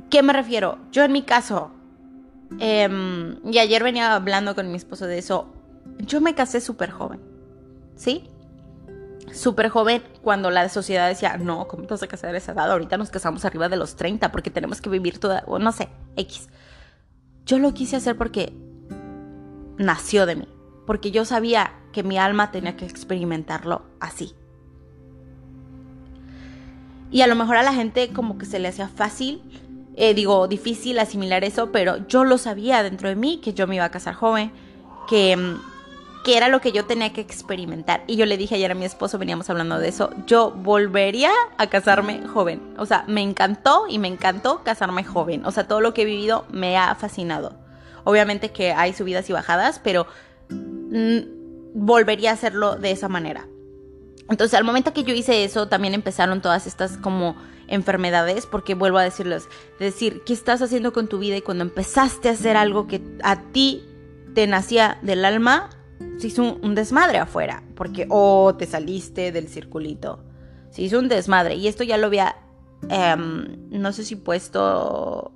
¿Qué 0.09 0.21
me 0.23 0.33
refiero? 0.33 0.77
Yo 0.91 1.03
en 1.03 1.13
mi 1.13 1.23
caso, 1.23 1.71
em, 2.59 3.37
y 3.49 3.59
ayer 3.59 3.81
venía 3.81 4.13
hablando 4.13 4.55
con 4.55 4.69
mi 4.69 4.75
esposo 4.75 5.07
de 5.07 5.17
eso, 5.17 5.47
yo 5.99 6.19
me 6.21 6.35
casé 6.35 6.59
súper 6.59 6.91
joven, 6.91 7.19
¿sí? 7.95 8.29
Súper 9.33 9.69
joven 9.69 10.03
cuando 10.21 10.49
la 10.51 10.69
sociedad 10.69 11.07
decía, 11.07 11.37
no, 11.37 11.67
¿cómo 11.67 11.83
te 11.83 11.93
vas 11.93 12.03
a 12.03 12.07
casar 12.07 12.33
a 12.33 12.37
esa 12.37 12.53
edad? 12.53 12.71
Ahorita 12.71 12.97
nos 12.97 13.09
casamos 13.09 13.43
arriba 13.45 13.69
de 13.69 13.77
los 13.77 13.95
30 13.95 14.31
porque 14.31 14.51
tenemos 14.51 14.79
que 14.79 14.89
vivir 14.89 15.19
toda, 15.19 15.43
o 15.47 15.59
no 15.59 15.71
sé, 15.71 15.89
X. 16.15 16.47
Yo 17.45 17.59
lo 17.59 17.73
quise 17.73 17.97
hacer 17.97 18.17
porque 18.17 18.53
nació 19.77 20.25
de 20.25 20.35
mí, 20.35 20.47
porque 20.85 21.11
yo 21.11 21.25
sabía 21.25 21.73
que 21.91 22.03
mi 22.03 22.17
alma 22.17 22.51
tenía 22.51 22.77
que 22.77 22.85
experimentarlo 22.85 23.83
así. 23.99 24.33
Y 27.11 27.21
a 27.21 27.27
lo 27.27 27.35
mejor 27.35 27.57
a 27.57 27.63
la 27.63 27.73
gente 27.73 28.09
como 28.09 28.37
que 28.37 28.45
se 28.45 28.59
le 28.59 28.69
hacía 28.69 28.87
fácil, 28.87 29.43
eh, 29.95 30.13
digo, 30.13 30.47
difícil 30.47 30.97
asimilar 30.97 31.43
eso, 31.43 31.71
pero 31.71 32.07
yo 32.07 32.23
lo 32.23 32.37
sabía 32.37 32.81
dentro 32.81 33.09
de 33.09 33.15
mí, 33.15 33.37
que 33.37 33.53
yo 33.53 33.67
me 33.67 33.75
iba 33.75 33.85
a 33.85 33.91
casar 33.91 34.15
joven, 34.15 34.51
que 35.07 35.37
mm, 35.37 35.72
que 36.23 36.37
era 36.37 36.47
lo 36.47 36.61
que 36.61 36.71
yo 36.71 36.85
tenía 36.85 37.11
que 37.11 37.21
experimentar. 37.21 38.03
Y 38.07 38.15
yo 38.15 38.25
le 38.25 38.37
dije 38.37 38.55
ayer 38.55 38.71
a 38.71 38.75
mi 38.75 38.85
esposo, 38.85 39.17
veníamos 39.17 39.49
hablando 39.49 39.77
de 39.77 39.89
eso, 39.89 40.09
yo 40.25 40.51
volvería 40.51 41.31
a 41.57 41.67
casarme 41.67 42.25
joven. 42.27 42.61
O 42.77 42.85
sea, 42.85 43.03
me 43.07 43.21
encantó 43.21 43.85
y 43.89 43.99
me 43.99 44.07
encantó 44.07 44.63
casarme 44.63 45.03
joven. 45.03 45.45
O 45.45 45.51
sea, 45.51 45.67
todo 45.67 45.81
lo 45.81 45.93
que 45.93 46.03
he 46.03 46.05
vivido 46.05 46.45
me 46.51 46.77
ha 46.77 46.95
fascinado. 46.95 47.55
Obviamente 48.05 48.51
que 48.51 48.71
hay 48.71 48.93
subidas 48.93 49.29
y 49.29 49.33
bajadas, 49.33 49.79
pero 49.83 50.07
mm, 50.49 51.19
volvería 51.73 52.31
a 52.31 52.33
hacerlo 52.33 52.75
de 52.75 52.91
esa 52.91 53.09
manera. 53.09 53.47
Entonces, 54.29 54.57
al 54.57 54.63
momento 54.63 54.93
que 54.93 55.03
yo 55.03 55.13
hice 55.13 55.43
eso, 55.43 55.67
también 55.67 55.93
empezaron 55.93 56.41
todas 56.41 56.67
estas 56.67 56.97
como 56.97 57.35
enfermedades, 57.67 58.45
porque 58.45 58.75
vuelvo 58.75 58.97
a 58.97 59.03
decirles, 59.03 59.47
decir, 59.79 60.21
¿qué 60.25 60.33
estás 60.33 60.61
haciendo 60.61 60.93
con 60.93 61.07
tu 61.07 61.19
vida? 61.19 61.35
Y 61.35 61.41
cuando 61.41 61.63
empezaste 61.63 62.29
a 62.29 62.33
hacer 62.33 62.55
algo 62.55 62.87
que 62.87 63.01
a 63.23 63.41
ti 63.51 63.83
te 64.33 64.47
nacía 64.47 64.97
del 65.01 65.25
alma, 65.25 65.69
se 66.17 66.27
hizo 66.27 66.57
un, 66.61 66.75
desmadre 66.75 67.17
afuera, 67.17 67.63
porque 67.75 68.05
oh, 68.09 68.55
te 68.57 68.65
saliste 68.65 69.31
del 69.31 69.47
circulito. 69.47 70.23
Se 70.69 70.81
hizo 70.81 70.99
un 70.99 71.09
desmadre. 71.09 71.55
Y 71.55 71.67
esto 71.67 71.83
ya 71.83 71.97
lo 71.97 72.07
había, 72.07 72.35
em, 72.89 73.69
no 73.69 73.91
sé 73.91 74.03
si 74.03 74.15
puesto 74.15 75.31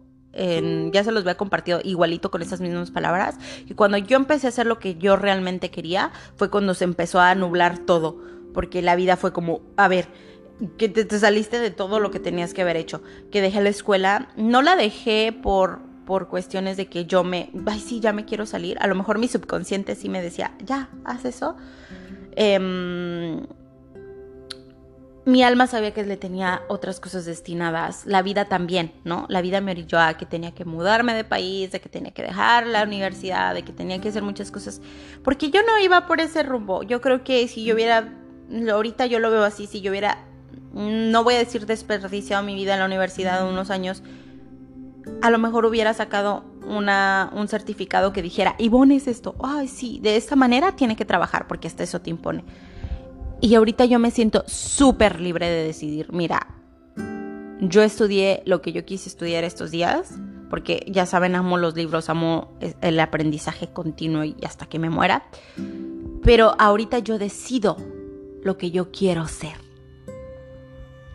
ya 0.91 1.03
se 1.03 1.11
los 1.11 1.21
había 1.21 1.35
compartido 1.35 1.79
igualito 1.83 2.29
con 2.29 2.41
esas 2.41 2.61
mismas 2.61 2.91
palabras. 2.91 3.35
Y 3.67 3.73
cuando 3.73 3.97
yo 3.97 4.17
empecé 4.17 4.47
a 4.47 4.49
hacer 4.49 4.67
lo 4.67 4.79
que 4.79 4.95
yo 4.95 5.15
realmente 5.15 5.71
quería, 5.71 6.11
fue 6.35 6.49
cuando 6.49 6.73
se 6.73 6.83
empezó 6.83 7.19
a 7.19 7.33
nublar 7.35 7.79
todo. 7.79 8.19
Porque 8.53 8.81
la 8.81 8.95
vida 8.95 9.17
fue 9.17 9.33
como, 9.33 9.61
a 9.77 9.87
ver, 9.87 10.07
que 10.77 10.89
te 10.89 11.19
saliste 11.19 11.59
de 11.59 11.71
todo 11.71 11.99
lo 11.99 12.11
que 12.11 12.19
tenías 12.19 12.53
que 12.53 12.61
haber 12.61 12.77
hecho. 12.77 13.01
Que 13.31 13.41
dejé 13.41 13.61
la 13.61 13.69
escuela. 13.69 14.29
No 14.35 14.61
la 14.61 14.75
dejé 14.75 15.31
por 15.31 15.79
por 16.07 16.29
cuestiones 16.29 16.77
de 16.77 16.87
que 16.87 17.05
yo 17.05 17.25
me, 17.25 17.51
ay, 17.65 17.81
sí, 17.81 17.99
ya 17.99 18.13
me 18.13 18.23
quiero 18.23 18.45
salir. 18.45 18.77
A 18.79 18.87
lo 18.87 18.95
mejor 18.95 19.19
mi 19.19 19.27
subconsciente 19.27 19.93
sí 19.93 20.07
me 20.07 20.21
decía, 20.21 20.53
ya, 20.65 20.89
haz 21.03 21.25
eso. 21.25 21.57
Em, 22.31 23.45
mi 25.25 25.43
alma 25.43 25.67
sabía 25.67 25.93
que 25.93 26.05
le 26.05 26.15
tenía 26.15 26.61
otras 26.69 27.01
cosas 27.01 27.25
destinadas, 27.25 28.05
la 28.05 28.21
vida 28.21 28.45
también, 28.45 28.93
¿no? 29.03 29.25
La 29.27 29.41
vida 29.41 29.59
me 29.59 29.71
orilló 29.73 29.99
a 29.99 30.13
que 30.13 30.25
tenía 30.25 30.53
que 30.53 30.63
mudarme 30.63 31.13
de 31.13 31.25
país, 31.25 31.73
de 31.73 31.81
que 31.81 31.89
tenía 31.89 32.11
que 32.11 32.23
dejar 32.23 32.65
la 32.67 32.83
universidad, 32.83 33.53
de 33.53 33.63
que 33.63 33.73
tenía 33.73 33.99
que 33.99 34.07
hacer 34.07 34.23
muchas 34.23 34.49
cosas, 34.49 34.81
porque 35.25 35.51
yo 35.51 35.61
no 35.63 35.77
iba 35.79 36.07
por 36.07 36.21
ese 36.21 36.41
rumbo. 36.41 36.83
Yo 36.83 37.01
creo 37.01 37.25
que 37.25 37.45
si 37.49 37.65
yo 37.65 37.75
hubiera, 37.75 38.13
ahorita 38.71 39.07
yo 39.07 39.19
lo 39.19 39.29
veo 39.29 39.43
así, 39.43 39.67
si 39.67 39.81
yo 39.81 39.91
hubiera, 39.91 40.23
no 40.73 41.25
voy 41.25 41.33
a 41.33 41.39
decir 41.39 41.65
desperdiciado 41.65 42.43
mi 42.43 42.55
vida 42.55 42.75
en 42.75 42.79
la 42.79 42.85
universidad 42.85 43.45
unos 43.45 43.69
años, 43.69 44.03
a 45.21 45.29
lo 45.29 45.37
mejor 45.37 45.65
hubiera 45.65 45.93
sacado 45.93 46.43
un 46.67 47.47
certificado 47.47 48.11
que 48.11 48.21
dijera, 48.21 48.55
Ivonne 48.57 48.97
es 48.97 49.07
esto, 49.07 49.35
ay 49.41 49.67
sí, 49.67 49.99
de 50.01 50.17
esta 50.17 50.35
manera 50.35 50.73
tiene 50.73 50.95
que 50.95 51.05
trabajar 51.05 51.47
porque 51.47 51.67
hasta 51.67 51.83
eso 51.83 52.01
te 52.01 52.09
impone. 52.09 52.43
Y 53.39 53.55
ahorita 53.55 53.85
yo 53.85 53.99
me 53.99 54.11
siento 54.11 54.43
súper 54.47 55.21
libre 55.21 55.47
de 55.49 55.63
decidir, 55.63 56.11
mira, 56.11 56.47
yo 57.61 57.83
estudié 57.83 58.43
lo 58.45 58.61
que 58.61 58.73
yo 58.73 58.85
quise 58.85 59.09
estudiar 59.09 59.43
estos 59.43 59.71
días, 59.71 60.15
porque 60.49 60.85
ya 60.87 61.05
saben, 61.05 61.35
amo 61.35 61.57
los 61.57 61.75
libros, 61.75 62.09
amo 62.09 62.53
el 62.81 62.99
aprendizaje 62.99 63.67
continuo 63.67 64.23
y 64.23 64.35
hasta 64.43 64.65
que 64.65 64.79
me 64.79 64.89
muera, 64.89 65.27
pero 66.23 66.55
ahorita 66.59 66.99
yo 66.99 67.17
decido 67.17 67.77
lo 68.43 68.57
que 68.57 68.71
yo 68.71 68.91
quiero 68.91 69.27
ser, 69.27 69.55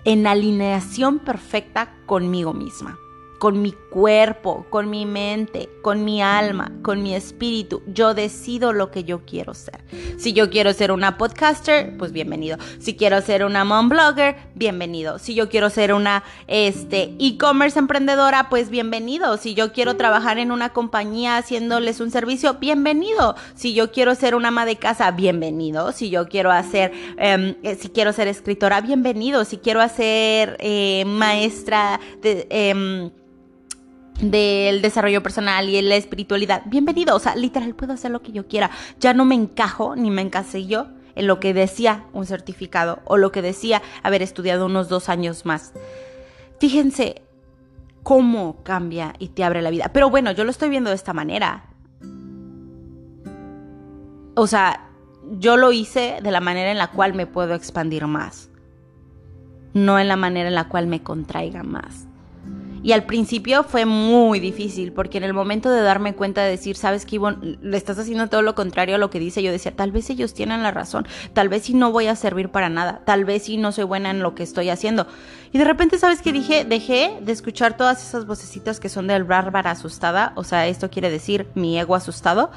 en 0.04 0.26
alineación 0.26 1.18
perfecta 1.18 1.94
conmigo 2.06 2.52
misma 2.52 2.98
con 3.42 3.60
mi 3.60 3.72
cuerpo, 3.72 4.66
con 4.70 4.88
mi 4.88 5.04
mente, 5.04 5.68
con 5.82 6.04
mi 6.04 6.22
alma, 6.22 6.70
con 6.80 7.02
mi 7.02 7.12
espíritu. 7.12 7.82
Yo 7.88 8.14
decido 8.14 8.72
lo 8.72 8.92
que 8.92 9.02
yo 9.02 9.26
quiero 9.26 9.52
ser. 9.52 9.80
Si 10.16 10.32
yo 10.32 10.48
quiero 10.48 10.72
ser 10.72 10.92
una 10.92 11.18
podcaster, 11.18 11.96
pues 11.98 12.12
bienvenido. 12.12 12.56
Si 12.78 12.94
quiero 12.94 13.20
ser 13.20 13.44
una 13.44 13.64
mom 13.64 13.88
blogger, 13.88 14.36
bienvenido. 14.54 15.18
Si 15.18 15.34
yo 15.34 15.48
quiero 15.48 15.70
ser 15.70 15.92
una 15.92 16.22
este 16.46 17.16
e-commerce 17.18 17.80
emprendedora, 17.80 18.48
pues 18.48 18.70
bienvenido. 18.70 19.36
Si 19.38 19.54
yo 19.54 19.72
quiero 19.72 19.96
trabajar 19.96 20.38
en 20.38 20.52
una 20.52 20.72
compañía 20.72 21.36
haciéndoles 21.36 21.98
un 21.98 22.12
servicio, 22.12 22.58
bienvenido. 22.60 23.34
Si 23.56 23.74
yo 23.74 23.90
quiero 23.90 24.14
ser 24.14 24.36
una 24.36 24.48
ama 24.48 24.66
de 24.66 24.76
casa, 24.76 25.10
bienvenido. 25.10 25.90
Si 25.90 26.10
yo 26.10 26.28
quiero 26.28 26.52
hacer, 26.52 26.92
em, 27.16 27.56
eh, 27.64 27.74
si 27.74 27.88
quiero 27.88 28.12
ser 28.12 28.28
escritora, 28.28 28.80
bienvenido. 28.82 29.44
Si 29.44 29.58
quiero 29.58 29.80
hacer 29.80 30.56
eh, 30.60 31.02
maestra 31.06 31.98
de 32.20 32.46
em, 32.48 33.10
del 34.22 34.82
desarrollo 34.82 35.22
personal 35.22 35.68
y 35.68 35.82
la 35.82 35.96
espiritualidad. 35.96 36.62
Bienvenido, 36.66 37.16
o 37.16 37.18
sea, 37.18 37.34
literal 37.34 37.74
puedo 37.74 37.92
hacer 37.92 38.12
lo 38.12 38.22
que 38.22 38.32
yo 38.32 38.46
quiera. 38.46 38.70
Ya 39.00 39.14
no 39.14 39.24
me 39.24 39.34
encajo 39.34 39.96
ni 39.96 40.10
me 40.10 40.22
encasillo 40.22 40.86
en 41.14 41.26
lo 41.26 41.40
que 41.40 41.52
decía 41.52 42.06
un 42.12 42.24
certificado 42.24 43.00
o 43.04 43.16
lo 43.16 43.32
que 43.32 43.42
decía 43.42 43.82
haber 44.02 44.22
estudiado 44.22 44.66
unos 44.66 44.88
dos 44.88 45.08
años 45.08 45.44
más. 45.44 45.72
Fíjense 46.60 47.22
cómo 48.04 48.62
cambia 48.62 49.12
y 49.18 49.28
te 49.28 49.42
abre 49.42 49.60
la 49.60 49.70
vida. 49.70 49.90
Pero 49.92 50.08
bueno, 50.08 50.30
yo 50.30 50.44
lo 50.44 50.50
estoy 50.50 50.70
viendo 50.70 50.90
de 50.90 50.96
esta 50.96 51.12
manera. 51.12 51.64
O 54.34 54.46
sea, 54.46 54.88
yo 55.32 55.56
lo 55.56 55.72
hice 55.72 56.18
de 56.22 56.30
la 56.30 56.40
manera 56.40 56.70
en 56.70 56.78
la 56.78 56.92
cual 56.92 57.12
me 57.12 57.26
puedo 57.26 57.54
expandir 57.54 58.06
más. 58.06 58.50
No 59.74 59.98
en 59.98 60.06
la 60.06 60.16
manera 60.16 60.48
en 60.48 60.54
la 60.54 60.68
cual 60.68 60.86
me 60.86 61.02
contraiga 61.02 61.64
más. 61.64 62.06
Y 62.82 62.92
al 62.92 63.04
principio 63.04 63.62
fue 63.62 63.84
muy 63.86 64.40
difícil, 64.40 64.92
porque 64.92 65.18
en 65.18 65.24
el 65.24 65.32
momento 65.32 65.70
de 65.70 65.82
darme 65.82 66.14
cuenta 66.14 66.42
de 66.42 66.50
decir, 66.50 66.76
sabes 66.76 67.06
que 67.06 67.16
Ivonne, 67.16 67.58
le 67.60 67.76
estás 67.76 67.98
haciendo 67.98 68.26
todo 68.28 68.42
lo 68.42 68.54
contrario 68.54 68.96
a 68.96 68.98
lo 68.98 69.08
que 69.08 69.20
dice, 69.20 69.42
yo 69.42 69.52
decía, 69.52 69.76
tal 69.76 69.92
vez 69.92 70.10
ellos 70.10 70.34
tienen 70.34 70.62
la 70.62 70.72
razón, 70.72 71.06
tal 71.32 71.48
vez 71.48 71.62
si 71.62 71.74
no 71.74 71.92
voy 71.92 72.08
a 72.08 72.16
servir 72.16 72.48
para 72.48 72.68
nada, 72.68 73.02
tal 73.04 73.24
vez 73.24 73.44
si 73.44 73.56
no 73.56 73.70
soy 73.70 73.84
buena 73.84 74.10
en 74.10 74.20
lo 74.20 74.34
que 74.34 74.42
estoy 74.42 74.68
haciendo. 74.68 75.06
Y 75.52 75.58
de 75.58 75.64
repente, 75.64 75.98
¿sabes 75.98 76.22
qué 76.22 76.32
dije? 76.32 76.64
Dejé 76.64 77.18
de 77.20 77.32
escuchar 77.32 77.76
todas 77.76 78.06
esas 78.06 78.26
vocecitas 78.26 78.80
que 78.80 78.88
son 78.88 79.06
del 79.06 79.22
bárbara 79.22 79.70
asustada, 79.70 80.32
o 80.34 80.42
sea, 80.42 80.66
esto 80.66 80.90
quiere 80.90 81.08
decir 81.08 81.46
mi 81.54 81.78
ego 81.78 81.94
asustado. 81.94 82.50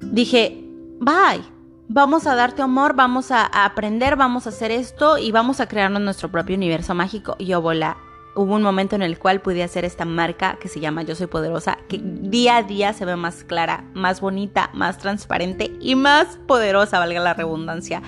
Dije, 0.00 0.62
bye 1.00 1.57
vamos 1.88 2.26
a 2.26 2.34
darte 2.34 2.62
amor, 2.62 2.94
vamos 2.94 3.30
a, 3.30 3.46
aprender, 3.46 4.16
vamos 4.16 4.46
a 4.46 4.50
hacer 4.50 4.70
esto 4.70 5.18
y 5.18 5.32
vamos 5.32 5.60
a 5.60 5.66
crearnos 5.66 6.02
nuestro 6.02 6.30
propio 6.30 6.56
universo 6.56 6.94
mágico. 6.94 7.34
Y 7.38 7.46
yo 7.46 7.60
volá. 7.60 7.96
Hubo 8.36 8.54
un 8.54 8.62
momento 8.62 8.94
en 8.94 9.02
el 9.02 9.18
cual 9.18 9.40
pude 9.40 9.64
hacer 9.64 9.84
esta 9.84 10.04
marca 10.04 10.58
que 10.60 10.68
se 10.68 10.78
llama 10.78 11.02
Yo 11.02 11.16
Soy 11.16 11.26
Poderosa, 11.26 11.78
que 11.88 11.98
día 12.00 12.58
a 12.58 12.62
día 12.62 12.92
se 12.92 13.04
ve 13.04 13.16
más 13.16 13.42
clara, 13.42 13.84
más 13.94 14.20
bonita, 14.20 14.70
más 14.74 14.98
transparente 14.98 15.72
y 15.80 15.96
más 15.96 16.38
poderosa, 16.46 17.00
valga 17.00 17.20
la 17.20 17.34
redundancia. 17.34 18.00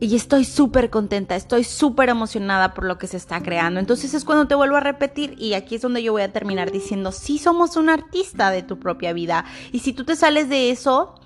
Y 0.00 0.16
estoy 0.16 0.44
súper 0.44 0.88
contenta, 0.88 1.36
estoy 1.36 1.64
súper 1.64 2.08
emocionada 2.08 2.72
por 2.72 2.84
lo 2.84 2.96
que 2.96 3.06
se 3.06 3.18
está 3.18 3.42
creando. 3.42 3.80
Entonces 3.80 4.14
es 4.14 4.24
cuando 4.24 4.48
te 4.48 4.54
vuelvo 4.54 4.76
a 4.76 4.80
repetir 4.80 5.34
y 5.38 5.54
aquí 5.54 5.74
es 5.74 5.82
donde 5.82 6.02
yo 6.02 6.12
voy 6.12 6.22
a 6.22 6.32
terminar 6.32 6.70
diciendo, 6.70 7.12
sí 7.12 7.38
somos 7.38 7.76
un 7.76 7.90
artista 7.90 8.50
de 8.50 8.62
tu 8.62 8.78
propia 8.78 9.12
vida. 9.12 9.44
Y 9.72 9.80
si 9.80 9.92
tú 9.92 10.04
te 10.04 10.16
sales 10.16 10.48
de 10.48 10.70
eso, 10.70 11.16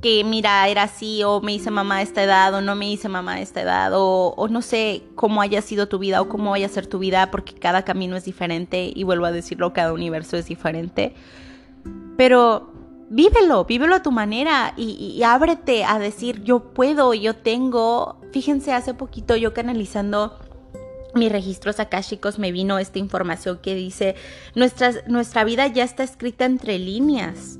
que 0.00 0.22
mira, 0.24 0.68
era 0.68 0.84
así, 0.84 1.22
o 1.24 1.40
me 1.40 1.54
hice 1.54 1.70
mamá 1.70 1.96
a 1.96 2.02
esta 2.02 2.22
edad, 2.22 2.54
o 2.54 2.60
no 2.60 2.76
me 2.76 2.90
hice 2.90 3.08
mamá 3.08 3.34
a 3.34 3.40
esta 3.40 3.62
edad, 3.62 3.92
o, 3.94 4.48
no 4.48 4.62
sé 4.62 5.02
cómo 5.14 5.42
haya 5.42 5.60
sido 5.60 5.88
tu 5.88 5.98
vida 5.98 6.20
o 6.20 6.28
cómo 6.28 6.50
vaya 6.50 6.66
a 6.66 6.70
ser 6.70 6.86
tu 6.86 6.98
vida, 6.98 7.30
porque 7.30 7.54
cada 7.54 7.84
camino 7.84 8.16
es 8.16 8.24
diferente, 8.24 8.92
y 8.94 9.02
vuelvo 9.02 9.26
a 9.26 9.32
decirlo, 9.32 9.72
cada 9.72 9.92
universo 9.92 10.36
es 10.36 10.46
diferente. 10.46 11.14
Pero 12.16 12.72
vívelo, 13.10 13.64
vívelo 13.64 13.96
a 13.96 14.02
tu 14.02 14.12
manera 14.12 14.74
y, 14.76 15.20
ábrete 15.24 15.84
a 15.84 15.98
decir, 15.98 16.42
yo 16.44 16.60
puedo, 16.74 17.14
yo 17.14 17.34
tengo. 17.34 18.20
Fíjense, 18.32 18.72
hace 18.72 18.94
poquito 18.94 19.36
yo 19.36 19.54
canalizando 19.54 20.38
mis 21.14 21.32
registros 21.32 21.80
akashicos 21.80 22.38
me 22.38 22.52
vino 22.52 22.78
esta 22.78 22.98
información 22.98 23.58
que 23.62 23.74
dice, 23.74 24.14
nuestra, 24.54 24.92
nuestra 25.06 25.42
vida 25.42 25.66
ya 25.66 25.82
está 25.82 26.02
escrita 26.02 26.44
entre 26.44 26.78
líneas 26.78 27.58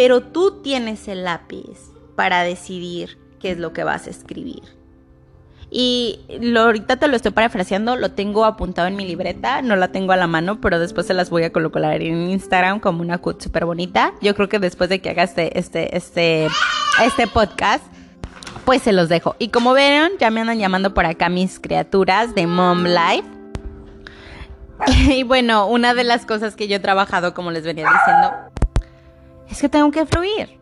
pero 0.00 0.22
tú 0.22 0.62
tienes 0.62 1.08
el 1.08 1.24
lápiz 1.24 1.92
para 2.16 2.42
decidir 2.42 3.18
qué 3.38 3.50
es 3.50 3.58
lo 3.58 3.74
que 3.74 3.84
vas 3.84 4.06
a 4.06 4.10
escribir. 4.10 4.62
Y 5.70 6.20
lo, 6.40 6.62
ahorita 6.62 6.96
te 6.96 7.06
lo 7.06 7.16
estoy 7.16 7.32
parafraseando, 7.32 7.96
lo 7.96 8.12
tengo 8.12 8.46
apuntado 8.46 8.88
en 8.88 8.96
mi 8.96 9.06
libreta, 9.06 9.60
no 9.60 9.76
la 9.76 9.88
tengo 9.88 10.12
a 10.12 10.16
la 10.16 10.26
mano, 10.26 10.58
pero 10.58 10.78
después 10.78 11.06
se 11.06 11.12
las 11.12 11.28
voy 11.28 11.42
a 11.42 11.52
colocar 11.52 11.84
en 12.00 12.30
Instagram 12.30 12.80
como 12.80 13.02
una 13.02 13.18
cut 13.18 13.42
súper 13.42 13.66
bonita. 13.66 14.14
Yo 14.22 14.34
creo 14.34 14.48
que 14.48 14.58
después 14.58 14.88
de 14.88 15.02
que 15.02 15.10
haga 15.10 15.24
este, 15.24 15.58
este, 15.58 15.94
este, 15.94 16.48
este 17.04 17.26
podcast, 17.26 17.84
pues 18.64 18.80
se 18.80 18.92
los 18.92 19.10
dejo. 19.10 19.36
Y 19.38 19.48
como 19.48 19.74
vieron, 19.74 20.12
ya 20.18 20.30
me 20.30 20.40
andan 20.40 20.58
llamando 20.58 20.94
por 20.94 21.04
acá 21.04 21.28
mis 21.28 21.60
criaturas 21.60 22.34
de 22.34 22.46
Mom 22.46 22.84
Life. 22.84 23.28
Y 25.10 25.24
bueno, 25.24 25.66
una 25.66 25.92
de 25.92 26.04
las 26.04 26.24
cosas 26.24 26.56
que 26.56 26.68
yo 26.68 26.76
he 26.76 26.80
trabajado, 26.80 27.34
como 27.34 27.50
les 27.50 27.64
venía 27.64 27.84
diciendo, 27.84 28.49
es 29.50 29.60
que 29.60 29.68
tengo 29.68 29.90
que 29.90 30.06
fluir. 30.06 30.58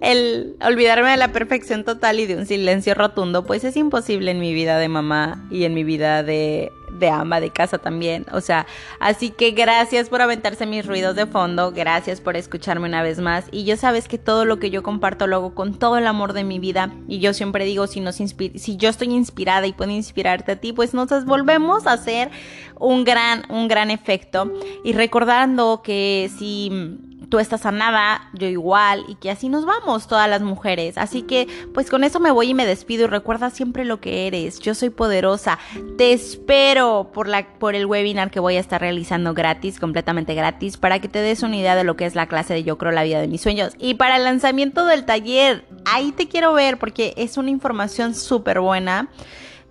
el 0.00 0.56
olvidarme 0.60 1.10
de 1.10 1.16
la 1.16 1.32
perfección 1.32 1.84
total 1.84 2.20
y 2.20 2.26
de 2.26 2.36
un 2.36 2.46
silencio 2.46 2.94
rotundo, 2.94 3.44
pues 3.44 3.64
es 3.64 3.76
imposible 3.76 4.30
en 4.30 4.40
mi 4.40 4.54
vida 4.54 4.78
de 4.78 4.88
mamá 4.88 5.46
y 5.50 5.64
en 5.64 5.74
mi 5.74 5.84
vida 5.84 6.22
de, 6.22 6.70
de 6.90 7.08
ama 7.08 7.40
de 7.40 7.50
casa 7.50 7.78
también. 7.78 8.26
O 8.32 8.40
sea, 8.40 8.66
así 9.00 9.30
que 9.30 9.52
gracias 9.52 10.08
por 10.08 10.22
aventarse 10.22 10.66
mis 10.66 10.86
ruidos 10.86 11.16
de 11.16 11.26
fondo, 11.26 11.72
gracias 11.72 12.20
por 12.20 12.36
escucharme 12.36 12.88
una 12.88 13.02
vez 13.02 13.20
más. 13.20 13.46
Y 13.50 13.64
ya 13.64 13.76
sabes 13.76 14.08
que 14.08 14.18
todo 14.18 14.44
lo 14.44 14.58
que 14.58 14.70
yo 14.70 14.82
comparto 14.82 15.26
lo 15.26 15.36
hago 15.36 15.54
con 15.54 15.74
todo 15.74 15.98
el 15.98 16.06
amor 16.06 16.32
de 16.32 16.44
mi 16.44 16.58
vida. 16.58 16.92
Y 17.06 17.18
yo 17.18 17.34
siempre 17.34 17.64
digo, 17.64 17.86
si, 17.86 18.00
nos 18.00 18.16
si 18.16 18.76
yo 18.76 18.88
estoy 18.88 19.08
inspirada 19.08 19.66
y 19.66 19.72
puedo 19.72 19.90
inspirarte 19.90 20.52
a 20.52 20.56
ti, 20.56 20.72
pues 20.72 20.94
nos 20.94 21.24
volvemos 21.24 21.86
a 21.86 21.92
hacer 21.92 22.30
un 22.78 23.04
gran, 23.04 23.44
un 23.48 23.68
gran 23.68 23.90
efecto. 23.90 24.52
Y 24.84 24.92
recordando 24.92 25.82
que 25.82 26.30
si 26.38 26.98
tú 27.28 27.38
estás 27.38 27.62
sanada, 27.62 28.30
yo 28.32 28.46
igual, 28.46 29.04
y 29.08 29.14
que 29.16 29.30
así 29.30 29.48
nos 29.48 29.64
vamos 29.64 30.06
todas 30.06 30.28
las 30.28 30.42
mujeres. 30.42 30.98
Así 30.98 31.22
que, 31.22 31.46
pues 31.74 31.90
con 31.90 32.04
eso 32.04 32.20
me 32.20 32.30
voy 32.30 32.50
y 32.50 32.54
me 32.54 32.66
despido 32.66 33.04
y 33.04 33.06
recuerda 33.08 33.50
siempre 33.50 33.84
lo 33.84 34.00
que 34.00 34.26
eres. 34.26 34.60
Yo 34.60 34.74
soy 34.74 34.90
poderosa. 34.90 35.58
Te 35.96 36.12
espero 36.12 37.10
por, 37.12 37.28
la, 37.28 37.46
por 37.58 37.74
el 37.74 37.86
webinar 37.86 38.30
que 38.30 38.40
voy 38.40 38.56
a 38.56 38.60
estar 38.60 38.80
realizando 38.80 39.34
gratis, 39.34 39.78
completamente 39.78 40.34
gratis, 40.34 40.76
para 40.76 41.00
que 41.00 41.08
te 41.08 41.20
des 41.20 41.42
una 41.42 41.56
idea 41.56 41.76
de 41.76 41.84
lo 41.84 41.96
que 41.96 42.06
es 42.06 42.14
la 42.14 42.26
clase 42.26 42.54
de 42.54 42.64
Yo 42.64 42.78
creo 42.78 42.92
la 42.92 43.02
vida 43.02 43.20
de 43.20 43.28
mis 43.28 43.42
sueños. 43.42 43.74
Y 43.78 43.94
para 43.94 44.16
el 44.16 44.24
lanzamiento 44.24 44.86
del 44.86 45.04
taller, 45.04 45.64
ahí 45.84 46.12
te 46.12 46.28
quiero 46.28 46.52
ver 46.52 46.78
porque 46.78 47.14
es 47.16 47.36
una 47.36 47.50
información 47.50 48.14
súper 48.14 48.60
buena 48.60 49.08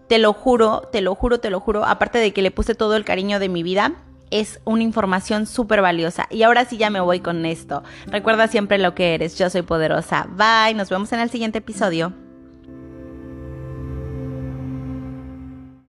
te 0.08 0.20
lo 0.20 0.34
juro, 0.34 0.88
te 0.92 1.02
lo 1.02 1.16
juro, 1.16 1.40
te 1.40 1.50
lo 1.50 1.60
juro, 1.60 1.86
aparte 1.86 2.18
de 2.20 2.32
que 2.32 2.42
le 2.42 2.50
puse 2.50 2.76
todo 2.76 2.96
el 2.96 3.04
cariño 3.04 3.40
de 3.40 3.50
mi 3.50 3.62
vida, 3.62 3.96
es 4.32 4.60
una 4.66 4.84
información 4.84 5.46
súper 5.46 5.82
valiosa. 5.82 6.28
Y 6.30 6.44
ahora 6.44 6.66
sí 6.66 6.78
ya 6.78 6.90
me 6.90 7.00
voy 7.00 7.20
con 7.20 7.46
esto. 7.46 7.84
Recuerda 8.08 8.48
siempre 8.48 8.78
lo 8.78 8.96
que 8.96 9.16
eres. 9.16 9.38
Yo 9.38 9.50
soy 9.50 9.62
poderosa. 9.62 10.28
Bye. 10.30 10.76
Nos 10.76 10.90
vemos 10.90 11.12
en 11.14 11.20
el 11.20 11.30
siguiente 11.30 11.60
episodio. 11.60 12.27